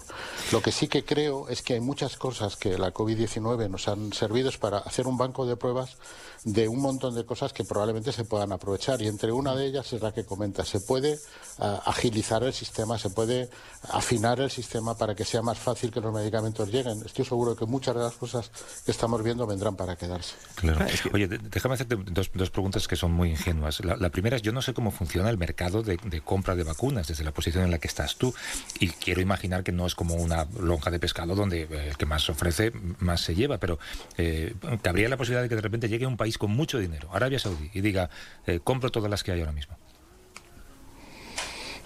Lo 0.52 0.62
que 0.62 0.72
sí 0.72 0.88
que 0.88 1.04
creo 1.04 1.48
es 1.50 1.62
que 1.62 1.74
hay 1.74 1.80
muchas 1.80 2.18
cosas 2.18 2.56
que 2.56 2.78
la 2.78 2.94
COVID-19 2.94 3.70
nos 3.70 3.88
han 3.88 4.14
servido 4.14 4.50
es 4.50 4.58
para 4.58 4.80
hacer 4.80 5.08
un 5.08 5.18
banco 5.18 5.46
de 5.46 5.56
pruebas 5.56 5.98
de 6.46 6.68
un 6.68 6.82
montón 6.82 7.16
de 7.16 7.26
cosas 7.26 7.54
que 7.54 7.64
probablemente 7.64 8.12
se 8.12 8.26
puedan 8.26 8.52
aprovechar 8.52 9.02
y 9.02 9.08
entre 9.08 9.32
una 9.32 9.56
de 9.56 9.68
ellas 9.68 9.92
es 9.94 10.02
la 10.02 10.14
que 10.14 10.26
comenta. 10.26 10.66
Se 10.66 10.80
puede 10.82 11.18
ah, 11.60 11.82
agilizar 11.86 12.44
el 12.44 12.54
sistema, 12.54 12.98
se 12.98 13.10
puede 13.10 13.50
afinar 13.90 14.40
el 14.42 14.52
sistema 14.52 14.98
para 14.98 15.16
que 15.16 15.24
sea 15.24 15.42
más 15.42 15.58
fácil 15.58 15.92
que 15.92 16.02
los 16.02 16.14
medicamentos 16.14 16.70
lleguen. 16.70 17.02
Estoy 17.06 17.26
seguro 17.26 17.56
que 17.56 17.66
muchas 17.66 17.96
de 17.96 18.02
las 18.02 18.14
cosas 18.14 18.52
que 18.86 18.92
estamos 18.92 19.24
viendo 19.24 19.48
vendrán 19.48 19.76
para 19.76 19.96
quedarse. 19.96 20.36
Claro. 20.56 20.86
Oye, 21.14 21.28
déjame 21.28 21.76
hacerte 21.76 21.96
dos, 21.96 22.30
dos 22.34 22.50
preguntas 22.50 22.88
que 22.88 22.96
son 22.96 23.14
muy 23.14 23.30
ingenuas. 23.30 23.84
La, 23.84 23.96
la 23.96 24.10
primera 24.10 24.36
es, 24.36 24.42
yo 24.42 24.52
no 24.52 24.62
sé 24.62 24.74
cómo 24.74 24.92
funciona 24.92 25.30
el 25.30 25.38
mercado 25.38 25.82
de, 25.82 25.98
de 26.04 26.22
compra 26.22 26.56
de 26.56 26.64
vacunas 26.64 27.08
desde 27.08 27.24
la 27.24 27.32
posición 27.32 27.64
en 27.64 27.72
la 27.72 27.80
que 27.80 27.88
estás 27.88 28.18
tú. 28.18 28.34
Y 28.80 28.90
quiero 28.90 29.22
imaginar 29.22 29.64
que 29.64 29.72
no 29.72 29.86
es 29.86 29.96
como 29.96 30.16
una 30.16 30.46
lonja 30.60 30.92
de 30.92 31.00
pescado 31.00 31.36
donde 31.36 31.64
eh, 31.64 31.88
el 31.90 31.98
que 31.98 32.06
más 32.06 32.30
ofrece, 32.30 32.72
más 33.00 33.22
se 33.22 33.34
lleva. 33.34 33.58
Pero 33.60 33.80
eh, 34.18 34.56
cabría 34.82 35.08
la 35.08 35.18
posibilidad 35.18 35.44
de 35.44 35.50
que 35.50 35.56
de 35.56 35.62
repente 35.62 35.88
llegue 35.88 36.06
un 36.06 36.18
país 36.18 36.33
con 36.38 36.52
mucho 36.52 36.80
dinero, 36.80 37.10
Arabia 37.14 37.40
Saudí, 37.40 37.70
y 37.74 37.82
diga, 37.82 38.10
eh, 38.46 38.60
compro 38.64 38.92
todas 38.92 39.10
las 39.10 39.24
que 39.24 39.32
hay 39.32 39.40
ahora 39.40 39.52
mismo. 39.52 39.78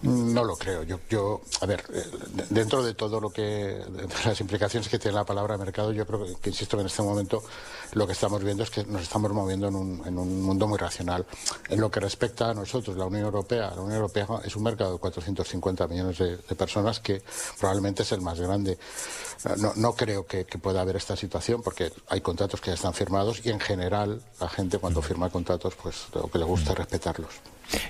No 0.04 0.44
lo 0.44 0.56
creo. 0.56 0.84
Yo, 0.84 1.00
yo 1.10 1.42
a 1.62 1.66
ver, 1.66 1.84
eh, 1.92 2.04
de- 2.34 2.46
dentro 2.50 2.84
de 2.84 2.94
todo 2.94 3.20
lo 3.20 3.30
que, 3.32 3.42
de 3.44 4.08
las 4.26 4.40
implicaciones 4.42 4.90
que 4.90 5.00
tiene 5.00 5.16
la 5.16 5.26
palabra 5.26 5.58
mercado, 5.58 5.92
yo 5.92 6.06
creo 6.06 6.24
que, 6.26 6.36
que, 6.36 6.50
insisto, 6.52 6.78
que 6.78 6.82
en 6.82 6.88
este 6.88 7.02
momento 7.02 7.44
lo 7.94 8.06
que 8.06 8.14
estamos 8.14 8.44
viendo 8.44 8.64
es 8.64 8.70
que 8.70 8.84
nos 8.86 9.02
estamos 9.02 9.32
moviendo 9.32 9.68
en 9.68 9.76
un, 9.76 10.04
en 10.06 10.18
un 10.20 10.42
mundo 10.44 10.68
muy 10.68 10.78
racional. 10.78 11.26
En 11.70 11.82
lo 11.82 11.90
que 11.90 12.00
respecta 12.00 12.50
a 12.50 12.54
nosotros, 12.54 12.96
la 12.96 13.06
Unión 13.06 13.26
Europea, 13.26 13.72
la 13.76 13.82
Unión 13.82 13.96
Europea 13.98 14.28
es 14.46 14.56
un 14.56 14.64
mercado 14.64 14.94
de 14.94 15.00
450 15.00 15.88
millones 15.88 16.18
de, 16.20 16.38
de 16.38 16.56
personas 16.56 17.00
que 17.00 17.22
probablemente 17.60 18.04
es 18.04 18.12
el 18.12 18.22
más 18.22 18.40
grande. 18.40 18.78
No, 19.58 19.74
no 19.76 19.94
creo 19.94 20.26
que, 20.26 20.46
que 20.46 20.58
pueda 20.60 20.82
haber 20.82 20.96
esta 20.98 21.16
situación 21.16 21.62
porque 21.64 21.92
hay 22.10 22.22
contratos 22.22 22.62
que 22.62 22.72
ya 22.72 22.76
están 22.76 22.94
firmados 22.94 23.42
y 23.46 23.50
en 23.50 23.60
general 23.60 24.22
la 24.40 24.50
gente 24.50 24.78
cuando 24.78 25.02
firma 25.02 25.30
contratos, 25.30 25.74
pues 25.82 26.06
lo 26.14 26.30
que 26.30 26.38
le 26.38 26.46
gusta 26.46 26.72
es 26.74 26.78
respetarlos. 26.78 27.30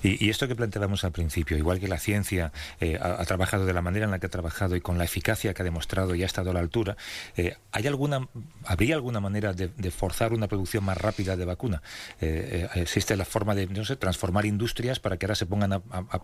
Y, 0.03 0.29
esto 0.29 0.47
que 0.47 0.55
planteábamos 0.55 1.03
al 1.03 1.11
principio, 1.11 1.57
igual 1.57 1.79
que 1.79 1.87
la 1.87 1.99
ciencia 1.99 2.51
eh, 2.79 2.97
ha, 3.01 3.23
trabajado 3.25 3.65
de 3.65 3.73
la 3.73 3.81
manera 3.81 4.05
en 4.05 4.11
la 4.11 4.19
que 4.19 4.27
ha 4.27 4.29
trabajado 4.29 4.75
y 4.75 4.81
con 4.81 4.97
la 4.97 5.03
eficacia 5.03 5.53
que 5.53 5.61
ha 5.61 5.65
demostrado 5.65 6.15
y 6.15 6.23
ha 6.23 6.25
estado 6.25 6.51
a 6.51 6.53
la 6.53 6.59
altura, 6.59 6.97
eh, 7.35 7.55
¿hay 7.71 7.87
alguna, 7.87 8.27
¿habría 8.65 8.95
alguna 8.95 9.19
manera 9.19 9.53
de, 9.53 9.91
forzar 9.91 10.33
una 10.33 10.47
producción 10.47 10.83
más 10.83 10.97
rápida 10.97 11.35
de 11.35 11.45
vacuna? 11.45 11.81
Eh, 12.21 12.67
eh, 12.75 12.81
¿Existe 12.81 13.15
la 13.15 13.25
forma 13.25 13.55
de 13.55 13.67
no 13.67 13.85
sé, 13.85 13.95
transformar 13.95 14.45
industrias 14.45 14.99
para 14.99 15.17
que 15.17 15.25
ahora 15.25 15.35
se 15.35 15.45
pongan 15.45 15.73
a, 15.73 15.81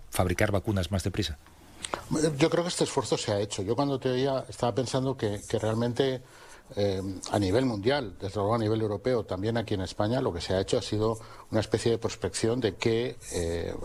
fabricar 0.10 0.52
vacunas 0.52 0.92
más 0.92 1.04
deprisa? 1.04 1.38
Yo 2.38 2.50
creo 2.50 2.64
que 2.64 2.70
este 2.70 2.86
esfuerzo 2.86 3.18
se 3.18 3.32
ha 3.32 3.40
hecho. 3.40 3.62
Yo 3.62 3.76
cuando 3.76 4.00
te 4.00 4.10
oía 4.10 4.46
estaba 4.50 4.74
pensando 4.74 5.16
que 5.16 5.40
realmente 5.60 6.22
eh, 6.76 7.02
a 7.32 7.38
nivel 7.40 7.66
mundial, 7.66 8.16
desde 8.20 8.36
luego 8.40 8.56
a 8.56 8.58
nivel 8.58 8.82
europeo, 8.82 9.24
también 9.26 9.58
aquí 9.58 9.74
en 9.76 9.82
España, 9.82 10.22
lo 10.22 10.34
que 10.34 10.42
se 10.42 10.54
ha 10.54 10.62
hecho 10.62 10.78
ha 10.78 10.82
sido 10.82 11.20
una 11.52 11.60
especie 11.60 11.92
de 11.92 11.98
prospección 12.00 12.60
de 12.60 12.76
qué 12.76 13.18
eh, 13.32 13.76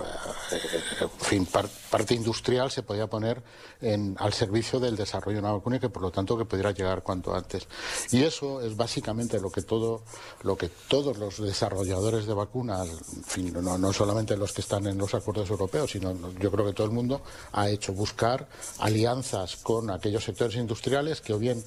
par- 1.53 1.69
parte 1.91 2.15
industrial 2.15 2.71
se 2.71 2.83
podía 2.83 3.07
poner 3.07 3.43
en- 3.81 4.17
al 4.19 4.33
servicio 4.33 4.81
del 4.81 4.97
desarrollo 4.97 5.37
de 5.37 5.43
una 5.43 5.53
vacuna 5.53 5.77
y 5.77 5.81
que 5.81 5.89
por 5.91 6.03
lo 6.03 6.11
tanto 6.11 6.37
que 6.39 6.45
pudiera 6.45 6.71
llegar 6.73 7.03
cuanto 7.03 7.35
antes. 7.35 7.67
Y 8.11 8.23
eso 8.23 8.61
es 8.63 8.77
básicamente 8.77 9.41
lo 9.41 9.51
que 9.51 9.63
todo, 9.63 10.03
lo 10.43 10.57
que 10.57 10.69
todos 10.89 11.19
los 11.19 11.39
desarrolladores 11.43 12.27
de 12.27 12.35
vacunas, 12.35 12.89
en 12.89 13.25
fin, 13.25 13.53
no, 13.63 13.77
no 13.77 13.93
solamente 13.93 14.37
los 14.37 14.53
que 14.53 14.63
están 14.63 14.87
en 14.87 14.97
los 14.99 15.15
acuerdos 15.15 15.51
europeos, 15.51 15.91
sino 15.91 16.15
yo 16.39 16.51
creo 16.51 16.65
que 16.67 16.73
todo 16.73 16.87
el 16.87 16.93
mundo 16.93 17.21
ha 17.53 17.69
hecho 17.69 17.93
buscar 17.93 18.49
alianzas 18.79 19.57
con 19.57 19.91
aquellos 19.91 20.25
sectores 20.25 20.57
industriales 20.57 21.21
que 21.21 21.35
o 21.35 21.39
bien 21.39 21.63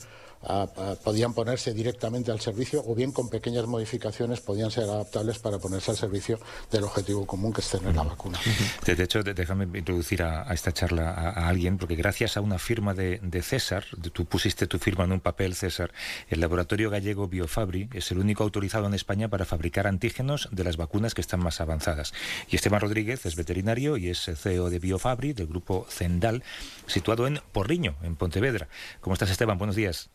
podían 1.03 1.33
ponerse 1.33 1.73
directamente 1.73 2.31
al 2.31 2.39
servicio 2.39 2.83
o 2.85 2.95
bien 2.95 3.11
con 3.11 3.29
pequeñas 3.29 3.67
modificaciones 3.67 4.41
podían 4.41 4.71
ser 4.71 4.85
adaptables 4.85 5.39
para 5.39 5.59
ponerse 5.59 5.91
al 5.91 5.97
servicio 5.97 6.39
del 6.71 6.83
objetivo 6.83 7.25
común 7.25 7.53
que 7.53 7.61
es 7.61 7.69
tener 7.69 7.95
la 7.95 8.03
vacuna. 8.03 8.39
De, 8.85 9.03
hecho, 9.03 9.23
déjame 9.23 9.65
introducir 9.77 10.23
a, 10.23 10.49
a 10.49 10.53
esta 10.53 10.71
charla 10.71 11.11
a, 11.11 11.47
alguien, 11.47 11.77
porque 11.77 11.95
gracias 11.95 12.37
a 12.37 12.41
una 12.41 12.59
firma 12.59 12.93
de, 12.93 13.19
de 13.21 13.41
César, 13.41 13.85
tú 14.13 14.25
pusiste 14.25 14.67
tu 14.67 14.79
firma 14.79 15.03
en 15.03 15.11
un 15.11 15.19
papel, 15.19 15.55
César, 15.55 15.91
el 16.29 16.39
laboratorio 16.39 16.89
gallego 16.89 17.27
Biofabri 17.27 17.89
es 17.93 18.11
el 18.11 18.19
único 18.19 18.43
autorizado 18.43 18.87
en 18.87 18.93
España 18.93 19.29
para 19.29 19.45
fabricar 19.45 19.87
antígenos 19.87 20.49
de 20.51 20.63
las 20.63 20.77
vacunas 20.77 21.13
que 21.13 21.21
están 21.21 21.41
más 21.41 21.61
avanzadas. 21.61 22.13
Y 22.49 22.55
Esteban 22.55 22.81
Rodríguez 22.81 23.25
es 23.25 23.35
veterinario 23.35 23.97
y 23.97 24.09
es 24.09 24.29
CEO 24.35 24.69
de 24.69 24.79
Biofabri, 24.79 25.33
del 25.33 25.47
grupo 25.47 25.85
Zendal, 25.89 26.43
situado 26.87 27.27
en 27.27 27.39
Porriño, 27.51 27.95
en 28.03 28.15
Pontevedra. 28.15 28.67
¿Cómo 29.01 29.13
estás, 29.13 29.31
Esteban? 29.31 29.57
Buenos 29.57 29.75
días. 29.75 30.09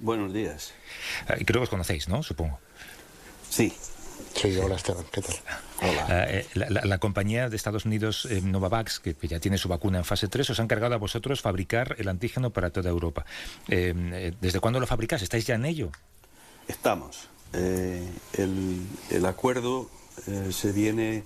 Buenos 0.00 0.32
días. 0.32 0.72
Eh, 1.28 1.44
Creo 1.44 1.60
que 1.60 1.64
os 1.64 1.68
conocéis, 1.70 2.08
¿no? 2.08 2.22
Supongo. 2.22 2.58
Sí. 3.48 3.72
Sí, 4.34 4.56
hola 4.58 4.76
Esteban, 4.76 5.04
¿qué 5.10 5.22
tal? 5.22 5.34
Eh, 5.82 6.46
la, 6.54 6.70
la- 6.70 6.84
la 6.84 6.98
compañía 6.98 7.48
de 7.48 7.56
Estados 7.56 7.84
Unidos 7.84 8.26
eh, 8.30 8.40
Novavax, 8.42 9.00
que, 9.00 9.14
que 9.14 9.26
ya 9.28 9.40
tiene 9.40 9.58
su 9.58 9.68
vacuna 9.68 9.98
en 9.98 10.04
fase 10.04 10.28
3, 10.28 10.50
os 10.50 10.60
ha 10.60 10.62
encargado 10.62 10.94
a 10.94 10.98
vosotros 10.98 11.40
fabricar 11.40 11.96
el 11.98 12.08
antígeno 12.08 12.50
para 12.50 12.70
toda 12.70 12.90
Europa. 12.90 13.24
Eh, 13.68 13.92
eh, 13.96 14.32
¿Desde 14.40 14.60
cuándo 14.60 14.78
lo 14.78 14.86
fabricáis? 14.86 15.22
¿Estáis 15.22 15.46
ya 15.46 15.56
en 15.56 15.64
ello? 15.64 15.90
Estamos. 16.68 17.28
Eh, 17.54 18.08
el, 18.34 18.86
el 19.10 19.26
acuerdo 19.26 19.90
eh, 20.28 20.50
se 20.52 20.70
viene 20.72 21.24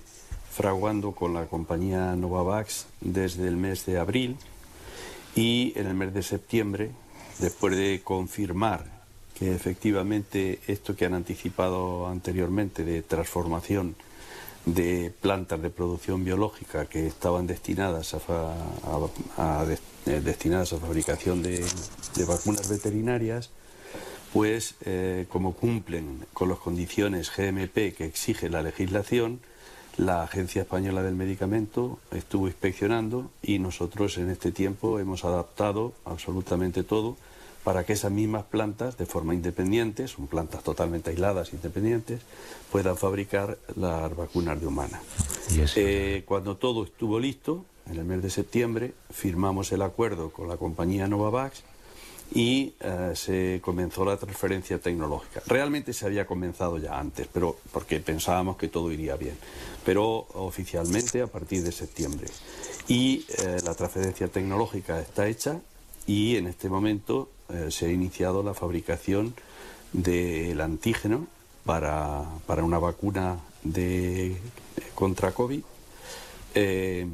fraguando 0.51 1.11
con 1.11 1.33
la 1.33 1.45
compañía 1.45 2.15
Novavax 2.15 2.87
desde 3.01 3.47
el 3.47 3.57
mes 3.57 3.85
de 3.85 3.99
abril 3.99 4.37
y 5.35 5.73
en 5.75 5.85
el 5.87 5.93
mes 5.93 6.13
de 6.13 6.23
septiembre, 6.23 6.91
después 7.39 7.75
de 7.75 8.01
confirmar 8.03 8.95
que 9.37 9.53
efectivamente 9.53 10.59
esto 10.67 10.95
que 10.95 11.05
han 11.05 11.13
anticipado 11.13 12.07
anteriormente 12.07 12.83
de 12.85 13.01
transformación 13.01 13.95
de 14.65 15.13
plantas 15.21 15.61
de 15.61 15.69
producción 15.69 16.23
biológica 16.23 16.85
que 16.87 17.05
estaban 17.05 17.45
destinadas 17.45 18.15
a, 18.15 19.65
eh, 20.05 20.21
destinadas 20.23 20.73
a 20.73 20.79
fabricación 20.79 21.43
de, 21.43 21.63
de 22.15 22.25
vacunas 22.25 22.67
veterinarias, 22.69 23.51
pues 24.33 24.75
eh, 24.85 25.27
como 25.29 25.53
cumplen 25.53 26.25
con 26.33 26.49
las 26.49 26.57
condiciones 26.57 27.31
GMP 27.35 27.95
que 27.95 28.05
exige 28.05 28.49
la 28.49 28.63
legislación, 28.63 29.39
la 29.97 30.23
Agencia 30.23 30.63
Española 30.63 31.03
del 31.03 31.15
Medicamento 31.15 31.99
estuvo 32.11 32.47
inspeccionando 32.47 33.31
y 33.41 33.59
nosotros 33.59 34.17
en 34.17 34.29
este 34.29 34.51
tiempo 34.51 34.99
hemos 34.99 35.23
adaptado 35.23 35.93
absolutamente 36.05 36.83
todo 36.83 37.17
para 37.65 37.83
que 37.83 37.93
esas 37.93 38.11
mismas 38.11 38.43
plantas, 38.43 38.95
de 38.95 39.07
forma 39.07 39.33
independiente, 39.33 40.07
son 40.07 40.27
plantas 40.27 40.63
totalmente 40.63 41.09
aisladas, 41.09 41.51
independientes, 41.51 42.21
puedan 42.71 42.95
fabricar 42.95 43.57
las 43.75 44.15
vacunas 44.15 44.61
de 44.61 44.67
humana. 44.67 45.01
Eh, 45.75 46.21
cuando 46.27 46.57
todo 46.57 46.83
estuvo 46.83 47.19
listo, 47.19 47.65
en 47.89 47.97
el 47.97 48.05
mes 48.05 48.21
de 48.21 48.29
septiembre, 48.29 48.93
firmamos 49.11 49.71
el 49.71 49.81
acuerdo 49.81 50.29
con 50.29 50.47
la 50.47 50.57
compañía 50.57 51.07
Novavax 51.07 51.63
y 52.35 52.75
eh, 52.79 53.13
se 53.15 53.59
comenzó 53.63 54.05
la 54.05 54.17
transferencia 54.17 54.77
tecnológica. 54.77 55.41
Realmente 55.47 55.91
se 55.91 56.05
había 56.05 56.27
comenzado 56.27 56.77
ya 56.77 56.99
antes, 56.99 57.27
pero 57.33 57.57
porque 57.71 57.99
pensábamos 57.99 58.57
que 58.57 58.67
todo 58.67 58.91
iría 58.91 59.15
bien, 59.15 59.37
pero 59.83 60.27
oficialmente 60.33 61.19
a 61.19 61.27
partir 61.27 61.63
de 61.63 61.71
septiembre. 61.71 62.27
Y 62.87 63.25
eh, 63.39 63.57
la 63.63 63.73
transferencia 63.73 64.27
tecnológica 64.27 64.99
está 64.99 65.27
hecha 65.27 65.59
y 66.05 66.35
en 66.35 66.45
este 66.45 66.69
momento 66.69 67.29
eh, 67.49 67.67
se 67.71 67.85
ha 67.87 67.91
iniciado 67.91 68.43
la 68.43 68.53
fabricación 68.53 69.33
del 69.93 70.59
antígeno 70.61 71.27
para, 71.65 72.23
para 72.47 72.63
una 72.63 72.79
vacuna 72.79 73.37
de 73.63 74.35
contra 74.93 75.31
COVID 75.31 75.61
eh, 76.55 77.07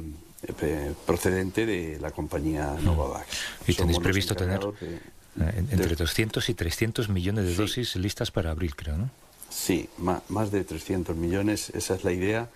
procedente 1.06 1.66
de 1.66 1.98
la 2.00 2.10
compañía 2.10 2.74
Novavax. 2.82 3.26
Y 3.66 3.74
tenéis 3.74 3.96
Somos 3.96 4.02
previsto 4.02 4.34
tener 4.34 4.60
de- 4.60 4.96
eh, 4.96 5.00
en- 5.36 5.68
entre 5.70 5.94
200 5.94 6.48
y 6.48 6.54
300 6.54 7.08
millones 7.08 7.46
de 7.46 7.54
dosis 7.54 7.96
listas 7.96 8.30
para 8.30 8.50
abril, 8.50 8.74
creo, 8.76 8.96
¿no? 8.96 9.10
Sí, 9.48 9.88
ma- 9.98 10.22
más 10.28 10.50
de 10.50 10.64
300 10.64 11.16
millones, 11.16 11.70
esa 11.70 11.94
es 11.94 12.04
la 12.04 12.12
idea 12.12 12.48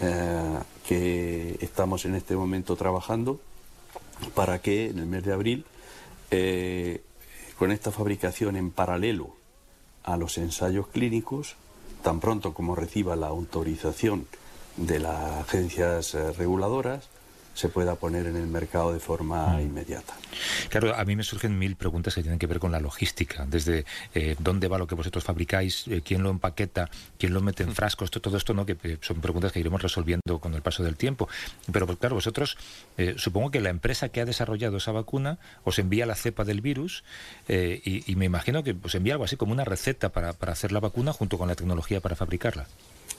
eh, 0.00 0.58
que 0.86 1.56
estamos 1.60 2.04
en 2.04 2.14
este 2.14 2.36
momento 2.36 2.76
trabajando 2.76 3.40
para 4.34 4.60
que 4.60 4.86
en 4.90 4.98
el 5.00 5.06
mes 5.06 5.24
de 5.24 5.32
abril, 5.32 5.64
eh, 6.30 7.02
con 7.58 7.72
esta 7.72 7.90
fabricación 7.90 8.56
en 8.56 8.70
paralelo 8.70 9.30
a 10.04 10.16
los 10.16 10.38
ensayos 10.38 10.86
clínicos, 10.88 11.56
tan 12.02 12.20
pronto 12.20 12.54
como 12.54 12.76
reciba 12.76 13.16
la 13.16 13.26
autorización 13.26 14.26
de 14.76 15.00
las 15.00 15.40
agencias 15.40 16.14
eh, 16.14 16.32
reguladoras, 16.32 17.08
se 17.58 17.68
pueda 17.68 17.96
poner 17.96 18.26
en 18.26 18.36
el 18.36 18.46
mercado 18.46 18.92
de 18.92 19.00
forma 19.00 19.60
inmediata. 19.60 20.14
Claro, 20.68 20.94
a 20.94 21.04
mí 21.04 21.16
me 21.16 21.24
surgen 21.24 21.58
mil 21.58 21.74
preguntas 21.74 22.14
que 22.14 22.22
tienen 22.22 22.38
que 22.38 22.46
ver 22.46 22.60
con 22.60 22.70
la 22.70 22.78
logística, 22.78 23.46
desde 23.46 23.84
eh, 24.14 24.36
dónde 24.38 24.68
va 24.68 24.78
lo 24.78 24.86
que 24.86 24.94
vosotros 24.94 25.24
fabricáis, 25.24 25.88
eh, 25.88 26.00
quién 26.04 26.22
lo 26.22 26.30
empaqueta, 26.30 26.88
quién 27.18 27.34
lo 27.34 27.40
mete 27.40 27.64
en 27.64 27.74
frascos, 27.74 28.12
to- 28.12 28.20
todo 28.20 28.36
esto, 28.36 28.54
¿no? 28.54 28.64
Que 28.64 28.76
eh, 28.84 28.98
son 29.00 29.20
preguntas 29.20 29.50
que 29.50 29.58
iremos 29.58 29.82
resolviendo 29.82 30.38
con 30.38 30.54
el 30.54 30.62
paso 30.62 30.84
del 30.84 30.94
tiempo. 30.94 31.28
Pero 31.72 31.86
pues, 31.86 31.98
claro, 31.98 32.14
vosotros, 32.14 32.56
eh, 32.96 33.14
supongo 33.16 33.50
que 33.50 33.60
la 33.60 33.70
empresa 33.70 34.08
que 34.10 34.20
ha 34.20 34.24
desarrollado 34.24 34.76
esa 34.76 34.92
vacuna 34.92 35.38
os 35.64 35.80
envía 35.80 36.06
la 36.06 36.14
cepa 36.14 36.44
del 36.44 36.60
virus 36.60 37.02
eh, 37.48 37.82
y, 37.84 38.08
y 38.10 38.14
me 38.14 38.26
imagino 38.26 38.62
que 38.62 38.76
os 38.80 38.94
envía 38.94 39.14
algo 39.14 39.24
así 39.24 39.36
como 39.36 39.50
una 39.50 39.64
receta 39.64 40.10
para, 40.10 40.32
para 40.32 40.52
hacer 40.52 40.70
la 40.70 40.78
vacuna 40.78 41.12
junto 41.12 41.38
con 41.38 41.48
la 41.48 41.56
tecnología 41.56 42.00
para 42.00 42.14
fabricarla. 42.14 42.68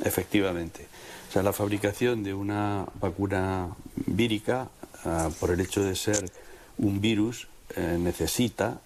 Efectivamente. 0.06 0.88
O 1.30 1.32
sea, 1.32 1.44
la 1.44 1.54
fabricación 1.54 2.24
de 2.24 2.34
una 2.34 2.88
vacuna 3.00 3.70
vírica, 4.08 4.68
ah, 5.06 5.30
por 5.40 5.52
el 5.52 5.60
hecho 5.60 5.84
de 5.84 5.96
ser 5.96 6.32
un 6.80 7.00
virus, 7.02 7.48
eh, 7.76 7.98
necesita 8.00 8.82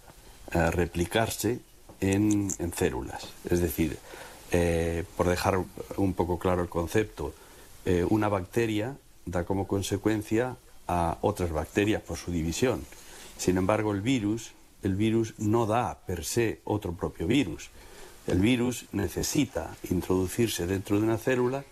eh, 0.51 0.69
replicarse 0.69 1.61
en, 2.01 2.49
en 2.59 2.73
células. 2.73 3.29
Es 3.49 3.61
decir, 3.61 3.97
eh, 4.51 5.05
por 5.15 5.29
dejar 5.29 5.63
un 5.95 6.13
poco 6.13 6.37
claro 6.37 6.61
el 6.61 6.67
concepto, 6.67 7.33
eh, 7.85 8.05
una 8.09 8.27
bacteria 8.27 8.97
da 9.25 9.45
como 9.45 9.65
consecuencia 9.65 10.57
a 10.85 11.17
otras 11.21 11.51
bacterias 11.51 12.01
por 12.01 12.17
su 12.17 12.31
división. 12.31 12.83
Sin 13.37 13.55
embargo, 13.55 13.93
el 13.93 14.01
virus, 14.01 14.51
el 14.83 14.95
virus 14.95 15.33
no 15.37 15.65
da 15.65 15.97
per 16.05 16.25
se 16.25 16.59
otro 16.65 16.91
propio 16.91 17.25
virus. 17.25 17.69
El 18.27 18.39
virus 18.39 18.85
necesita 18.91 19.75
introducirse 19.89 20.67
dentro 20.67 20.99
de 20.99 21.03
una 21.03 21.17
célula 21.17 21.63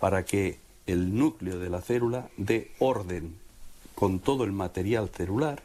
para 0.00 0.24
que 0.24 0.58
el 0.86 1.16
núcleo 1.16 1.58
de 1.58 1.70
la 1.70 1.80
célula 1.80 2.28
dé 2.36 2.72
orden 2.78 3.36
con 3.94 4.18
todo 4.18 4.44
el 4.44 4.52
material 4.52 5.10
celular 5.14 5.62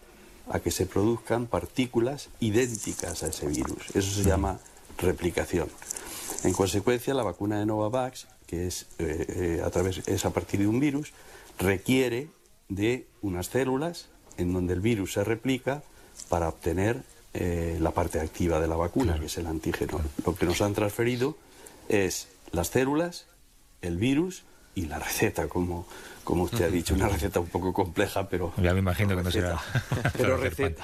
a 0.50 0.60
que 0.60 0.72
se 0.72 0.86
produzcan 0.86 1.48
partículas 1.48 2.30
idénticas 2.40 3.24
a 3.24 3.28
ese 3.28 3.48
virus. 3.48 3.96
Eso 3.96 4.12
se 4.12 4.28
llama 4.28 4.60
replicación. 4.98 5.70
En 6.44 6.54
consecuencia, 6.54 7.14
la 7.14 7.24
vacuna 7.24 7.60
de 7.60 7.66
Novavax, 7.66 8.28
que 8.46 8.68
es, 8.68 8.86
eh, 9.00 9.26
eh, 9.30 9.62
a, 9.66 9.70
través, 9.72 10.08
es 10.08 10.26
a 10.26 10.32
partir 10.32 10.60
de 10.60 10.68
un 10.68 10.80
virus, 10.80 11.14
requiere 11.58 12.28
de 12.70 13.08
unas 13.22 13.48
células 13.48 14.08
en 14.38 14.54
donde 14.54 14.74
el 14.74 14.82
virus 14.82 15.14
se 15.14 15.24
replica 15.24 15.82
para 16.30 16.50
obtener 16.50 17.04
eh, 17.34 17.78
la 17.80 17.92
parte 17.92 18.20
activa 18.20 18.60
de 18.60 18.68
la 18.68 18.76
vacuna, 18.76 19.20
que 19.20 19.26
es 19.26 19.38
el 19.38 19.48
antígeno. 19.48 20.00
Lo 20.26 20.36
que 20.36 20.46
nos 20.46 20.62
han 20.62 20.74
transferido 20.74 21.36
es 21.90 22.28
las 22.52 22.70
células, 22.70 23.26
el 23.86 23.98
virus 23.98 24.44
y 24.76 24.86
la 24.86 25.00
receta, 25.00 25.48
como, 25.48 25.88
como 26.24 26.44
usted 26.44 26.66
ha 26.66 26.70
dicho, 26.70 26.94
una 26.94 27.08
receta 27.08 27.40
un 27.40 27.48
poco 27.48 27.74
compleja, 27.74 28.28
pero... 28.28 28.54
Ya 28.58 28.74
me 28.74 28.80
imagino 28.80 29.16
que 29.16 29.24
no 29.24 29.32
será. 29.32 29.58
Pero 30.18 30.38
pan. 30.38 30.76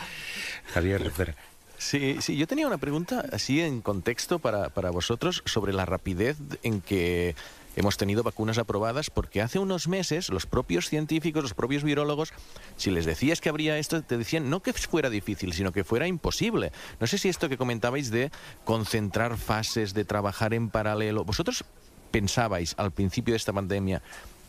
Javier, 0.74 1.02
espera. 1.02 1.36
Sí, 1.78 2.18
sí, 2.22 2.38
yo 2.38 2.48
tenía 2.48 2.68
una 2.68 2.78
pregunta 2.78 3.26
así 3.34 3.60
en 3.60 3.82
contexto 3.82 4.38
para, 4.38 4.70
para 4.70 4.92
vosotros 4.92 5.42
sobre 5.46 5.74
la 5.74 5.86
rapidez 5.86 6.38
en 6.62 6.80
que 6.80 7.36
hemos 7.76 7.98
tenido 7.98 8.22
vacunas 8.22 8.60
aprobadas 8.60 9.10
porque 9.10 9.42
hace 9.42 9.58
unos 9.58 9.88
meses 9.88 10.30
los 10.30 10.46
propios 10.46 10.90
científicos, 10.90 11.42
los 11.42 11.56
propios 11.56 11.84
virólogos, 11.84 12.34
si 12.78 12.92
les 12.92 13.06
decías 13.06 13.42
que 13.42 13.50
habría 13.50 13.80
esto, 13.80 14.02
te 14.04 14.18
decían 14.18 14.50
no 14.50 14.62
que 14.62 14.74
fuera 14.74 15.10
difícil, 15.10 15.54
sino 15.54 15.72
que 15.72 15.84
fuera 15.84 16.08
imposible. 16.08 16.72
No 17.00 17.08
sé 17.08 17.18
si 17.18 17.30
esto 17.30 17.50
que 17.50 17.58
comentabais 17.58 18.12
de 18.12 18.32
concentrar 18.64 19.38
fases, 19.38 19.96
de 19.96 20.06
trabajar 20.06 20.54
en 20.54 20.70
paralelo, 20.70 21.24
vosotros 21.26 21.66
pensabais 22.12 22.76
al 22.78 22.92
principio 22.92 23.34
de 23.34 23.38
esta 23.38 23.54
pandemia 23.54 24.02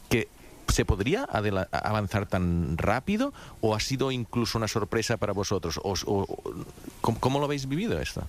que 0.08 0.28
¿Se 0.68 0.84
podría 0.86 1.24
avanzar 1.24 2.26
tan 2.26 2.78
rápido 2.78 3.34
o 3.60 3.74
ha 3.74 3.80
sido 3.80 4.10
incluso 4.10 4.56
una 4.56 4.68
sorpresa 4.68 5.18
para 5.18 5.32
vosotros? 5.32 5.78
O, 5.82 6.26
¿cómo, 7.02 7.38
lo 7.38 7.44
habéis 7.44 7.68
vivido 7.68 8.00
esto? 8.00 8.22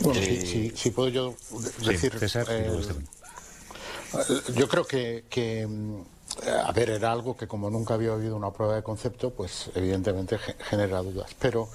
Bueno, 0.00 0.20
si, 0.20 0.72
eh, 0.74 0.92
puedo 0.92 1.08
yo 1.10 1.34
decir... 1.84 2.12
Eh, 2.48 2.70
yo 4.56 4.68
creo 4.68 4.84
que, 4.84 5.26
que, 5.28 5.68
a 6.64 6.72
ver, 6.72 6.90
era 6.90 7.12
algo 7.12 7.36
que 7.36 7.46
como 7.46 7.70
nunca 7.70 7.94
había 7.94 8.14
habido 8.14 8.36
una 8.36 8.50
prueba 8.50 8.74
de 8.74 8.82
concepto, 8.82 9.30
pues 9.30 9.70
evidentemente 9.74 10.38
genera 10.38 11.02
dudas. 11.02 11.36
Pero 11.38 11.68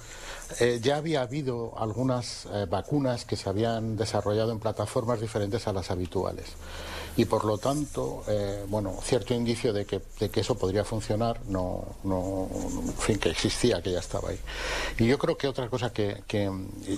eh, 0.60 0.80
ya 0.82 0.96
había 0.96 1.22
habido 1.22 1.72
algunas 1.78 2.48
vacunas 2.68 3.24
que 3.24 3.36
se 3.36 3.48
habían 3.48 3.96
desarrollado 3.96 4.52
en 4.52 4.58
plataformas 4.58 5.20
diferentes 5.20 5.66
a 5.66 5.72
las 5.72 5.90
habituales 5.90 6.46
y 7.16 7.24
por 7.24 7.44
lo 7.44 7.58
tanto, 7.58 8.24
eh, 8.26 8.64
bueno, 8.68 8.98
cierto 9.02 9.34
indicio 9.34 9.72
de 9.72 9.84
que, 9.84 10.00
de 10.18 10.30
que, 10.30 10.40
eso 10.40 10.56
podría 10.56 10.84
funcionar, 10.84 11.40
no, 11.46 11.84
no, 12.02 12.48
en 12.52 12.94
fin, 12.94 13.18
que 13.18 13.30
existía, 13.30 13.80
que 13.80 13.92
ya 13.92 14.00
estaba 14.00 14.30
ahí. 14.30 14.38
Y 14.98 15.06
yo 15.06 15.18
creo 15.18 15.36
que 15.36 15.46
otra 15.46 15.68
cosa 15.68 15.92
que, 15.92 16.24
que 16.26 16.50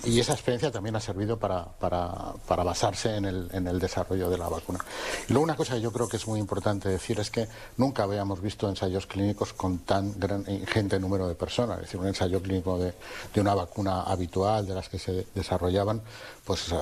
y 0.05 0.19
esa 0.19 0.33
experiencia 0.33 0.71
también 0.71 0.97
ha 0.97 1.01
servido 1.01 1.39
para, 1.39 1.65
para, 1.65 2.35
para 2.47 2.65
basarse 2.65 3.17
en 3.17 3.27
el, 3.27 3.49
en 3.53 3.67
el, 3.67 3.79
desarrollo 3.79 4.31
de 4.31 4.39
la 4.39 4.49
vacuna. 4.49 4.79
Y 5.29 5.33
luego 5.33 5.45
una 5.45 5.57
cosa 5.57 5.75
que 5.75 5.81
yo 5.81 5.93
creo 5.93 6.09
que 6.09 6.17
es 6.17 6.27
muy 6.27 6.41
importante 6.41 6.89
decir 6.89 7.21
es 7.21 7.31
que 7.31 7.47
nunca 7.77 8.05
habíamos 8.05 8.41
visto 8.41 8.69
ensayos 8.69 9.07
clínicos 9.07 9.53
con 9.53 9.79
tan 9.81 10.19
gran, 10.19 10.45
ingente 10.49 10.99
número 10.99 11.29
de 11.29 11.35
personas, 11.35 11.77
es 11.79 11.83
decir, 11.85 12.01
un 12.01 12.07
ensayo 12.07 12.41
clínico 12.41 12.79
de, 12.79 12.95
de 13.35 13.41
una 13.41 13.55
vacuna 13.55 14.03
habitual, 14.03 14.67
de 14.67 14.75
las 14.75 14.89
que 14.89 14.99
se 14.99 15.27
desarrollaban, 15.35 16.01
pues 16.45 16.73
uh, 16.73 16.77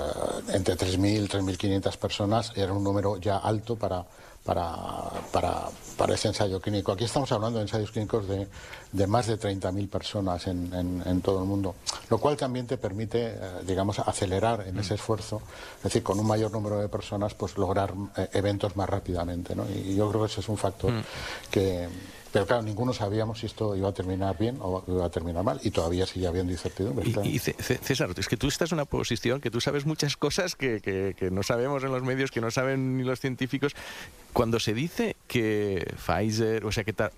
entre 0.53 0.77
3.000 0.77 1.29
3.500 1.29 1.97
personas 1.97 2.53
era 2.55 2.73
un 2.73 2.85
número 2.85 3.17
ya 3.25 3.39
alto 3.39 3.77
para, 3.77 4.05
para, 4.45 5.11
para, 5.33 5.63
para, 5.97 6.15
ese 6.15 6.29
ensayo 6.29 6.61
clínico. 6.61 6.93
Aquí 6.93 7.05
estamos 7.05 7.33
hablando 7.33 7.59
de 7.59 7.65
ensayos 7.65 7.91
clínicos 7.91 8.29
de, 8.29 8.47
de 8.93 9.07
más 9.07 9.27
de 9.27 9.39
30.000 9.39 9.89
personas 9.89 10.47
en, 10.47 10.73
en, 10.75 11.03
en, 11.07 11.21
todo 11.23 11.41
el 11.41 11.47
mundo, 11.47 11.75
lo 12.11 12.19
cual 12.19 12.37
también 12.37 12.67
te 12.67 12.77
permite, 12.77 13.29
eh, 13.29 13.39
digamos, 13.67 13.99
acelerar 13.99 14.67
en 14.69 14.79
ese 14.79 14.95
mm. 14.95 14.97
esfuerzo, 14.97 15.43
es 15.79 15.85
decir, 15.85 16.03
con 16.03 16.21
un 16.21 16.27
mayor 16.27 16.53
número 16.53 16.79
de 16.79 16.89
personas, 16.89 17.35
pues 17.35 17.57
lograr 17.57 17.95
eh, 18.17 18.29
eventos 18.35 18.77
más 18.77 18.89
rápidamente. 18.89 19.57
¿no? 19.57 19.65
Y 19.69 19.97
yo 19.97 20.09
creo 20.11 20.23
que 20.23 20.31
ese 20.31 20.41
es 20.41 20.49
un 20.49 20.59
factor 20.59 20.93
mm. 20.93 21.05
que 21.51 21.89
pero 22.35 22.47
claro, 22.47 22.65
ninguno 22.65 22.93
sabíamos 22.93 23.39
si 23.39 23.47
esto 23.47 23.77
iba 23.77 23.91
a 23.91 23.95
terminar 23.95 24.37
bien 24.37 24.59
o 24.61 24.83
iba 24.89 25.07
a 25.07 25.09
terminar 25.09 25.45
mal 25.45 25.61
y 25.63 25.71
todavía 25.71 26.05
sigue 26.05 26.27
habiendo 26.27 26.51
incertidumbre. 26.51 27.09
Y, 27.23 27.39
César, 27.39 28.11
es 28.17 28.27
que 28.27 28.37
tú 28.37 28.49
estás 28.49 28.73
en 28.73 28.79
una 28.79 28.87
posición 28.87 29.41
que 29.41 29.53
tú 29.53 29.61
sabes 29.61 29.87
muchas 29.87 30.17
cosas 30.17 30.57
que, 30.57 30.81
que, 30.81 31.31
no 31.31 31.45
sabemos 31.45 31.85
en 31.85 31.93
los 31.93 32.03
medios, 32.03 32.33
que 32.33 32.41
no 32.41 32.51
saben 32.51 32.97
ni 32.97 33.05
los 33.05 33.21
científicos. 33.21 33.77
Cuando 34.33 34.59
se 34.59 34.75
dice 34.75 35.15
que 35.29 35.95
Pfizer, 36.05 36.67
o 36.67 36.73
sea, 36.73 36.83
que 36.83 36.93
tal 36.93 37.13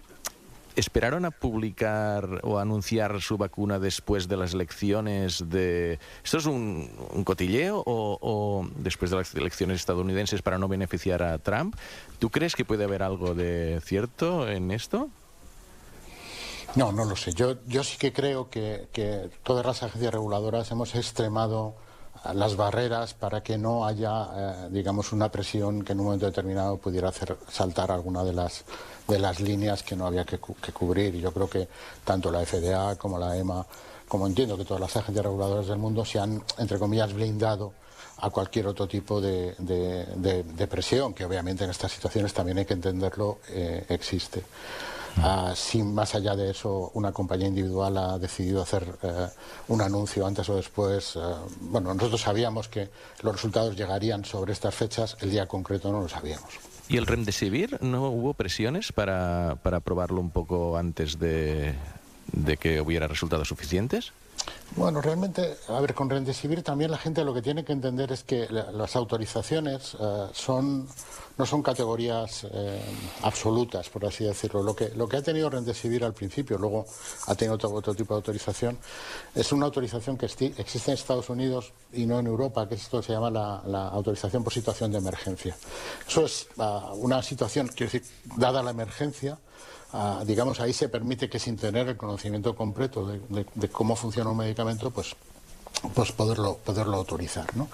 ¿Esperaron 0.77 1.25
a 1.25 1.31
publicar 1.31 2.41
o 2.43 2.59
anunciar 2.59 3.21
su 3.23 3.39
vacuna 3.39 3.79
después 3.79 4.29
de 4.29 4.37
las 4.37 4.53
elecciones 4.53 5.49
de... 5.49 5.99
¿Esto 6.23 6.39
es 6.39 6.47
un, 6.47 6.91
cotilleo 7.25 7.83
o, 7.87 8.67
después 8.77 9.11
de 9.11 9.17
las 9.17 9.35
elecciones 9.35 9.81
estadounidenses 9.81 10.43
para 10.43 10.59
no 10.59 10.69
beneficiar 10.69 11.23
a 11.23 11.39
Trump? 11.39 11.75
¿Tú 12.19 12.31
crees 12.31 12.55
que 12.55 12.65
puede 12.65 12.85
haber 12.85 13.03
algo 13.03 13.35
de 13.35 13.81
cierto 13.83 14.49
en 14.49 14.71
esto? 14.71 15.09
No, 16.75 16.93
no 16.93 17.07
lo 17.07 17.17
sé. 17.17 17.33
Yo, 17.33 17.57
yo 17.67 17.83
sí 17.83 17.97
que 17.97 18.13
creo 18.13 18.51
que, 18.51 18.89
que 18.93 19.31
todas 19.43 19.65
las 19.65 19.83
agencias 19.83 20.13
reguladoras 20.13 20.71
hemos 20.71 20.95
extremado 20.95 21.75
las 22.35 22.57
barreras 22.57 23.15
para 23.15 23.43
que 23.43 23.59
no 23.59 23.87
haya, 23.87 24.29
eh, 24.35 24.69
digamos, 24.71 25.13
una 25.13 25.31
presión 25.31 25.83
que 25.83 25.93
en 25.93 26.01
un 26.01 26.07
momento 26.07 26.27
determinado 26.27 26.77
pudiera 26.79 27.09
hacer 27.09 27.37
saltar 27.49 27.91
alguna 27.91 28.25
de 28.25 28.33
las, 28.33 28.65
de 29.07 29.19
las 29.19 29.41
líneas 29.41 29.83
que 29.83 29.97
no 29.97 30.07
había 30.07 30.25
que, 30.25 30.39
cubrir. 30.39 31.15
Y 31.15 31.21
yo 31.21 31.33
creo 31.33 31.49
que 31.49 31.69
tanto 32.05 32.31
la 32.31 32.45
FDA 32.45 32.97
como 32.97 33.19
la 33.19 33.37
EMA, 33.37 33.67
como 34.09 34.27
entiendo 34.27 34.57
que 34.57 34.65
todas 34.65 34.81
las 34.81 34.97
agencias 34.97 35.25
reguladoras 35.25 35.67
del 35.67 35.79
mundo, 35.79 36.05
se 36.05 36.19
han, 36.19 36.43
entre 36.59 36.79
comillas, 36.79 37.13
blindado 37.13 37.73
a 38.19 38.31
cualquier 38.31 38.67
otro 38.67 38.89
tipo 38.89 39.21
de, 39.21 39.55
de, 39.59 40.67
presión, 40.67 41.13
que 41.13 41.25
obviamente 41.25 41.65
en 41.65 41.71
estas 41.71 41.93
situaciones 41.93 42.33
también 42.33 42.59
hay 42.59 42.65
que 42.65 42.75
entenderlo, 42.75 43.39
eh, 43.49 43.85
existe. 43.89 44.43
Uh, 45.19 45.55
si 45.55 45.83
más 45.83 46.15
allá 46.15 46.37
de 46.37 46.51
eso 46.51 46.91
una 46.93 47.11
compañía 47.11 47.49
individual 47.49 47.97
ha 47.97 48.19
decidido 48.19 48.61
hacer 48.61 48.85
uh, 49.03 49.73
un 49.73 49.81
anuncio 49.81 50.27
antes 50.27 50.47
o 50.51 50.57
después, 50.57 51.17
uh, 51.17 51.37
bueno, 51.61 51.95
nosotros 51.95 52.21
sabíamos 52.21 52.69
que 52.69 52.91
los 53.23 53.35
resultados 53.35 53.75
llegarían 53.77 54.27
sobre 54.27 54.53
estas 54.53 54.75
fechas, 54.75 55.17
el 55.21 55.31
día 55.31 55.47
concreto 55.47 55.91
no 55.91 56.03
lo 56.03 56.09
sabíamos. 56.09 56.76
¿Y 56.89 56.99
el 56.99 57.07
Remdesivir 57.07 57.79
no 57.83 58.11
hubo 58.11 58.35
presiones 58.35 58.93
para, 58.93 59.57
para 59.63 59.81
probarlo 59.81 60.21
un 60.21 60.31
poco 60.31 60.77
antes 60.77 61.19
de, 61.19 61.75
de 62.33 62.57
que 62.57 62.81
hubiera 62.81 63.09
resultados 63.09 63.49
suficientes? 63.49 64.13
Bueno, 64.77 65.01
realmente, 65.01 65.57
a 65.69 65.81
ver, 65.81 65.95
con 65.95 66.11
Remdesivir 66.11 66.63
también 66.63 66.91
la 66.91 66.99
gente 66.99 67.25
lo 67.25 67.33
que 67.33 67.41
tiene 67.41 67.65
que 67.65 67.73
entender 67.73 68.13
es 68.13 68.25
que 68.25 68.47
la, 68.51 68.71
las 68.73 68.95
autorizaciones 68.95 69.97
eh, 69.99 70.27
son 70.33 70.87
no 71.39 71.45
son 71.45 71.63
categorías 71.63 72.47
eh, 72.51 72.81
absolutas, 73.23 73.89
por 73.91 74.07
así 74.07 74.25
decirlo. 74.25 74.63
Lo 74.63 74.75
que, 74.75 74.91
lo 74.91 75.09
que 75.09 75.19
ha 75.19 75.23
tenido 75.23 75.51
Remdesivir 75.51 76.05
al 76.05 76.15
principio, 76.15 76.57
luego 76.57 76.87
ha 77.27 77.35
tenido 77.35 77.55
otro, 77.55 77.73
otro 77.73 77.95
tipo 77.95 78.15
de 78.15 78.19
autorización, 78.19 78.79
es 79.35 79.53
una 79.53 79.67
autorización 79.67 80.17
que 80.17 80.27
existe 80.27 80.91
en 80.91 80.95
Estados 80.95 81.29
Unidos 81.29 81.73
y 81.93 82.07
no 82.07 82.19
en 82.19 82.27
Europa, 82.27 82.69
que 82.69 82.77
esto 82.77 83.03
se 83.03 83.13
llama 83.13 83.31
la, 83.31 83.89
autorización 83.89 84.43
por 84.43 84.53
situación 84.53 84.91
de 84.93 84.99
emergencia. 84.99 85.57
Eso 86.09 86.25
es 86.25 86.49
uh, 86.57 86.95
una 86.95 87.23
situación, 87.23 87.69
quiero 87.69 87.93
decir, 87.93 88.03
dada 88.37 88.63
la 88.63 88.71
emergencia, 88.71 89.39
digamos, 90.27 90.61
ahí 90.61 90.73
se 90.73 90.89
permite 90.89 91.29
que 91.29 91.39
sin 91.39 91.57
tener 91.57 91.89
el 91.89 91.97
conocimiento 91.97 92.55
completo 92.55 93.07
de, 93.07 93.21
de, 93.29 93.47
de 93.55 93.69
cómo 93.69 93.97
funciona 93.97 94.31
un 94.31 94.37
medicamento, 94.37 94.91
pues 94.91 95.17
pues 95.95 96.13
poderlo, 96.13 96.57
poderlo 96.65 96.97
autorizar. 96.97 97.55
¿no? 97.57 97.69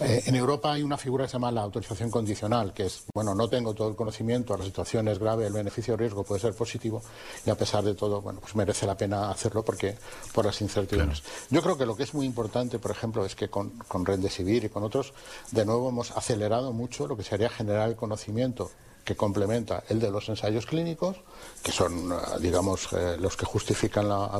Eh, 0.00 0.22
en 0.26 0.34
Europa 0.34 0.72
hay 0.72 0.82
una 0.82 0.96
figura 0.96 1.24
que 1.24 1.30
se 1.30 1.32
llama 1.34 1.50
la 1.50 1.62
autorización 1.62 2.10
condicional, 2.10 2.72
que 2.72 2.86
es, 2.86 3.04
bueno, 3.14 3.34
no 3.34 3.48
tengo 3.48 3.74
todo 3.74 3.88
el 3.88 3.96
conocimiento, 3.96 4.56
la 4.56 4.64
situación 4.64 5.08
es 5.08 5.18
grave, 5.18 5.46
el 5.46 5.52
beneficio 5.52 5.94
de 5.94 5.98
riesgo 5.98 6.24
puede 6.24 6.40
ser 6.40 6.54
positivo 6.54 7.02
y 7.46 7.50
a 7.50 7.54
pesar 7.54 7.84
de 7.84 7.94
todo, 7.94 8.20
bueno, 8.20 8.40
pues 8.40 8.54
merece 8.54 8.86
la 8.86 8.96
pena 8.96 9.30
hacerlo 9.30 9.64
porque 9.64 9.96
por 10.32 10.44
las 10.44 10.60
incertidumbres. 10.60 11.20
Claro. 11.20 11.36
Yo 11.50 11.62
creo 11.62 11.78
que 11.78 11.86
lo 11.86 11.96
que 11.96 12.02
es 12.02 12.14
muy 12.14 12.26
importante, 12.26 12.78
por 12.78 12.90
ejemplo, 12.90 13.24
es 13.24 13.34
que 13.34 13.48
con, 13.48 13.70
con 13.88 14.04
Rendesivir 14.04 14.64
y 14.64 14.68
con 14.68 14.82
otros, 14.82 15.12
de 15.50 15.64
nuevo 15.64 15.88
hemos 15.88 16.10
acelerado 16.12 16.72
mucho 16.72 17.06
lo 17.06 17.16
que 17.16 17.22
sería 17.22 17.48
generar 17.48 17.88
el 17.88 17.96
conocimiento 17.96 18.70
que 19.08 19.16
complementa 19.16 19.84
el 19.88 19.98
de 20.00 20.10
los 20.10 20.28
ensayos 20.28 20.66
clínicos, 20.66 21.16
que 21.62 21.72
son, 21.72 22.12
digamos, 22.40 22.92
eh, 22.92 23.16
los 23.18 23.38
que 23.38 23.46
justifican 23.46 24.06
la 24.06 24.30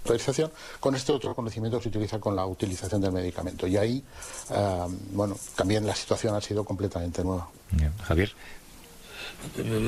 autorización, 0.00 0.50
con 0.80 0.94
este 0.94 1.12
otro 1.12 1.34
conocimiento 1.34 1.76
que 1.76 1.82
se 1.82 1.88
utiliza 1.90 2.18
con 2.18 2.34
la 2.34 2.46
utilización 2.46 3.02
del 3.02 3.12
medicamento. 3.12 3.66
Y 3.66 3.76
ahí, 3.76 4.02
uh, 4.48 4.90
bueno, 5.10 5.36
también 5.54 5.86
la 5.86 5.94
situación 5.94 6.34
ha 6.34 6.40
sido 6.40 6.64
completamente 6.64 7.22
nueva. 7.22 7.46
Bien. 7.72 7.92
Javier. 8.02 8.32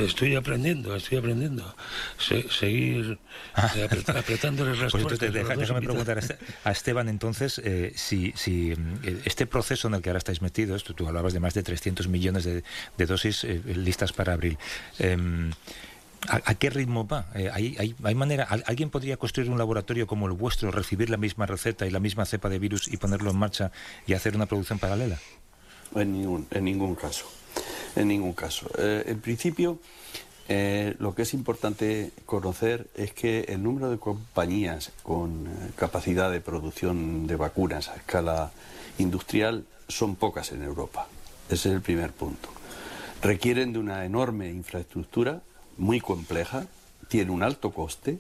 Estoy 0.05 0.34
aprendiendo, 0.36 0.94
estoy 0.94 1.18
aprendiendo. 1.18 1.74
Se, 2.18 2.48
seguir 2.50 3.18
eh, 3.57 3.84
apret, 3.84 4.09
apretándoles 4.09 4.78
las 4.78 4.92
pues 4.92 5.02
entonces, 5.02 5.32
deja, 5.32 5.57
déjame 5.57 5.80
preguntar 5.82 6.20
a 6.64 6.70
Esteban 6.70 7.09
entonces 7.09 7.61
eh, 7.64 7.92
si, 7.94 8.32
si 8.36 8.72
eh, 8.72 9.22
este 9.24 9.46
proceso 9.46 9.88
en 9.88 9.94
el 9.94 10.02
que 10.02 10.11
ahora 10.11 10.18
estáis 10.18 10.42
metidos, 10.42 10.84
tú, 10.84 10.94
tú 10.94 11.07
hablabas 11.09 11.32
de 11.32 11.40
más 11.40 11.55
de 11.55 11.62
300 11.62 12.09
millones 12.09 12.44
de, 12.44 12.64
de 12.96 13.07
dosis 13.07 13.44
eh, 13.44 13.61
listas 13.64 14.12
para 14.12 14.34
abril. 14.34 14.59
Eh, 14.98 15.16
¿A, 16.28 16.36
¿A, 16.36 16.55
qué 16.55 16.70
ritmo 16.70 17.07
va? 17.07 17.26
Eh, 17.34 17.50
¿hay, 17.52 17.76
hay, 17.78 17.94
hay, 18.02 18.14
manera? 18.14 18.44
¿Alguien 18.44 18.90
podría 18.90 19.16
construir 19.16 19.50
un 19.50 19.59
laboratorio 19.59 20.07
como 20.07 20.26
el 20.26 20.32
vuestro, 20.32 20.70
recibir 20.70 21.11
la 21.11 21.16
misma 21.16 21.46
receta 21.46 21.86
y 21.86 21.90
la 21.90 22.00
misma 22.00 22.24
cepa 22.24 22.48
de 22.48 22.59
virus 22.59 22.88
y 22.88 22.96
ponerlo 22.96 23.30
en 23.30 23.36
marcha 23.36 23.72
y 24.07 24.14
hacer 24.14 24.34
una 24.34 24.46
producción 24.46 24.78
paralela? 24.78 25.18
En 25.94 26.12
ningún, 26.12 26.46
en 26.50 26.64
ningún 26.64 26.94
caso. 26.94 27.26
En 27.96 28.09
ningún 28.09 28.32
caso. 28.32 28.68
Eh, 28.78 29.05
en 29.07 29.20
principio, 29.20 29.78
eh, 30.48 30.94
lo 30.98 31.14
que 31.14 31.22
es 31.22 31.32
importante 31.32 32.11
conocer 32.26 32.88
es 32.94 33.12
que 33.12 33.40
el 33.48 33.62
número 33.62 33.90
de 33.90 33.98
compañías 33.98 34.92
con 35.02 35.46
eh, 35.46 35.70
capacidad 35.76 36.30
de 36.30 36.40
producción 36.40 37.26
de 37.26 37.36
vacunas 37.36 37.88
a 37.88 37.96
escala 37.96 38.52
industrial 38.98 39.64
son 39.88 40.16
pocas 40.16 40.52
en 40.52 40.62
Europa. 40.62 41.09
Ese 41.48 41.68
es 41.68 41.74
el 41.74 41.80
primer 41.80 42.12
punto. 42.12 42.48
Requieren 43.22 43.72
de 43.72 43.78
una 43.78 44.05
enorme 44.05 44.50
infraestructura 44.50 45.40
muy 45.78 46.00
compleja, 46.00 46.66
tiene 47.09 47.30
un 47.30 47.42
alto 47.42 47.70
coste 47.70 48.18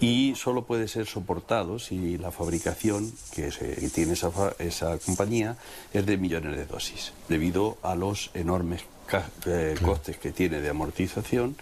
y 0.00 0.34
solo 0.36 0.64
puede 0.64 0.88
ser 0.88 1.06
soportado 1.06 1.78
si 1.78 2.18
la 2.18 2.30
fabricación 2.32 3.12
que, 3.34 3.50
se- 3.52 3.76
que 3.76 3.88
tiene 3.88 4.14
esa, 4.14 4.30
esa 4.58 4.98
compañía 4.98 5.56
es 5.92 6.04
de 6.06 6.16
millones 6.16 6.56
de 6.56 6.66
dosis, 6.66 7.12
debido 7.28 7.78
a 7.82 7.94
los 7.94 8.30
enormes 8.34 8.82
eh, 9.46 9.76
costes 9.84 10.16
que 10.16 10.32
tiene 10.32 10.60
de 10.60 10.70
amortización 10.70 11.56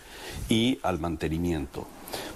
y 0.48 0.78
al 0.82 0.98
mantenimiento. 1.00 1.86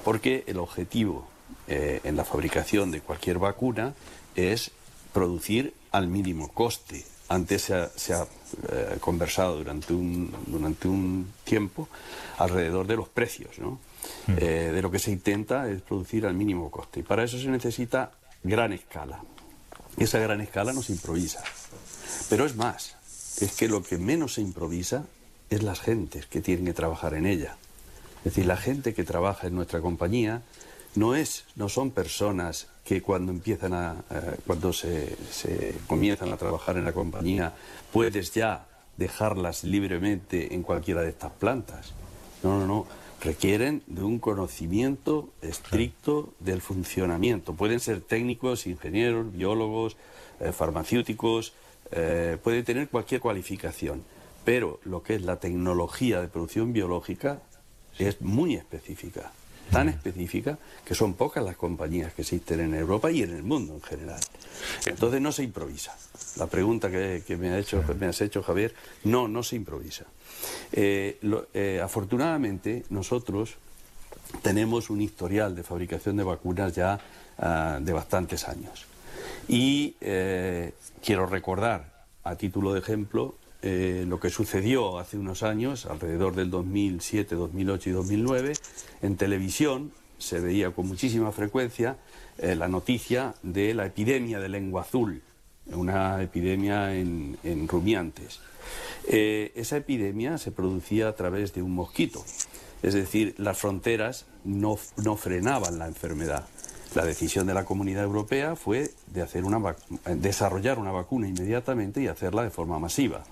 Porque 0.04 0.44
el 0.46 0.58
objetivo 0.58 1.26
eh, 1.68 2.00
en 2.04 2.16
la 2.16 2.24
fabricación 2.24 2.90
de 2.90 3.00
cualquier 3.00 3.38
vacuna 3.38 3.94
es 4.36 4.72
producir 5.12 5.72
al 5.92 6.08
mínimo 6.08 6.48
coste. 6.52 7.04
Antes 7.28 7.62
se 7.62 7.74
ha, 7.74 7.88
se 7.96 8.12
ha, 8.14 8.26
eh, 8.70 8.96
conversado 9.00 9.56
durante 9.56 9.94
un, 9.94 10.30
durante 10.46 10.88
un 10.88 11.32
tiempo 11.44 11.88
alrededor 12.36 12.86
de 12.86 12.96
los 12.96 13.08
precios, 13.08 13.58
¿no? 13.58 13.78
Eh, 14.28 14.70
de 14.72 14.82
lo 14.82 14.90
que 14.90 14.98
se 14.98 15.10
intenta 15.10 15.68
es 15.68 15.82
producir 15.82 16.26
al 16.26 16.34
mínimo 16.34 16.70
coste. 16.70 17.00
Y 17.00 17.02
para 17.02 17.24
eso 17.24 17.38
se 17.38 17.48
necesita 17.48 18.12
gran 18.42 18.72
escala. 18.72 19.22
Y 19.96 20.04
esa 20.04 20.18
gran 20.18 20.40
escala 20.40 20.72
no 20.72 20.82
se 20.82 20.92
improvisa. 20.92 21.42
Pero 22.28 22.46
es 22.46 22.56
más, 22.56 22.96
es 23.40 23.52
que 23.52 23.68
lo 23.68 23.82
que 23.82 23.98
menos 23.98 24.34
se 24.34 24.40
improvisa 24.40 25.04
es 25.50 25.62
las 25.62 25.80
gentes 25.80 26.26
que 26.26 26.40
tienen 26.40 26.64
que 26.66 26.72
trabajar 26.72 27.14
en 27.14 27.26
ella. 27.26 27.56
Es 28.18 28.32
decir, 28.32 28.46
la 28.46 28.56
gente 28.56 28.94
que 28.94 29.04
trabaja 29.04 29.46
en 29.46 29.54
nuestra 29.54 29.80
compañía 29.80 30.42
no 30.94 31.14
es, 31.14 31.44
no 31.56 31.68
son 31.68 31.90
personas 31.90 32.68
que 32.84 33.02
cuando 33.02 33.32
empiezan 33.32 33.74
a, 33.74 33.96
eh, 34.10 34.36
cuando 34.46 34.72
se, 34.72 35.16
se 35.30 35.74
comienzan 35.86 36.32
a 36.32 36.36
trabajar 36.36 36.76
en 36.76 36.84
la 36.84 36.92
compañía, 36.92 37.52
puedes 37.92 38.32
ya 38.32 38.66
dejarlas 38.96 39.64
libremente 39.64 40.54
en 40.54 40.62
cualquiera 40.62 41.02
de 41.02 41.10
estas 41.10 41.32
plantas. 41.32 41.92
No, 42.42 42.58
no, 42.58 42.66
no. 42.66 42.86
Requieren 43.24 43.82
de 43.86 44.02
un 44.02 44.18
conocimiento 44.18 45.30
estricto 45.40 46.34
del 46.40 46.60
funcionamiento. 46.60 47.54
Pueden 47.54 47.80
ser 47.80 48.02
técnicos, 48.02 48.66
ingenieros, 48.66 49.32
biólogos, 49.32 49.96
eh, 50.40 50.52
farmacéuticos, 50.52 51.54
eh, 51.90 52.36
pueden 52.44 52.66
tener 52.66 52.90
cualquier 52.90 53.22
cualificación. 53.22 54.04
Pero 54.44 54.78
lo 54.84 55.02
que 55.02 55.14
es 55.14 55.22
la 55.22 55.36
tecnología 55.36 56.20
de 56.20 56.28
producción 56.28 56.74
biológica 56.74 57.40
es 57.98 58.20
muy 58.20 58.56
específica, 58.56 59.32
tan 59.70 59.88
específica 59.88 60.58
que 60.84 60.94
son 60.94 61.14
pocas 61.14 61.44
las 61.44 61.56
compañías 61.56 62.12
que 62.14 62.22
existen 62.22 62.60
en 62.60 62.74
Europa 62.74 63.10
y 63.10 63.22
en 63.22 63.34
el 63.34 63.42
mundo 63.42 63.74
en 63.74 63.82
general. 63.82 64.20
Entonces 64.86 65.20
no 65.20 65.32
se 65.32 65.42
improvisa. 65.42 65.96
La 66.36 66.46
pregunta 66.46 66.90
que, 66.90 67.36
me, 67.38 67.50
ha 67.50 67.58
hecho, 67.58 67.82
me 67.98 68.06
has 68.06 68.20
hecho, 68.20 68.42
Javier, 68.42 68.74
no, 69.04 69.28
no 69.28 69.42
se 69.42 69.56
improvisa. 69.56 70.04
Eh, 70.72 71.18
eh, 71.54 71.80
afortunadamente, 71.82 72.84
nosotros 72.90 73.56
tenemos 74.42 74.90
un 74.90 75.00
historial 75.00 75.54
de 75.54 75.62
fabricación 75.62 76.16
de 76.16 76.24
vacunas 76.24 76.74
ya 76.74 76.98
ah, 77.38 77.78
de 77.80 77.92
bastantes 77.92 78.48
años. 78.48 78.86
Y 79.48 79.94
eh, 80.00 80.72
quiero 81.04 81.26
recordar, 81.26 81.92
a 82.24 82.36
título 82.36 82.72
de 82.72 82.80
ejemplo, 82.80 83.36
eh, 83.66 84.04
lo 84.06 84.20
que 84.20 84.28
sucedió 84.28 84.98
hace 84.98 85.16
unos 85.16 85.42
años, 85.42 85.86
alrededor 85.86 86.34
del 86.34 86.50
2007, 86.50 87.34
2008 87.34 87.88
y 87.88 87.92
2009, 87.94 88.52
en 89.00 89.16
televisión 89.16 89.90
se 90.18 90.38
veía 90.38 90.70
con 90.72 90.86
muchísima 90.86 91.32
frecuencia 91.32 91.96
eh, 92.36 92.56
la 92.56 92.68
noticia 92.68 93.34
de 93.42 93.72
la 93.72 93.86
epidemia 93.86 94.38
de 94.38 94.50
lengua 94.50 94.82
azul, 94.82 95.22
una 95.72 96.22
epidemia 96.22 96.94
en, 96.94 97.38
rumiantes. 97.66 98.40
Eh, 99.08 99.50
esa 99.54 99.78
epidemia 99.78 100.36
se 100.36 100.52
producía 100.52 101.08
a 101.08 101.14
través 101.14 101.54
de 101.54 101.62
un 101.62 101.72
mosquito, 101.72 102.22
es 102.82 102.92
decir, 102.92 103.34
las 103.38 103.56
fronteras 103.56 104.26
no, 104.44 104.76
no 105.02 105.16
frenaban 105.16 105.78
la 105.78 105.86
enfermedad. 105.86 106.44
La 106.94 107.06
decisión 107.06 107.46
de 107.46 107.54
la 107.54 107.64
Comunidad 107.64 108.04
Europea 108.04 108.56
fue 108.56 108.90
de 109.06 109.22
hacer 109.22 109.44
una 109.44 109.74
desarrollar 110.16 110.78
una 110.78 110.92
vacuna 110.92 111.26
inmediatamente 111.26 112.02
y 112.02 112.08
hacerla 112.08 112.42
de 112.42 112.50
forma 112.50 112.78
masiva. 112.78 113.24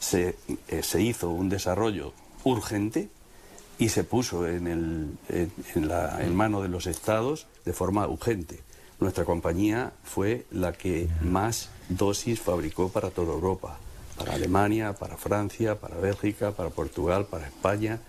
Se, 0.00 0.34
eh, 0.68 0.82
se 0.82 1.00
hizo 1.02 1.30
un 1.30 1.48
desarrollo 1.48 2.12
urgente 2.42 3.08
y 3.78 3.90
se 3.90 4.02
puso 4.02 4.46
en, 4.48 4.66
el- 4.66 5.10
en- 5.28 5.52
en 5.76 5.88
la, 5.88 6.22
en 6.24 6.34
mano 6.34 6.60
de 6.62 6.68
los 6.68 6.86
estados 6.88 7.46
de 7.64 7.72
forma 7.72 8.08
urgente. 8.08 8.60
Nuestra 8.98 9.24
compañía 9.24 9.92
fue 10.02 10.44
la 10.50 10.72
que 10.72 11.08
más 11.22 11.68
dosis 11.88 12.40
fabricó 12.40 12.88
para 12.90 13.10
toda 13.10 13.32
Europa, 13.32 13.78
para 14.18 14.34
Alemania, 14.34 14.92
para 14.94 15.16
Francia, 15.16 15.78
para 15.80 15.96
Bélgica, 15.96 16.52
para 16.52 16.68
Portugal, 16.70 17.26
para 17.30 17.46
España. 17.46 18.00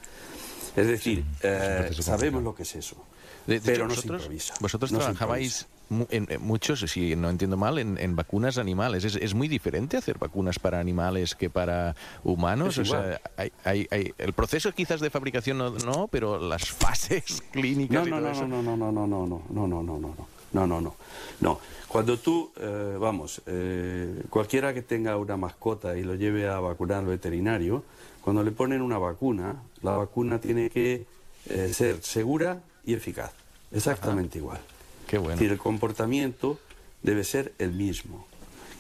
Es 0.76 0.88
decir, 0.88 1.24
eh, 1.44 1.92
sabemos 2.02 2.42
lo 2.44 2.56
que 2.56 2.64
es 2.64 2.76
eso, 2.76 2.96
De- 3.48 3.60
de 3.60 3.62
pero 3.62 3.76
hecho, 3.76 3.84
no 3.84 3.90
se 3.92 3.96
vosotros, 3.98 4.22
improvisa. 4.24 4.54
vosotros 4.60 4.92
no 4.92 5.00
trabajabais 5.00 5.68
en, 6.10 6.28
en 6.30 6.42
muchos, 6.42 6.80
si 6.80 7.16
no 7.16 7.30
entiendo 7.30 7.58
mal, 7.58 7.78
en, 7.78 7.98
en 7.98 8.16
vacunas 8.16 8.58
animales. 8.58 9.04
¿Es, 9.04 9.16
es 9.16 9.34
muy 9.34 9.48
diferente 9.48 9.98
hacer 9.98 10.18
vacunas 10.18 10.58
para 10.60 10.80
animales 10.80 11.36
que 11.36 11.50
para 11.50 11.96
humanos? 12.24 12.78
O 12.78 12.86
sea, 12.86 13.20
hay- 13.38 13.52
hay- 13.64 13.88
hay- 13.92 14.14
el 14.18 14.34
proceso 14.34 14.72
quizás 14.72 15.02
de 15.02 15.10
fabricación 15.10 15.58
no, 15.58 15.72
no, 15.72 16.08
pero 16.08 16.40
las 16.40 16.70
fases 16.70 17.44
clínicas 17.52 18.02
No, 18.04 18.08
y 18.08 18.12
no, 18.12 18.18
todo 18.34 18.48
no, 18.48 18.62
no, 18.62 18.76
no, 18.78 18.78
no, 18.78 18.92
no, 18.92 19.08
no, 19.08 19.28
no, 19.28 19.42
no, 19.50 19.68
no, 19.68 19.84
no, 19.84 19.84
no, 19.84 20.00
no, 20.00 20.28
no, 20.54 20.68
no, 20.68 20.82
no, 20.82 20.96
no. 21.42 21.60
Cuando 21.88 22.18
tú, 22.18 22.52
eh, 22.58 22.98
vamos, 23.00 23.42
eh, 23.48 24.24
cualquiera 24.30 24.74
que 24.74 24.82
tenga 24.82 25.18
una 25.18 25.36
mascota 25.36 25.98
y 25.98 26.04
lo 26.04 26.16
lleve 26.16 26.48
a 26.48 26.60
vacunar 26.60 27.00
al 27.00 27.06
veterinario, 27.06 27.84
cuando 28.22 28.44
le 28.44 28.52
ponen 28.52 28.82
una 28.82 28.98
vacuna, 28.98 29.56
la 29.82 29.92
vacuna 29.92 30.40
tiene 30.40 30.70
que 30.70 31.06
eh, 31.50 31.72
ser 31.74 32.02
segura 32.02 32.62
y 32.86 32.94
eficaz, 32.94 33.32
exactamente 33.72 34.38
igual. 34.38 34.60
Qué 35.12 35.46
el 35.46 35.58
comportamiento 35.58 36.58
debe 37.04 37.26
ser 37.26 37.54
el 37.60 37.74
mismo. 37.74 38.26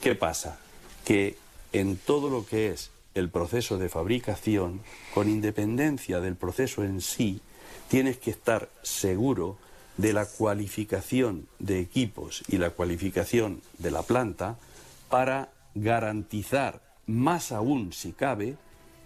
¿Qué 0.01 0.15
pasa? 0.15 0.59
Que 1.03 1.35
en 1.73 1.97
todo 1.97 2.29
lo 2.29 2.45
que 2.45 2.69
es 2.69 2.91
el 3.15 3.29
proceso 3.29 3.77
de 3.77 3.89
fabricación, 3.89 4.81
con 5.13 5.27
independencia 5.27 6.21
del 6.21 6.37
proceso 6.37 6.85
en 6.85 7.01
sí, 7.01 7.41
tienes 7.89 8.17
que 8.17 8.31
estar 8.31 8.69
seguro 8.81 9.57
de 9.97 10.13
la 10.13 10.25
cualificación 10.25 11.47
de 11.59 11.81
equipos 11.81 12.43
y 12.47 12.57
la 12.57 12.69
cualificación 12.69 13.61
de 13.77 13.91
la 13.91 14.03
planta 14.03 14.57
para 15.09 15.49
garantizar, 15.75 16.81
más 17.07 17.51
aún 17.51 17.91
si 17.91 18.13
cabe, 18.13 18.55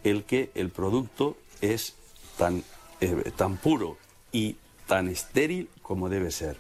el 0.03 0.25
que 0.25 0.51
el 0.53 0.69
producto 0.69 1.37
es 1.61 1.95
tan, 2.37 2.63
eh, 3.01 3.31
tan 3.35 3.57
puro 3.57 3.97
y 4.31 4.57
tan 4.85 5.07
estéril 5.07 5.69
como 5.81 6.07
debe 6.07 6.29
ser. 6.29 6.55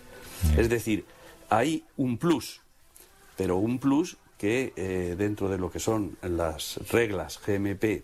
Es 0.57 0.69
decir, 0.69 1.05
hay 1.49 1.83
un 1.97 2.17
plus, 2.17 2.61
pero 3.37 3.57
un 3.57 3.79
plus 3.79 4.17
que 4.37 4.73
eh, 4.75 5.15
dentro 5.17 5.49
de 5.49 5.57
lo 5.57 5.71
que 5.71 5.79
son 5.79 6.17
las 6.21 6.77
reglas 6.91 7.39
GMP 7.45 8.03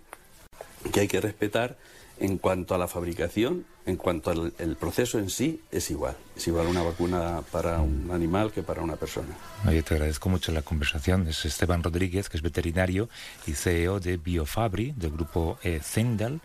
que 0.91 0.99
hay 1.01 1.07
que 1.07 1.21
respetar 1.21 1.77
en 2.19 2.38
cuanto 2.38 2.75
a 2.75 2.77
la 2.77 2.88
fabricación, 2.88 3.65
en 3.86 3.95
cuanto 3.95 4.29
al 4.32 4.53
el 4.59 4.75
proceso 4.75 5.17
en 5.19 5.29
sí, 5.29 5.61
es 5.71 5.89
igual. 5.91 6.15
Es 6.36 6.47
igual 6.47 6.67
una 6.67 6.82
vacuna 6.84 7.41
para 7.51 7.79
un 7.82 8.09
animal 8.11 8.51
que 8.51 8.63
para 8.63 8.82
una 8.82 8.95
persona. 8.95 9.29
Oye, 9.67 9.84
te 9.84 9.95
agradezco 9.95 10.29
mucho 10.29 10.51
la 10.51 10.61
conversación. 10.61 11.27
Es 11.27 11.45
Esteban 11.45 11.84
Rodríguez, 11.84 12.29
que 12.29 12.38
es 12.38 12.43
veterinario 12.43 13.09
y 13.47 13.53
CEO 13.53 13.99
de 13.99 14.17
Biofabri, 14.17 14.93
del 14.95 15.11
grupo 15.11 15.57
eh, 15.63 15.79
Zendal. 15.84 16.41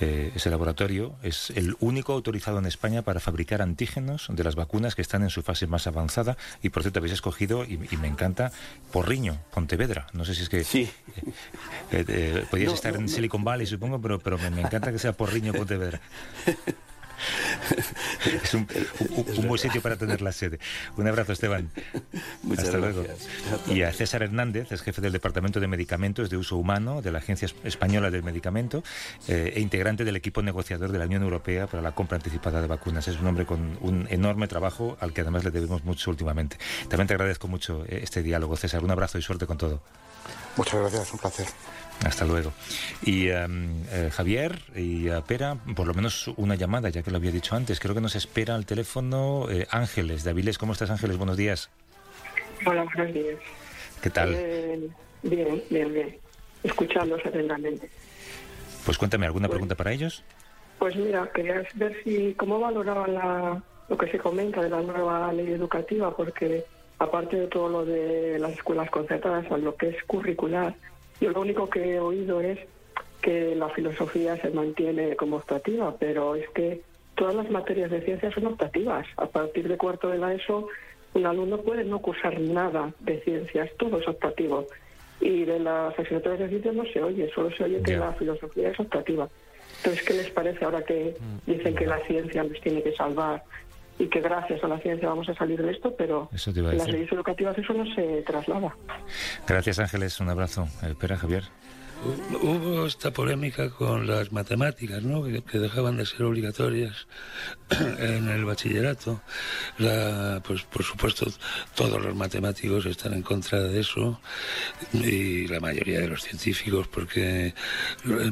Eh, 0.00 0.32
ese 0.34 0.48
laboratorio 0.50 1.14
es 1.22 1.50
el 1.50 1.76
único 1.80 2.12
autorizado 2.14 2.58
en 2.58 2.66
España 2.66 3.02
para 3.02 3.20
fabricar 3.20 3.60
antígenos 3.62 4.26
de 4.30 4.42
las 4.44 4.54
vacunas 4.56 4.94
que 4.94 5.02
están 5.02 5.22
en 5.22 5.30
su 5.30 5.42
fase 5.42 5.66
más 5.66 5.86
avanzada. 5.86 6.36
Y 6.62 6.70
por 6.70 6.82
cierto, 6.82 6.98
habéis 7.00 7.12
escogido, 7.14 7.64
y, 7.64 7.74
y 7.90 7.96
me 7.98 8.08
encanta, 8.08 8.52
Porriño, 8.92 9.38
Pontevedra. 9.52 10.06
No 10.12 10.24
sé 10.24 10.34
si 10.34 10.42
es 10.42 10.48
que. 10.48 10.64
Sí. 10.64 10.90
Eh, 11.92 12.04
eh, 12.08 12.44
podías 12.50 12.68
No, 12.68 12.74
estar 12.74 12.92
no, 12.92 12.98
en 13.00 13.04
no. 13.06 13.10
Silicon 13.10 13.44
Valley, 13.44 13.66
supongo, 13.66 14.00
pero, 14.00 14.18
pero 14.18 14.38
me, 14.38 14.50
me 14.50 14.62
encanta 14.62 14.90
que 14.92 14.98
sea 14.98 15.12
Porriño, 15.12 15.52
Pontevedra. 15.52 16.00
Es 18.44 18.54
un, 18.54 18.66
un- 19.00 19.38
un 19.38 19.48
buen 19.48 19.58
sitio 19.58 19.80
para 19.80 19.96
tener 19.96 20.20
la 20.22 20.32
sede. 20.32 20.58
Un 20.96 21.06
abrazo, 21.08 21.32
Esteban. 21.32 21.70
Muchas 22.42 22.66
Hasta 22.66 22.78
luego. 22.78 23.02
gracias. 23.02 23.28
Hasta 23.52 23.70
Y 23.70 23.74
a 23.74 23.76
luego. 23.86 23.96
César 23.98 24.22
Hernández, 24.22 24.72
es 24.72 24.82
jefe 24.82 25.00
del 25.00 25.12
Departamento 25.12 25.60
de 25.60 25.66
Medicamentos 25.66 26.30
de 26.30 26.36
Uso 26.36 26.56
Humano 26.56 27.02
de 27.02 27.10
la 27.12 27.18
Agencia 27.18 27.46
Es- 27.46 27.54
Española 27.64 28.10
del 28.10 28.22
Medicamento 28.22 28.82
eh, 29.28 29.52
e 29.56 29.60
integrante 29.60 30.04
del 30.04 30.16
equipo 30.16 30.42
negociador 30.42 30.92
de 30.92 30.98
la 30.98 31.06
Unión 31.06 31.22
Europea 31.22 31.66
para 31.66 31.82
la 31.82 31.92
compra 31.92 32.16
anticipada 32.16 32.60
de 32.60 32.66
vacunas. 32.66 33.06
Es 33.08 33.18
un 33.20 33.26
hombre 33.26 33.46
con 33.46 33.78
un 33.80 34.06
enorme 34.10 34.48
trabajo 34.48 34.96
al 35.00 35.12
que 35.12 35.22
además 35.22 35.44
le 35.44 35.50
debemos 35.50 35.84
mucho 35.84 36.10
últimamente. 36.10 36.56
También 36.88 37.06
te 37.06 37.14
agradezco 37.14 37.48
mucho 37.48 37.84
eh, 37.86 38.00
este 38.02 38.22
diálogo, 38.22 38.56
César. 38.56 38.84
Un 38.84 38.90
abrazo 38.90 39.18
y 39.18 39.22
suerte 39.22 39.46
con 39.46 39.58
todo. 39.58 39.82
Muchas 40.56 40.80
gracias, 40.80 41.12
un 41.12 41.18
placer. 41.18 41.46
Hasta 42.04 42.24
luego. 42.24 42.52
Y 43.02 43.28
em, 43.28 43.84
eh, 43.90 44.10
Javier 44.10 44.58
y 44.74 45.08
eh, 45.08 45.20
Pera, 45.26 45.56
por 45.76 45.86
lo 45.86 45.94
menos 45.94 46.28
una 46.36 46.54
llamada, 46.54 46.88
ya 46.88 47.02
que 47.02 47.10
lo 47.10 47.18
había 47.18 47.30
dicho 47.30 47.54
antes. 47.54 47.78
Creo 47.78 47.94
que 47.94 48.00
nos 48.00 48.16
espera 48.16 48.54
al 48.54 48.64
teléfono 48.64 49.48
eh, 49.50 49.66
Ángeles 49.70 50.24
de 50.24 50.30
Avilés. 50.30 50.56
¿Cómo 50.56 50.72
estás, 50.72 50.90
Ángeles? 50.90 51.18
Buenos 51.18 51.36
días. 51.36 51.70
Hola, 52.64 52.84
buenos 52.94 53.12
días. 53.12 53.38
¿Qué 54.02 54.10
tal? 54.10 54.34
Eh, 54.34 54.88
bien, 55.22 55.62
bien, 55.68 55.92
bien. 55.92 56.16
Escuchándolos 56.62 57.24
atentamente. 57.24 57.90
Pues 58.84 58.96
cuéntame, 58.96 59.26
¿alguna 59.26 59.48
pregunta 59.48 59.74
para 59.74 59.92
ellos? 59.92 60.24
Pues 60.78 60.96
mira, 60.96 61.30
quería 61.34 61.62
ver 61.74 61.96
si 62.02 62.34
cómo 62.34 62.58
valoraban 62.58 63.14
la, 63.14 63.62
lo 63.88 63.98
que 63.98 64.10
se 64.10 64.18
comenta 64.18 64.62
de 64.62 64.70
la 64.70 64.80
nueva 64.80 65.30
ley 65.32 65.52
educativa, 65.52 66.16
porque 66.16 66.64
aparte 66.98 67.36
de 67.36 67.46
todo 67.48 67.68
lo 67.68 67.84
de 67.84 68.38
las 68.38 68.52
escuelas 68.52 68.90
concertadas, 68.90 69.50
a 69.50 69.58
lo 69.58 69.74
que 69.76 69.90
es 69.90 70.02
curricular, 70.04 70.74
yo 71.20 71.30
lo 71.30 71.40
único 71.40 71.68
que 71.68 71.94
he 71.94 72.00
oído 72.00 72.40
es 72.40 72.58
que 73.20 73.54
la 73.54 73.68
filosofía 73.68 74.36
se 74.40 74.50
mantiene 74.50 75.14
como 75.16 75.36
optativa, 75.36 75.94
pero 75.98 76.34
es 76.34 76.48
que 76.50 76.80
todas 77.14 77.34
las 77.34 77.50
materias 77.50 77.90
de 77.90 78.00
ciencia 78.00 78.32
son 78.32 78.46
optativas. 78.46 79.06
A 79.16 79.26
partir 79.26 79.68
de 79.68 79.76
cuarto 79.76 80.08
de 80.08 80.18
la 80.18 80.32
ESO, 80.32 80.68
un 81.12 81.26
alumno 81.26 81.58
puede 81.58 81.84
no 81.84 81.98
cursar 81.98 82.40
nada 82.40 82.92
de 83.00 83.20
ciencias, 83.20 83.70
todo 83.78 83.98
es 83.98 84.08
optativo. 84.08 84.66
Y 85.20 85.44
de 85.44 85.58
las 85.58 85.98
asignaturas 85.98 86.38
de 86.38 86.48
ciencias 86.48 86.74
no 86.74 86.84
se 86.86 87.02
oye, 87.02 87.30
solo 87.34 87.50
se 87.54 87.64
oye 87.64 87.82
que 87.82 87.96
la 87.96 88.12
filosofía 88.14 88.70
es 88.70 88.80
optativa. 88.80 89.28
Entonces, 89.76 90.02
¿qué 90.02 90.14
les 90.14 90.30
parece 90.30 90.64
ahora 90.64 90.82
que 90.82 91.14
dicen 91.46 91.74
que 91.74 91.86
la 91.86 91.98
ciencia 92.06 92.42
nos 92.42 92.60
tiene 92.60 92.82
que 92.82 92.92
salvar 92.92 93.42
y 94.00 94.08
que 94.08 94.20
gracias 94.20 94.64
a 94.64 94.68
la 94.68 94.78
ciencia 94.78 95.08
vamos 95.08 95.28
a 95.28 95.34
salir 95.34 95.62
de 95.62 95.72
esto, 95.72 95.94
pero 95.96 96.30
en 96.32 96.78
las 96.78 96.88
leyes 96.88 97.12
educativas 97.12 97.56
eso 97.58 97.74
no 97.74 97.84
se 97.94 98.22
traslada. 98.22 98.74
Gracias 99.46 99.78
Ángeles, 99.78 100.18
un 100.20 100.30
abrazo. 100.30 100.66
Espera 100.82 101.18
Javier. 101.18 101.44
Hubo 102.02 102.86
esta 102.86 103.10
polémica 103.10 103.68
con 103.68 104.06
las 104.06 104.32
matemáticas, 104.32 105.02
¿no? 105.02 105.22
que, 105.22 105.58
dejaban 105.58 105.98
de 105.98 106.06
ser 106.06 106.22
obligatorias 106.22 107.06
en 107.98 108.30
el 108.30 108.46
bachillerato. 108.46 109.22
La, 109.76 110.42
pues 110.42 110.62
por 110.62 110.82
supuesto 110.82 111.26
todos 111.74 112.02
los 112.02 112.14
matemáticos 112.16 112.86
están 112.86 113.12
en 113.12 113.22
contra 113.22 113.60
de 113.60 113.80
eso 113.80 114.18
y 114.94 115.46
la 115.48 115.60
mayoría 115.60 116.00
de 116.00 116.08
los 116.08 116.22
científicos 116.22 116.88
porque 116.88 117.54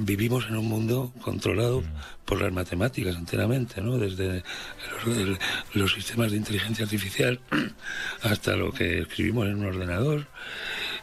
vivimos 0.01 0.47
en 0.49 0.57
un 0.57 0.67
mundo 0.67 1.13
controlado 1.21 1.83
por 2.25 2.41
las 2.41 2.53
matemáticas 2.53 3.17
enteramente, 3.17 3.83
¿no? 3.83 3.99
desde 3.99 4.45
los, 5.05 5.39
los 5.75 5.93
sistemas 5.93 6.31
de 6.31 6.39
inteligencia 6.39 6.87
artificial 6.87 7.39
hasta 8.23 8.57
lo 8.57 8.73
que 8.73 9.01
escribimos 9.01 9.47
en 9.47 9.57
un 9.57 9.67
ordenador 9.67 10.27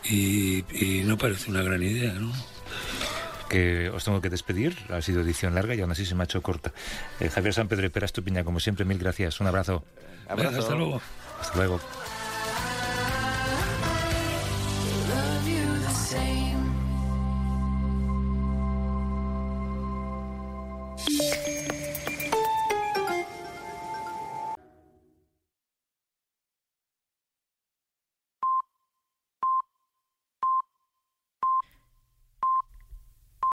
y, 0.03 0.65
y 0.73 1.03
no 1.03 1.15
parece 1.15 1.51
una 1.51 1.61
gran 1.61 1.83
idea, 1.83 2.13
¿no? 2.13 2.54
Que 3.49 3.89
os 3.89 4.03
tengo 4.03 4.21
que 4.21 4.29
despedir. 4.29 4.77
Ha 4.89 5.01
sido 5.01 5.21
edición 5.21 5.55
larga 5.55 5.75
y 5.75 5.81
aún 5.81 5.91
así 5.91 6.05
se 6.05 6.15
me 6.15 6.23
ha 6.23 6.25
hecho 6.25 6.41
corta. 6.41 6.71
Eh, 7.19 7.29
Javier 7.29 7.53
San 7.53 7.67
Pedro 7.67 7.85
y 7.85 7.89
Pera 7.89 8.05
Estupiña, 8.05 8.43
como 8.43 8.59
siempre, 8.59 8.85
mil 8.85 8.97
gracias. 8.97 9.39
Un 9.39 9.47
abrazo. 9.47 9.83
abrazo. 10.27 10.59
Hasta 10.59 10.75
luego. 10.75 11.01
Hasta 11.39 11.57
luego. 11.57 11.79